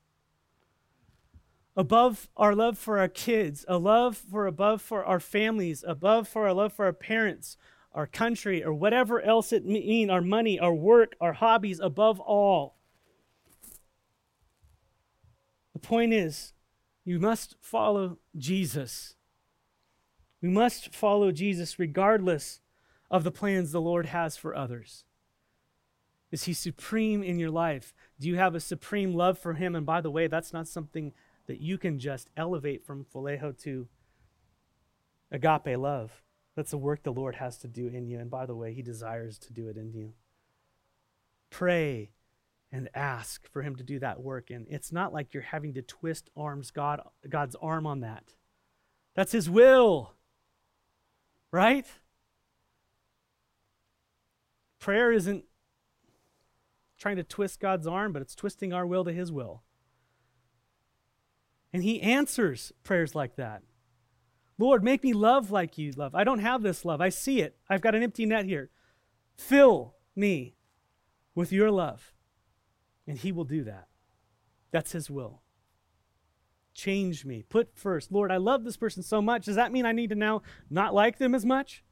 above 1.77 2.29
our 2.37 2.55
love 2.55 2.79
for 2.79 2.99
our 2.99 3.09
kids, 3.09 3.65
a 3.69 3.77
love 3.77 4.17
for 4.17 4.47
above 4.47 4.81
for 4.81 5.05
our 5.05 5.21
families, 5.21 5.85
above 5.87 6.27
for 6.27 6.47
our 6.47 6.55
love 6.55 6.73
for 6.73 6.87
our 6.87 6.93
parents, 6.93 7.57
our 7.93 8.07
country, 8.07 8.65
or 8.65 8.73
whatever 8.73 9.21
else 9.21 9.53
it 9.53 9.67
mean, 9.67 10.09
our 10.11 10.23
money, 10.23 10.59
our 10.59 10.75
work, 10.75 11.15
our 11.21 11.35
hobbies, 11.35 11.79
above 11.81 12.19
all. 12.21 12.77
The 15.75 15.79
point 15.79 16.15
is, 16.15 16.55
you 17.05 17.21
must 17.21 17.57
follow 17.61 18.19
Jesus. 18.37 19.15
We 20.41 20.49
must 20.49 20.95
follow 20.95 21.31
Jesus 21.31 21.79
regardless 21.79 22.61
of 23.11 23.25
the 23.25 23.31
plans 23.31 23.73
the 23.73 23.81
Lord 23.81 24.07
has 24.07 24.37
for 24.37 24.55
others. 24.55 25.05
Is 26.31 26.45
he 26.45 26.53
supreme 26.53 27.23
in 27.23 27.39
your 27.39 27.51
life? 27.51 27.95
Do 28.19 28.29
you 28.29 28.37
have 28.37 28.55
a 28.55 28.61
supreme 28.61 29.15
love 29.15 29.39
for 29.39 29.55
him? 29.55 29.75
And 29.75 29.87
by 29.87 30.01
the 30.01 30.11
way, 30.11 30.27
that's 30.27 30.53
not 30.53 30.67
something 30.67 31.13
that 31.47 31.61
you 31.61 31.79
can 31.79 31.99
just 31.99 32.29
elevate 32.37 32.85
from 32.85 33.05
phileo 33.05 33.57
to 33.63 33.89
agape 35.31 35.79
love. 35.79 36.23
That's 36.57 36.73
the 36.73 36.79
work 36.79 37.03
the 37.03 37.13
Lord 37.13 37.37
has 37.37 37.59
to 37.59 37.69
do 37.69 37.87
in 37.87 38.07
you. 38.07 38.19
And 38.19 38.31
by 38.31 38.47
the 38.47 38.57
way, 38.57 38.73
he 38.73 38.83
desires 38.83 39.39
to 39.41 39.53
do 39.53 39.69
it 39.69 39.77
in 39.77 39.93
you. 39.93 40.15
Pray 41.51 42.11
and 42.73 42.89
ask 42.95 43.47
for 43.51 43.63
him 43.63 43.77
to 43.77 43.85
do 43.85 43.99
that 44.01 44.21
work. 44.21 44.51
And 44.51 44.67
it's 44.69 44.91
not 44.91 45.13
like 45.13 45.33
you're 45.33 45.43
having 45.43 45.75
to 45.75 45.83
twist 45.83 46.31
arms 46.37 46.71
God 46.71 47.01
God's 47.29 47.57
arm 47.63 47.87
on 47.87 48.01
that. 48.01 48.35
That's 49.15 49.33
his 49.33 49.49
will. 49.49 50.15
Right? 51.53 51.87
Prayer 54.87 55.11
isn't 55.11 55.45
trying 56.97 57.17
to 57.17 57.25
twist 57.25 57.59
God's 57.59 57.89
arm, 57.89 58.13
but 58.13 58.23
it's 58.23 58.37
twisting 58.37 58.73
our 58.73 58.87
will 58.87 59.05
to 59.05 59.13
his 59.13 59.33
will. 59.33 59.65
And 61.73 61.83
he 61.83 62.01
answers 62.01 62.71
prayers 62.85 63.13
like 63.13 63.35
that. 63.35 63.65
Lord, 64.59 64.85
make 64.85 65.03
me 65.03 65.13
love 65.13 65.51
like 65.51 65.77
you 65.77 65.91
love. 65.97 66.15
I 66.15 66.23
don't 66.23 66.39
have 66.39 66.63
this 66.63 66.85
love. 66.85 67.01
I 67.01 67.09
see 67.09 67.41
it. 67.41 67.57
I've 67.69 67.81
got 67.81 67.97
an 67.97 68.05
empty 68.05 68.27
net 68.27 68.45
here. 68.45 68.71
Fill 69.37 69.97
me 70.15 70.55
with 71.35 71.51
your 71.51 71.73
love. 71.73 72.15
And 73.09 73.19
he 73.19 73.33
will 73.33 73.43
do 73.43 73.65
that. 73.65 73.89
That's 74.71 74.93
his 74.93 75.11
will. 75.11 75.43
Change 76.75 77.25
me. 77.25 77.43
Put 77.43 77.77
first. 77.77 78.13
Lord, 78.13 78.31
I 78.31 78.37
love 78.37 78.63
this 78.63 78.77
person 78.77 79.03
so 79.03 79.21
much. 79.21 79.47
Does 79.47 79.57
that 79.57 79.73
mean 79.73 79.85
I 79.85 79.91
need 79.91 80.11
to 80.11 80.15
now 80.15 80.43
not 80.71 80.95
like 80.95 81.19
them 81.19 81.35
as 81.35 81.45
much? 81.45 81.83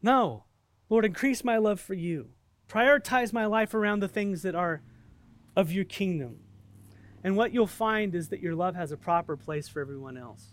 No. 0.00 0.44
Lord, 0.92 1.06
increase 1.06 1.42
my 1.42 1.56
love 1.56 1.80
for 1.80 1.94
you. 1.94 2.28
Prioritize 2.68 3.32
my 3.32 3.46
life 3.46 3.72
around 3.72 4.00
the 4.00 4.08
things 4.08 4.42
that 4.42 4.54
are 4.54 4.82
of 5.56 5.72
your 5.72 5.86
kingdom. 5.86 6.40
And 7.24 7.34
what 7.34 7.54
you'll 7.54 7.66
find 7.66 8.14
is 8.14 8.28
that 8.28 8.40
your 8.40 8.54
love 8.54 8.74
has 8.74 8.92
a 8.92 8.98
proper 8.98 9.34
place 9.34 9.66
for 9.66 9.80
everyone 9.80 10.18
else. 10.18 10.52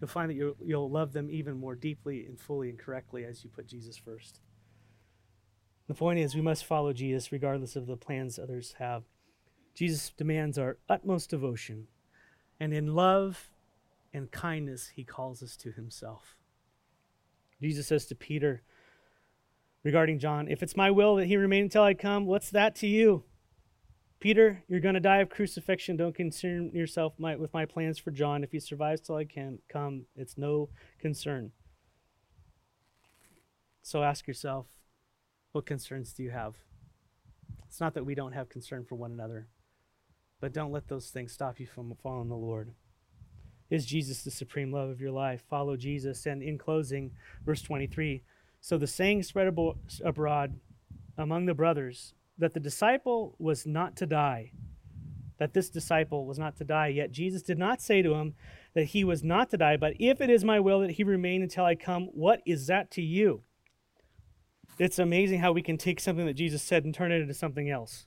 You'll 0.00 0.06
find 0.06 0.30
that 0.30 0.36
you'll, 0.36 0.54
you'll 0.64 0.88
love 0.88 1.12
them 1.12 1.28
even 1.28 1.58
more 1.58 1.74
deeply 1.74 2.24
and 2.24 2.38
fully 2.38 2.70
and 2.70 2.78
correctly 2.78 3.24
as 3.24 3.42
you 3.42 3.50
put 3.50 3.66
Jesus 3.66 3.96
first. 3.96 4.38
The 5.88 5.94
point 5.94 6.20
is, 6.20 6.36
we 6.36 6.40
must 6.40 6.64
follow 6.64 6.92
Jesus 6.92 7.32
regardless 7.32 7.74
of 7.74 7.88
the 7.88 7.96
plans 7.96 8.38
others 8.38 8.76
have. 8.78 9.02
Jesus 9.74 10.10
demands 10.10 10.56
our 10.56 10.78
utmost 10.88 11.30
devotion, 11.30 11.88
and 12.60 12.72
in 12.72 12.94
love 12.94 13.50
and 14.14 14.30
kindness, 14.30 14.92
he 14.94 15.02
calls 15.02 15.42
us 15.42 15.56
to 15.56 15.72
himself. 15.72 16.36
Jesus 17.60 17.88
says 17.88 18.06
to 18.06 18.14
Peter 18.14 18.62
regarding 19.84 20.18
John, 20.18 20.48
If 20.48 20.62
it's 20.62 20.76
my 20.76 20.90
will 20.90 21.16
that 21.16 21.26
he 21.26 21.36
remain 21.36 21.64
until 21.64 21.82
I 21.82 21.94
come, 21.94 22.26
what's 22.26 22.50
that 22.50 22.74
to 22.76 22.86
you? 22.86 23.24
Peter, 24.20 24.62
you're 24.68 24.80
going 24.80 24.94
to 24.94 25.00
die 25.00 25.18
of 25.18 25.28
crucifixion. 25.28 25.96
Don't 25.96 26.14
concern 26.14 26.70
yourself 26.72 27.14
my, 27.18 27.34
with 27.34 27.52
my 27.52 27.66
plans 27.66 27.98
for 27.98 28.12
John. 28.12 28.44
If 28.44 28.52
he 28.52 28.60
survives 28.60 29.00
till 29.00 29.16
I 29.16 29.24
can 29.24 29.58
come, 29.68 30.06
it's 30.14 30.38
no 30.38 30.68
concern. 31.00 31.50
So 33.82 34.04
ask 34.04 34.28
yourself, 34.28 34.66
what 35.50 35.66
concerns 35.66 36.12
do 36.12 36.22
you 36.22 36.30
have? 36.30 36.54
It's 37.66 37.80
not 37.80 37.94
that 37.94 38.06
we 38.06 38.14
don't 38.14 38.32
have 38.32 38.48
concern 38.48 38.84
for 38.84 38.94
one 38.94 39.10
another, 39.10 39.48
but 40.40 40.52
don't 40.52 40.70
let 40.70 40.86
those 40.86 41.10
things 41.10 41.32
stop 41.32 41.58
you 41.58 41.66
from 41.66 41.92
following 42.00 42.28
the 42.28 42.36
Lord. 42.36 42.74
Is 43.70 43.86
Jesus 43.86 44.22
the 44.22 44.30
supreme 44.30 44.70
love 44.70 44.90
of 44.90 45.00
your 45.00 45.10
life? 45.10 45.42
Follow 45.48 45.76
Jesus. 45.76 46.26
And 46.26 46.42
in 46.42 46.58
closing, 46.58 47.10
verse 47.44 47.62
23 47.62 48.22
So 48.62 48.78
the 48.78 48.86
saying 48.86 49.24
spread 49.24 49.52
abroad 50.04 50.60
among 51.18 51.46
the 51.46 51.54
brothers 51.54 52.14
that 52.38 52.54
the 52.54 52.60
disciple 52.60 53.34
was 53.40 53.66
not 53.66 53.96
to 53.96 54.06
die, 54.06 54.52
that 55.38 55.52
this 55.52 55.68
disciple 55.68 56.26
was 56.26 56.38
not 56.38 56.56
to 56.58 56.64
die. 56.64 56.86
Yet 56.86 57.10
Jesus 57.10 57.42
did 57.42 57.58
not 57.58 57.82
say 57.82 58.02
to 58.02 58.14
him 58.14 58.34
that 58.74 58.84
he 58.84 59.02
was 59.02 59.24
not 59.24 59.50
to 59.50 59.56
die, 59.56 59.76
but 59.76 59.94
if 59.98 60.20
it 60.20 60.30
is 60.30 60.44
my 60.44 60.60
will 60.60 60.78
that 60.80 60.92
he 60.92 61.02
remain 61.02 61.42
until 61.42 61.64
I 61.64 61.74
come, 61.74 62.04
what 62.14 62.40
is 62.46 62.68
that 62.68 62.92
to 62.92 63.02
you? 63.02 63.42
It's 64.78 65.00
amazing 65.00 65.40
how 65.40 65.50
we 65.50 65.62
can 65.62 65.76
take 65.76 65.98
something 65.98 66.26
that 66.26 66.34
Jesus 66.34 66.62
said 66.62 66.84
and 66.84 66.94
turn 66.94 67.10
it 67.10 67.20
into 67.20 67.34
something 67.34 67.68
else. 67.68 68.06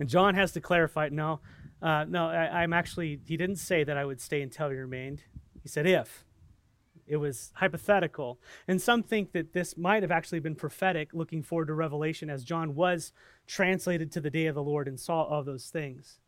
And 0.00 0.08
John 0.08 0.34
has 0.34 0.52
to 0.52 0.60
clarify 0.60 1.06
it. 1.06 1.12
no, 1.12 1.40
uh, 1.82 2.06
no, 2.08 2.28
I, 2.28 2.62
I'm 2.62 2.72
actually, 2.72 3.20
he 3.26 3.36
didn't 3.36 3.56
say 3.56 3.84
that 3.84 3.98
I 3.98 4.06
would 4.06 4.22
stay 4.22 4.40
until 4.40 4.70
he 4.70 4.76
remained. 4.76 5.24
He 5.62 5.68
said 5.68 5.86
if. 5.86 6.25
It 7.06 7.16
was 7.16 7.52
hypothetical. 7.54 8.38
And 8.66 8.82
some 8.82 9.02
think 9.02 9.32
that 9.32 9.52
this 9.52 9.76
might 9.76 10.02
have 10.02 10.10
actually 10.10 10.40
been 10.40 10.56
prophetic, 10.56 11.10
looking 11.12 11.42
forward 11.42 11.66
to 11.66 11.74
Revelation, 11.74 12.28
as 12.30 12.44
John 12.44 12.74
was 12.74 13.12
translated 13.46 14.10
to 14.12 14.20
the 14.20 14.30
day 14.30 14.46
of 14.46 14.54
the 14.54 14.62
Lord 14.62 14.88
and 14.88 14.98
saw 14.98 15.22
all 15.22 15.42
those 15.42 15.68
things. 15.68 16.18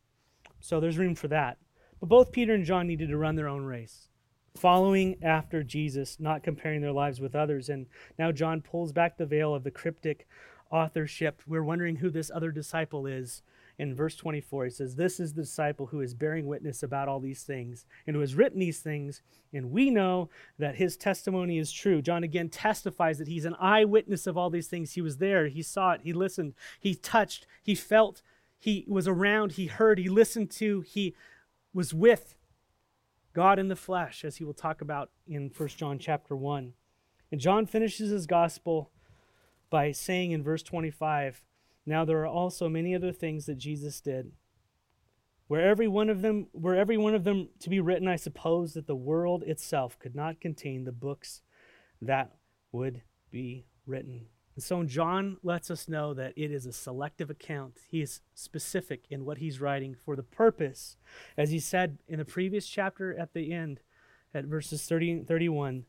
So 0.61 0.81
there's 0.81 0.99
room 0.99 1.15
for 1.15 1.29
that. 1.29 1.59
But 2.01 2.09
both 2.09 2.33
Peter 2.33 2.55
and 2.55 2.65
John 2.65 2.87
needed 2.87 3.09
to 3.09 3.17
run 3.17 3.35
their 3.35 3.49
own 3.49 3.65
race, 3.65 4.09
following 4.57 5.17
after 5.23 5.65
Jesus, 5.65 6.19
not 6.21 6.45
comparing 6.45 6.81
their 6.81 6.93
lives 6.93 7.21
with 7.21 7.35
others. 7.35 7.69
And 7.69 7.87
now 8.19 8.31
John 8.31 8.61
pulls 8.61 8.93
back 8.93 9.17
the 9.17 9.27
veil 9.27 9.55
of 9.55 9.65
the 9.65 9.71
cryptic 9.71 10.29
authorship. 10.71 11.43
We're 11.47 11.65
wondering 11.65 11.97
who 11.97 12.11
this 12.11 12.31
other 12.33 12.53
disciple 12.53 13.07
is 13.07 13.43
in 13.79 13.95
verse 13.95 14.17
24, 14.17 14.65
he 14.65 14.71
says, 14.71 14.97
This 14.97 15.21
is 15.21 15.33
the 15.33 15.43
disciple 15.43 15.87
who 15.87 16.01
is 16.01 16.13
bearing 16.13 16.47
witness 16.47 16.83
about 16.83 17.09
all 17.09 17.21
these 17.21 17.45
things 17.45 17.87
and 18.07 18.17
who 18.17 18.21
has 18.21 18.35
written 18.35 18.59
these 18.59 18.81
things, 18.81 19.23
and 19.53 19.71
we 19.71 19.91
know 19.91 20.29
that 20.59 20.77
his 20.77 20.97
testimony 20.97 21.59
is 21.59 21.71
true. 21.71 22.03
John 22.03 22.25
again 22.25 22.49
testifies 22.49 23.19
that 23.19 23.29
he's 23.29 23.45
an 23.45 23.55
eyewitness 23.61 24.27
of 24.27 24.37
all 24.37 24.51
these 24.51 24.67
things. 24.67 24.93
He 24.93 25.01
was 25.01 25.19
there, 25.19 25.47
he 25.47 25.63
saw 25.63 25.93
it, 25.93 26.01
he 26.03 26.13
listened, 26.13 26.55
he 26.81 26.95
touched, 26.95 27.47
he 27.63 27.77
felt, 27.77 28.23
he 28.59 28.85
was 28.89 29.07
around, 29.07 29.53
he 29.53 29.67
heard, 29.67 29.99
he 29.99 30.09
listened 30.09 30.51
to, 30.53 30.81
he 30.81 31.15
was 31.73 31.95
with 31.95 32.35
God 33.33 33.61
in 33.61 33.69
the 33.69 33.77
flesh, 33.77 34.25
as 34.25 34.37
he 34.37 34.45
will 34.45 34.55
talk 34.55 34.81
about 34.81 35.11
in 35.29 35.53
1 35.57 35.69
John 35.69 36.01
chapter 36.01 36.35
1. 36.35 36.73
And 37.31 37.41
John 37.41 37.67
finishes 37.67 38.11
his 38.11 38.27
gospel 38.27 38.91
by 39.71 39.93
saying 39.93 40.33
in 40.33 40.43
verse 40.43 40.65
25, 40.65 41.45
now 41.89 42.05
there 42.05 42.21
are 42.21 42.27
also 42.27 42.69
many 42.69 42.95
other 42.95 43.13
things 43.13 43.47
that 43.47 43.57
Jesus 43.57 44.01
did. 44.01 44.33
Were 45.49 45.61
every 45.61 45.89
one 45.89 46.11
of 46.11 46.21
them 46.21 46.49
were 46.53 46.75
every 46.75 46.99
one 46.99 47.15
of 47.15 47.25
them 47.25 47.49
to 47.61 47.71
be 47.71 47.81
written, 47.81 48.07
I 48.07 48.17
suppose 48.17 48.75
that 48.75 48.87
the 48.87 48.95
world 48.95 49.43
itself 49.43 49.99
could 49.99 50.15
not 50.15 50.41
contain 50.41 50.85
the 50.85 50.93
books 50.93 51.41
that 52.03 52.37
would 52.71 53.03
be 53.31 53.65
written. 53.87 54.27
And 54.55 54.63
so 54.63 54.83
John 54.83 55.39
lets 55.43 55.71
us 55.71 55.89
know 55.89 56.13
that 56.15 56.35
it 56.37 56.51
is 56.51 56.67
a 56.67 56.73
selective 56.73 57.31
account. 57.31 57.79
He 57.89 58.03
is 58.03 58.21
specific 58.35 59.05
in 59.09 59.25
what 59.25 59.39
he's 59.39 59.61
writing 59.61 59.95
for 59.95 60.17
the 60.17 60.23
purpose, 60.23 60.97
as 61.37 61.51
he 61.51 61.61
said 61.61 61.99
in 62.09 62.19
the 62.19 62.25
previous 62.25 62.69
chapter 62.69 63.19
at 63.19 63.33
the 63.33 63.53
end, 63.53 63.81
at 64.35 64.45
verses 64.45 64.85
30 64.85 65.11
and 65.13 65.29
31, 65.29 65.85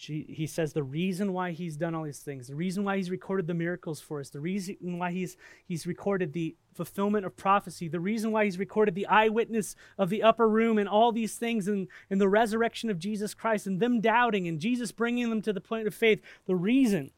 she, 0.00 0.24
he 0.28 0.46
says 0.46 0.72
the 0.72 0.84
reason 0.84 1.32
why 1.32 1.50
he's 1.50 1.76
done 1.76 1.92
all 1.92 2.04
these 2.04 2.20
things, 2.20 2.46
the 2.46 2.54
reason 2.54 2.84
why 2.84 2.96
he's 2.96 3.10
recorded 3.10 3.48
the 3.48 3.54
miracles 3.54 4.00
for 4.00 4.20
us, 4.20 4.30
the 4.30 4.38
reason 4.38 4.76
why 4.80 5.10
he's, 5.10 5.36
he's 5.66 5.88
recorded 5.88 6.32
the 6.32 6.54
fulfillment 6.72 7.26
of 7.26 7.36
prophecy, 7.36 7.88
the 7.88 7.98
reason 7.98 8.30
why 8.30 8.44
he's 8.44 8.60
recorded 8.60 8.94
the 8.94 9.08
eyewitness 9.08 9.74
of 9.98 10.08
the 10.08 10.22
upper 10.22 10.48
room 10.48 10.78
and 10.78 10.88
all 10.88 11.10
these 11.10 11.34
things 11.34 11.66
and, 11.66 11.88
and 12.10 12.20
the 12.20 12.28
resurrection 12.28 12.90
of 12.90 13.00
Jesus 13.00 13.34
Christ 13.34 13.66
and 13.66 13.80
them 13.80 14.00
doubting 14.00 14.46
and 14.46 14.60
Jesus 14.60 14.92
bringing 14.92 15.30
them 15.30 15.42
to 15.42 15.52
the 15.52 15.60
point 15.60 15.88
of 15.88 15.94
faith, 15.96 16.22
the 16.46 16.54
reason 16.54 17.10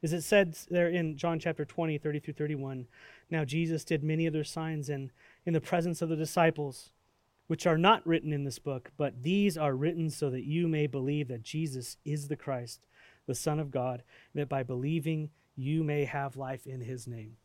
is 0.00 0.14
it 0.14 0.22
said 0.22 0.56
there 0.70 0.88
in 0.88 1.18
John 1.18 1.38
chapter 1.38 1.66
20, 1.66 1.98
30 1.98 2.20
through 2.20 2.34
31. 2.34 2.86
Now 3.28 3.44
Jesus 3.44 3.84
did 3.84 4.02
many 4.02 4.26
other 4.26 4.42
signs 4.42 4.88
in, 4.88 5.10
in 5.44 5.52
the 5.52 5.60
presence 5.60 6.00
of 6.00 6.08
the 6.08 6.16
disciples 6.16 6.92
which 7.46 7.66
are 7.66 7.78
not 7.78 8.06
written 8.06 8.32
in 8.32 8.44
this 8.44 8.58
book, 8.58 8.90
but 8.96 9.22
these 9.22 9.56
are 9.56 9.74
written 9.74 10.10
so 10.10 10.30
that 10.30 10.44
you 10.44 10.66
may 10.66 10.86
believe 10.86 11.28
that 11.28 11.42
Jesus 11.42 11.96
is 12.04 12.28
the 12.28 12.36
Christ, 12.36 12.86
the 13.26 13.34
Son 13.34 13.60
of 13.60 13.70
God, 13.70 14.02
and 14.32 14.40
that 14.40 14.48
by 14.48 14.62
believing 14.62 15.30
you 15.54 15.84
may 15.84 16.04
have 16.04 16.36
life 16.36 16.66
in 16.66 16.80
his 16.80 17.06
name. 17.06 17.36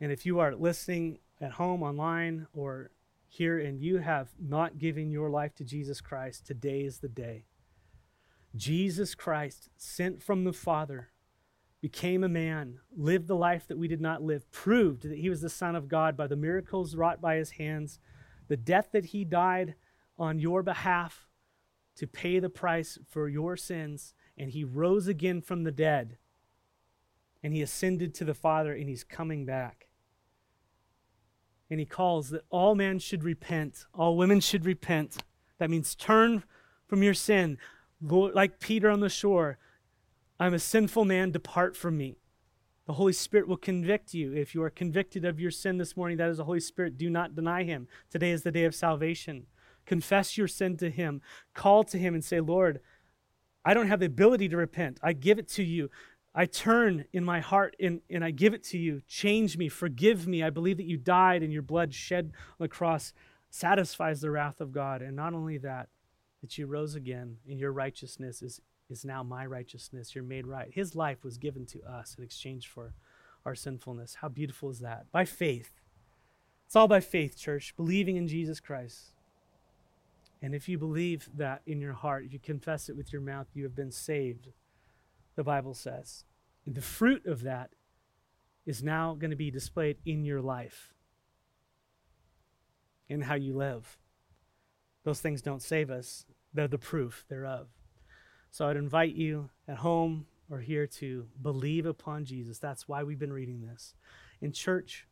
And 0.00 0.12
if 0.12 0.24
you 0.24 0.38
are 0.38 0.54
listening 0.54 1.18
at 1.40 1.52
home, 1.52 1.82
online, 1.82 2.46
or 2.54 2.90
here, 3.28 3.58
and 3.58 3.80
you 3.80 3.98
have 3.98 4.28
not 4.40 4.78
given 4.78 5.10
your 5.10 5.28
life 5.28 5.54
to 5.56 5.64
Jesus 5.64 6.00
Christ, 6.00 6.46
today 6.46 6.82
is 6.82 6.98
the 6.98 7.08
day. 7.08 7.44
Jesus 8.56 9.14
Christ, 9.14 9.68
sent 9.76 10.22
from 10.22 10.44
the 10.44 10.52
Father, 10.52 11.08
became 11.80 12.24
a 12.24 12.28
man, 12.28 12.80
lived 12.96 13.28
the 13.28 13.36
life 13.36 13.66
that 13.68 13.78
we 13.78 13.86
did 13.88 14.00
not 14.00 14.22
live, 14.22 14.50
proved 14.50 15.02
that 15.02 15.18
he 15.18 15.30
was 15.30 15.40
the 15.40 15.48
Son 15.48 15.76
of 15.76 15.88
God 15.88 16.16
by 16.16 16.26
the 16.26 16.36
miracles 16.36 16.96
wrought 16.96 17.20
by 17.20 17.36
his 17.36 17.52
hands, 17.52 18.00
the 18.48 18.56
death 18.56 18.88
that 18.92 19.06
he 19.06 19.24
died 19.24 19.74
on 20.18 20.38
your 20.38 20.62
behalf 20.62 21.28
to 21.96 22.06
pay 22.06 22.38
the 22.38 22.48
price 22.48 22.98
for 23.08 23.28
your 23.28 23.56
sins, 23.56 24.14
and 24.36 24.50
he 24.50 24.64
rose 24.64 25.06
again 25.06 25.40
from 25.40 25.64
the 25.64 25.72
dead, 25.72 26.16
and 27.42 27.52
he 27.52 27.62
ascended 27.62 28.14
to 28.14 28.24
the 28.24 28.34
Father, 28.34 28.72
and 28.72 28.88
he's 28.88 29.04
coming 29.04 29.44
back. 29.44 29.88
And 31.70 31.78
he 31.78 31.86
calls 31.86 32.30
that 32.30 32.44
all 32.50 32.74
men 32.74 32.98
should 32.98 33.22
repent, 33.22 33.84
all 33.92 34.16
women 34.16 34.40
should 34.40 34.64
repent. 34.64 35.18
That 35.58 35.70
means 35.70 35.94
turn 35.94 36.42
from 36.86 37.02
your 37.02 37.14
sin. 37.14 37.58
Like 38.00 38.58
Peter 38.58 38.90
on 38.90 39.00
the 39.00 39.08
shore, 39.08 39.58
I'm 40.40 40.54
a 40.54 40.58
sinful 40.58 41.04
man, 41.04 41.30
depart 41.30 41.76
from 41.76 41.96
me. 41.96 42.16
The 42.86 42.94
Holy 42.94 43.12
Spirit 43.12 43.48
will 43.48 43.56
convict 43.56 44.14
you. 44.14 44.32
If 44.32 44.54
you 44.54 44.62
are 44.62 44.70
convicted 44.70 45.24
of 45.24 45.38
your 45.38 45.50
sin 45.50 45.76
this 45.76 45.96
morning, 45.96 46.16
that 46.18 46.30
is 46.30 46.38
the 46.38 46.44
Holy 46.44 46.60
Spirit. 46.60 46.96
Do 46.96 47.10
not 47.10 47.34
deny 47.34 47.64
him. 47.64 47.86
Today 48.10 48.30
is 48.30 48.42
the 48.42 48.52
day 48.52 48.64
of 48.64 48.74
salvation. 48.74 49.46
Confess 49.84 50.38
your 50.38 50.48
sin 50.48 50.76
to 50.78 50.90
him. 50.90 51.20
Call 51.54 51.84
to 51.84 51.98
him 51.98 52.14
and 52.14 52.24
say, 52.24 52.40
Lord, 52.40 52.80
I 53.64 53.74
don't 53.74 53.88
have 53.88 54.00
the 54.00 54.06
ability 54.06 54.48
to 54.48 54.56
repent. 54.56 54.98
I 55.02 55.12
give 55.12 55.38
it 55.38 55.48
to 55.50 55.62
you. 55.62 55.90
I 56.34 56.46
turn 56.46 57.04
in 57.12 57.24
my 57.24 57.40
heart 57.40 57.76
and, 57.80 58.00
and 58.08 58.24
I 58.24 58.30
give 58.30 58.54
it 58.54 58.62
to 58.64 58.78
you. 58.78 59.02
Change 59.08 59.58
me. 59.58 59.68
Forgive 59.68 60.26
me. 60.26 60.42
I 60.42 60.50
believe 60.50 60.76
that 60.76 60.86
you 60.86 60.96
died 60.96 61.42
and 61.42 61.52
your 61.52 61.62
blood 61.62 61.92
shed 61.92 62.32
on 62.34 62.56
the 62.60 62.68
cross 62.68 63.12
satisfies 63.50 64.20
the 64.20 64.30
wrath 64.30 64.60
of 64.60 64.72
God. 64.72 65.02
And 65.02 65.16
not 65.16 65.34
only 65.34 65.58
that, 65.58 65.88
that 66.40 66.56
you 66.56 66.66
rose 66.66 66.94
again 66.94 67.38
and 67.48 67.58
your 67.58 67.72
righteousness 67.72 68.40
is 68.40 68.60
is 68.90 69.04
now 69.04 69.22
my 69.22 69.44
righteousness. 69.46 70.14
You're 70.14 70.24
made 70.24 70.46
right. 70.46 70.70
His 70.72 70.94
life 70.94 71.24
was 71.24 71.38
given 71.38 71.66
to 71.66 71.82
us 71.82 72.14
in 72.16 72.24
exchange 72.24 72.68
for 72.68 72.94
our 73.44 73.54
sinfulness. 73.54 74.16
How 74.16 74.28
beautiful 74.28 74.70
is 74.70 74.80
that? 74.80 75.10
By 75.12 75.24
faith. 75.24 75.70
It's 76.66 76.76
all 76.76 76.88
by 76.88 77.00
faith, 77.00 77.38
church, 77.38 77.74
believing 77.76 78.16
in 78.16 78.28
Jesus 78.28 78.60
Christ. 78.60 79.12
And 80.40 80.54
if 80.54 80.68
you 80.68 80.78
believe 80.78 81.28
that 81.36 81.62
in 81.66 81.80
your 81.80 81.94
heart, 81.94 82.24
if 82.24 82.32
you 82.32 82.38
confess 82.38 82.88
it 82.88 82.96
with 82.96 83.12
your 83.12 83.22
mouth, 83.22 83.46
you 83.54 83.64
have 83.64 83.74
been 83.74 83.90
saved, 83.90 84.48
the 85.34 85.42
Bible 85.44 85.74
says. 85.74 86.24
And 86.66 86.74
the 86.74 86.82
fruit 86.82 87.26
of 87.26 87.42
that 87.42 87.70
is 88.66 88.82
now 88.82 89.14
going 89.14 89.30
to 89.30 89.36
be 89.36 89.50
displayed 89.50 89.96
in 90.04 90.24
your 90.24 90.42
life, 90.42 90.92
in 93.08 93.22
how 93.22 93.34
you 93.34 93.56
live. 93.56 93.98
Those 95.04 95.20
things 95.20 95.40
don't 95.40 95.62
save 95.62 95.90
us, 95.90 96.26
they're 96.52 96.68
the 96.68 96.78
proof 96.78 97.24
thereof. 97.28 97.68
So 98.50 98.66
I'd 98.66 98.76
invite 98.76 99.14
you 99.14 99.50
at 99.66 99.78
home 99.78 100.26
or 100.50 100.58
here 100.60 100.86
to 100.86 101.26
believe 101.40 101.86
upon 101.86 102.24
Jesus. 102.24 102.58
That's 102.58 102.88
why 102.88 103.02
we've 103.02 103.18
been 103.18 103.32
reading 103.32 103.60
this. 103.60 103.94
In 104.40 104.52
church, 104.52 105.06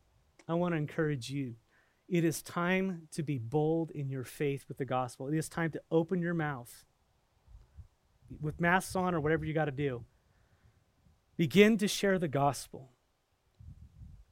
I 0.47 0.53
want 0.55 0.73
to 0.73 0.77
encourage 0.77 1.29
you. 1.29 1.55
It 2.07 2.23
is 2.23 2.41
time 2.41 3.07
to 3.11 3.21
be 3.21 3.37
bold 3.37 3.91
in 3.91 4.09
your 4.09 4.23
faith 4.23 4.65
with 4.67 4.77
the 4.77 4.85
gospel. 4.85 5.27
It 5.27 5.37
is 5.37 5.49
time 5.49 5.71
to 5.71 5.81
open 5.91 6.21
your 6.21 6.33
mouth 6.33 6.85
with 8.41 8.59
masks 8.59 8.95
on 8.95 9.13
or 9.13 9.19
whatever 9.19 9.45
you 9.45 9.53
got 9.53 9.65
to 9.65 9.71
do. 9.71 10.05
Begin 11.35 11.77
to 11.77 11.87
share 11.87 12.17
the 12.17 12.27
gospel. 12.27 12.91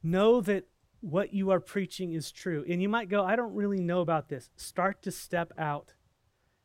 Know 0.02 0.40
that 0.40 0.64
what 1.00 1.32
you 1.32 1.50
are 1.50 1.60
preaching 1.60 2.12
is 2.12 2.32
true. 2.32 2.64
And 2.68 2.82
you 2.82 2.88
might 2.88 3.08
go, 3.08 3.24
I 3.24 3.36
don't 3.36 3.54
really 3.54 3.80
know 3.80 4.00
about 4.00 4.28
this. 4.28 4.50
Start 4.56 5.02
to 5.02 5.10
step 5.10 5.52
out 5.58 5.94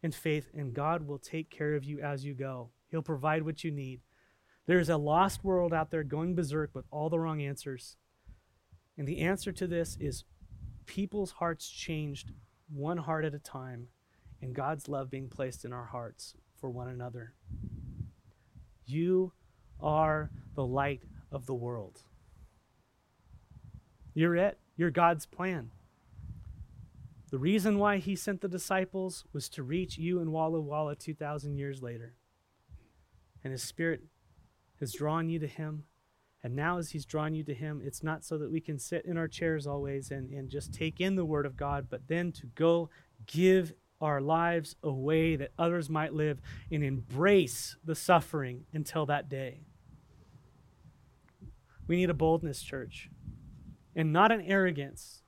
in 0.04 0.12
faith, 0.12 0.50
and 0.54 0.74
God 0.74 1.08
will 1.08 1.20
take 1.20 1.50
care 1.50 1.76
of 1.76 1.84
you 1.84 2.00
as 2.00 2.26
you 2.26 2.34
go. 2.34 2.70
He'll 2.90 3.02
provide 3.02 3.44
what 3.44 3.64
you 3.64 3.72
need. 3.72 4.02
There's 4.66 4.90
a 4.90 4.98
lost 4.98 5.44
world 5.44 5.74
out 5.74 5.92
there 5.92 6.04
going 6.04 6.36
berserk 6.36 6.72
with 6.74 6.86
all 6.92 7.10
the 7.10 7.20
wrong 7.20 7.42
answers. 7.42 7.98
And 8.98 9.08
the 9.08 9.20
answer 9.20 9.52
to 9.52 9.68
this 9.68 9.98
is 10.00 10.26
people's 10.86 11.32
hearts 11.32 11.70
changed 11.70 12.32
one 12.74 12.98
heart 12.98 13.26
at 13.26 13.34
a 13.34 13.40
time, 13.40 13.88
and 14.42 14.56
God's 14.56 14.88
love 14.88 15.10
being 15.10 15.30
placed 15.30 15.66
in 15.66 15.74
our 15.74 15.86
hearts 15.86 16.36
for 16.60 16.70
one 16.70 16.88
another. 16.88 17.34
You 18.86 19.34
are 19.80 20.30
the 20.56 20.66
light 20.66 21.04
of 21.32 21.46
the 21.46 21.54
world. 21.54 22.02
You're 24.14 24.36
it. 24.36 24.58
You're 24.76 24.92
God's 24.92 25.26
plan. 25.26 25.72
The 27.32 27.40
reason 27.40 27.80
why 27.80 27.98
he 27.98 28.18
sent 28.18 28.42
the 28.42 28.50
disciples 28.50 29.24
was 29.32 29.48
to 29.50 29.64
reach 29.64 29.98
you 29.98 30.20
in 30.20 30.32
Walla 30.32 30.60
Walla 30.60 30.98
2,000 30.98 31.56
years 31.56 31.82
later. 31.82 32.14
And 33.42 33.52
his 33.52 33.64
spirit 33.64 34.02
has 34.82 34.94
drawn 34.94 35.30
you 35.30 35.40
to 35.40 35.48
him. 35.48 35.86
And 36.44 36.56
now, 36.56 36.78
as 36.78 36.92
he's 36.92 37.06
drawn 37.06 37.34
you 37.34 37.44
to 37.46 37.54
him, 37.54 37.82
it's 37.86 38.04
not 38.04 38.26
so 38.26 38.38
that 38.38 38.52
we 38.52 38.60
can 38.60 38.78
sit 38.78 39.06
in 39.06 39.18
our 39.18 39.30
chairs 39.30 39.66
always 39.66 40.12
and, 40.12 40.30
and 40.32 40.50
just 40.50 40.74
take 40.74 41.00
in 41.00 41.16
the 41.16 41.24
word 41.24 41.46
of 41.46 41.56
God, 41.56 41.88
but 41.90 42.08
then 42.08 42.34
to 42.34 42.48
go 42.48 42.90
give 43.28 43.74
our 44.02 44.20
lives 44.20 44.76
a 44.84 44.92
way 44.92 45.36
that 45.38 45.52
others 45.58 45.90
might 45.90 46.14
live 46.14 46.42
and 46.70 46.84
embrace 46.84 47.78
the 47.86 47.96
suffering 47.96 48.66
until 48.74 49.06
that 49.06 49.30
day. 49.30 49.62
We 51.88 51.96
need 51.96 52.10
a 52.10 52.16
boldness, 52.16 52.62
church, 52.62 53.10
and 53.96 54.12
not 54.12 54.32
an 54.32 54.42
arrogance, 54.42 55.22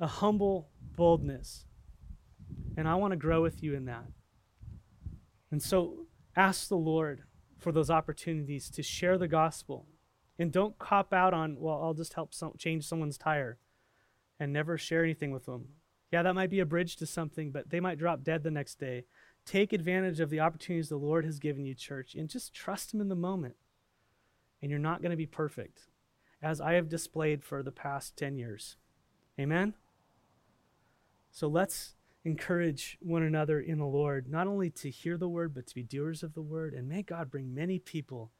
a 0.00 0.06
humble 0.06 0.71
boldness. 0.96 1.64
And 2.76 2.88
I 2.88 2.94
want 2.94 3.12
to 3.12 3.16
grow 3.16 3.42
with 3.42 3.62
you 3.62 3.74
in 3.74 3.84
that. 3.86 4.06
And 5.50 5.62
so 5.62 6.06
ask 6.36 6.68
the 6.68 6.76
Lord 6.76 7.22
for 7.58 7.72
those 7.72 7.90
opportunities 7.90 8.70
to 8.70 8.82
share 8.82 9.18
the 9.18 9.28
gospel. 9.28 9.86
And 10.38 10.50
don't 10.50 10.78
cop 10.78 11.12
out 11.12 11.34
on, 11.34 11.56
well, 11.60 11.80
I'll 11.82 11.94
just 11.94 12.14
help 12.14 12.34
some, 12.34 12.54
change 12.58 12.86
someone's 12.86 13.18
tire 13.18 13.58
and 14.40 14.52
never 14.52 14.76
share 14.76 15.04
anything 15.04 15.30
with 15.30 15.46
them. 15.46 15.68
Yeah, 16.10 16.22
that 16.22 16.34
might 16.34 16.50
be 16.50 16.60
a 16.60 16.66
bridge 16.66 16.96
to 16.96 17.06
something, 17.06 17.52
but 17.52 17.70
they 17.70 17.80
might 17.80 17.98
drop 17.98 18.24
dead 18.24 18.42
the 18.42 18.50
next 18.50 18.78
day. 18.78 19.04
Take 19.46 19.72
advantage 19.72 20.20
of 20.20 20.30
the 20.30 20.40
opportunities 20.40 20.88
the 20.88 20.96
Lord 20.96 21.24
has 21.24 21.38
given 21.38 21.64
you, 21.64 21.74
church, 21.74 22.14
and 22.14 22.28
just 22.28 22.52
trust 22.52 22.92
Him 22.92 23.00
in 23.00 23.08
the 23.08 23.14
moment. 23.14 23.56
And 24.60 24.70
you're 24.70 24.78
not 24.78 25.00
going 25.00 25.10
to 25.10 25.16
be 25.16 25.26
perfect, 25.26 25.88
as 26.42 26.60
I 26.60 26.74
have 26.74 26.88
displayed 26.88 27.42
for 27.42 27.62
the 27.62 27.72
past 27.72 28.16
10 28.16 28.36
years. 28.36 28.76
Amen? 29.38 29.74
So 31.32 31.48
let's 31.48 31.94
encourage 32.24 32.98
one 33.00 33.22
another 33.22 33.58
in 33.58 33.78
the 33.78 33.86
Lord, 33.86 34.28
not 34.28 34.46
only 34.46 34.70
to 34.70 34.90
hear 34.90 35.16
the 35.16 35.28
word, 35.28 35.54
but 35.54 35.66
to 35.66 35.74
be 35.74 35.82
doers 35.82 36.22
of 36.22 36.34
the 36.34 36.42
word. 36.42 36.74
And 36.74 36.88
may 36.88 37.02
God 37.02 37.30
bring 37.30 37.54
many 37.54 37.78
people 37.78 38.30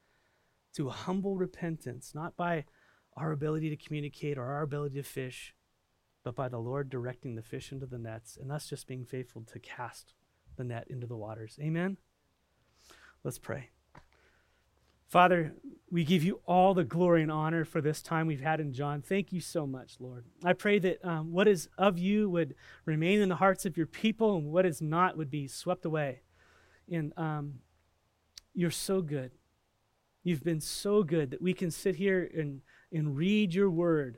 to 0.75 0.89
humble 0.89 1.35
repentance, 1.35 2.13
not 2.15 2.37
by 2.37 2.65
our 3.17 3.31
ability 3.31 3.69
to 3.71 3.83
communicate 3.83 4.37
or 4.37 4.45
our 4.45 4.61
ability 4.61 4.95
to 4.95 5.03
fish, 5.03 5.55
but 6.23 6.35
by 6.35 6.47
the 6.47 6.59
Lord 6.59 6.89
directing 6.89 7.35
the 7.35 7.41
fish 7.41 7.71
into 7.71 7.87
the 7.87 7.97
nets 7.97 8.37
and 8.39 8.51
us 8.51 8.69
just 8.69 8.87
being 8.87 9.05
faithful 9.05 9.43
to 9.51 9.59
cast 9.59 10.13
the 10.55 10.63
net 10.63 10.85
into 10.87 11.07
the 11.07 11.17
waters. 11.17 11.57
Amen? 11.59 11.97
Let's 13.23 13.39
pray. 13.39 13.72
Father, 15.13 15.53
we 15.91 16.03
give 16.03 16.23
you 16.23 16.41
all 16.47 16.73
the 16.73 16.83
glory 16.83 17.21
and 17.21 17.31
honor 17.31 17.65
for 17.65 17.81
this 17.81 18.01
time 18.01 18.25
we've 18.25 18.41
had 18.41 18.59
in 18.59 18.73
John. 18.73 19.03
Thank 19.03 19.31
you 19.31 19.41
so 19.41 19.67
much, 19.67 19.97
Lord. 19.99 20.25
I 20.43 20.53
pray 20.53 20.79
that 20.79 21.05
um, 21.05 21.31
what 21.31 21.47
is 21.47 21.69
of 21.77 21.99
you 21.99 22.31
would 22.31 22.55
remain 22.85 23.21
in 23.21 23.29
the 23.29 23.35
hearts 23.35 23.63
of 23.67 23.77
your 23.77 23.85
people, 23.85 24.35
and 24.35 24.47
what 24.47 24.65
is 24.65 24.81
not 24.81 25.15
would 25.15 25.29
be 25.29 25.47
swept 25.47 25.85
away. 25.85 26.21
And 26.91 27.13
um, 27.15 27.59
you're 28.55 28.71
so 28.71 29.03
good. 29.03 29.33
You've 30.23 30.43
been 30.43 30.59
so 30.59 31.03
good 31.03 31.29
that 31.29 31.43
we 31.43 31.53
can 31.53 31.69
sit 31.69 31.97
here 31.97 32.27
and, 32.35 32.61
and 32.91 33.15
read 33.15 33.53
your 33.53 33.69
word 33.69 34.17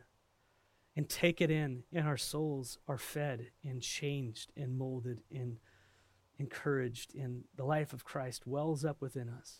and 0.96 1.10
take 1.10 1.42
it 1.42 1.52
in, 1.52 1.84
and 1.92 2.08
our 2.08 2.16
souls 2.16 2.78
are 2.88 2.98
fed 2.98 3.48
and 3.66 3.82
changed 3.82 4.54
and 4.56 4.78
molded 4.78 5.24
and 5.30 5.58
encouraged, 6.40 7.16
and 7.16 7.44
the 7.58 7.66
life 7.66 7.92
of 7.92 8.06
Christ 8.06 8.48
wells 8.48 8.86
up 8.86 9.02
within 9.02 9.28
us. 9.28 9.60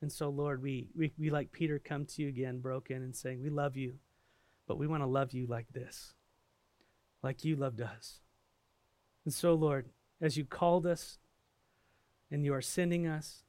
And 0.00 0.12
so, 0.12 0.28
Lord, 0.28 0.62
we, 0.62 0.88
we, 0.96 1.12
we, 1.18 1.30
like 1.30 1.50
Peter, 1.50 1.78
come 1.78 2.04
to 2.06 2.22
you 2.22 2.28
again 2.28 2.60
broken 2.60 3.02
and 3.02 3.14
saying, 3.14 3.42
We 3.42 3.50
love 3.50 3.76
you, 3.76 3.94
but 4.66 4.78
we 4.78 4.86
want 4.86 5.02
to 5.02 5.08
love 5.08 5.32
you 5.32 5.46
like 5.46 5.72
this, 5.72 6.14
like 7.22 7.44
you 7.44 7.56
loved 7.56 7.80
us. 7.80 8.20
And 9.24 9.34
so, 9.34 9.54
Lord, 9.54 9.86
as 10.20 10.36
you 10.36 10.44
called 10.44 10.86
us 10.86 11.18
and 12.30 12.44
you 12.44 12.54
are 12.54 12.62
sending 12.62 13.06
us, 13.06 13.42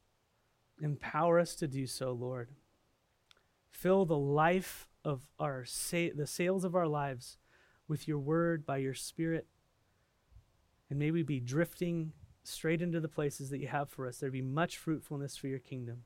empower 0.82 1.40
us 1.40 1.56
to 1.56 1.68
do 1.68 1.86
so, 1.86 2.12
Lord. 2.12 2.50
Fill 3.70 4.06
the 4.06 4.18
life 4.18 4.88
of 5.06 5.22
our 5.40 5.66
sa- 5.66 6.14
the 6.16 6.28
sails 6.28 6.64
of 6.64 6.76
our 6.76 6.88
lives 6.88 7.38
with 7.88 8.08
your 8.08 8.20
word 8.20 8.66
by 8.66 8.78
your 8.78 8.94
spirit. 8.94 9.48
And 10.90 10.98
may 10.98 11.12
we 11.12 11.24
be 11.24 11.40
drifting 11.40 12.14
straight 12.44 12.82
into 12.82 13.00
the 13.00 13.08
places 13.08 13.50
that 13.52 13.60
you 13.60 13.68
have 13.68 13.90
for 13.90 14.08
us. 14.08 14.18
There 14.18 14.32
be 14.32 14.42
much 14.42 14.78
fruitfulness 14.78 15.38
for 15.38 15.48
your 15.48 15.60
kingdom. 15.60 16.04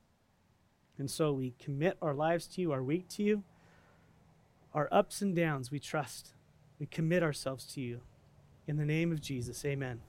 And 0.98 1.10
so 1.10 1.32
we 1.32 1.54
commit 1.58 1.96
our 2.00 2.14
lives 2.14 2.46
to 2.48 2.60
you, 2.60 2.72
our 2.72 2.82
week 2.82 3.08
to 3.10 3.22
you, 3.22 3.42
our 4.72 4.88
ups 4.90 5.22
and 5.22 5.34
downs, 5.34 5.70
we 5.70 5.78
trust. 5.78 6.34
We 6.78 6.86
commit 6.86 7.22
ourselves 7.22 7.64
to 7.74 7.80
you. 7.80 8.00
In 8.66 8.76
the 8.76 8.84
name 8.84 9.12
of 9.12 9.20
Jesus, 9.20 9.64
amen. 9.64 10.00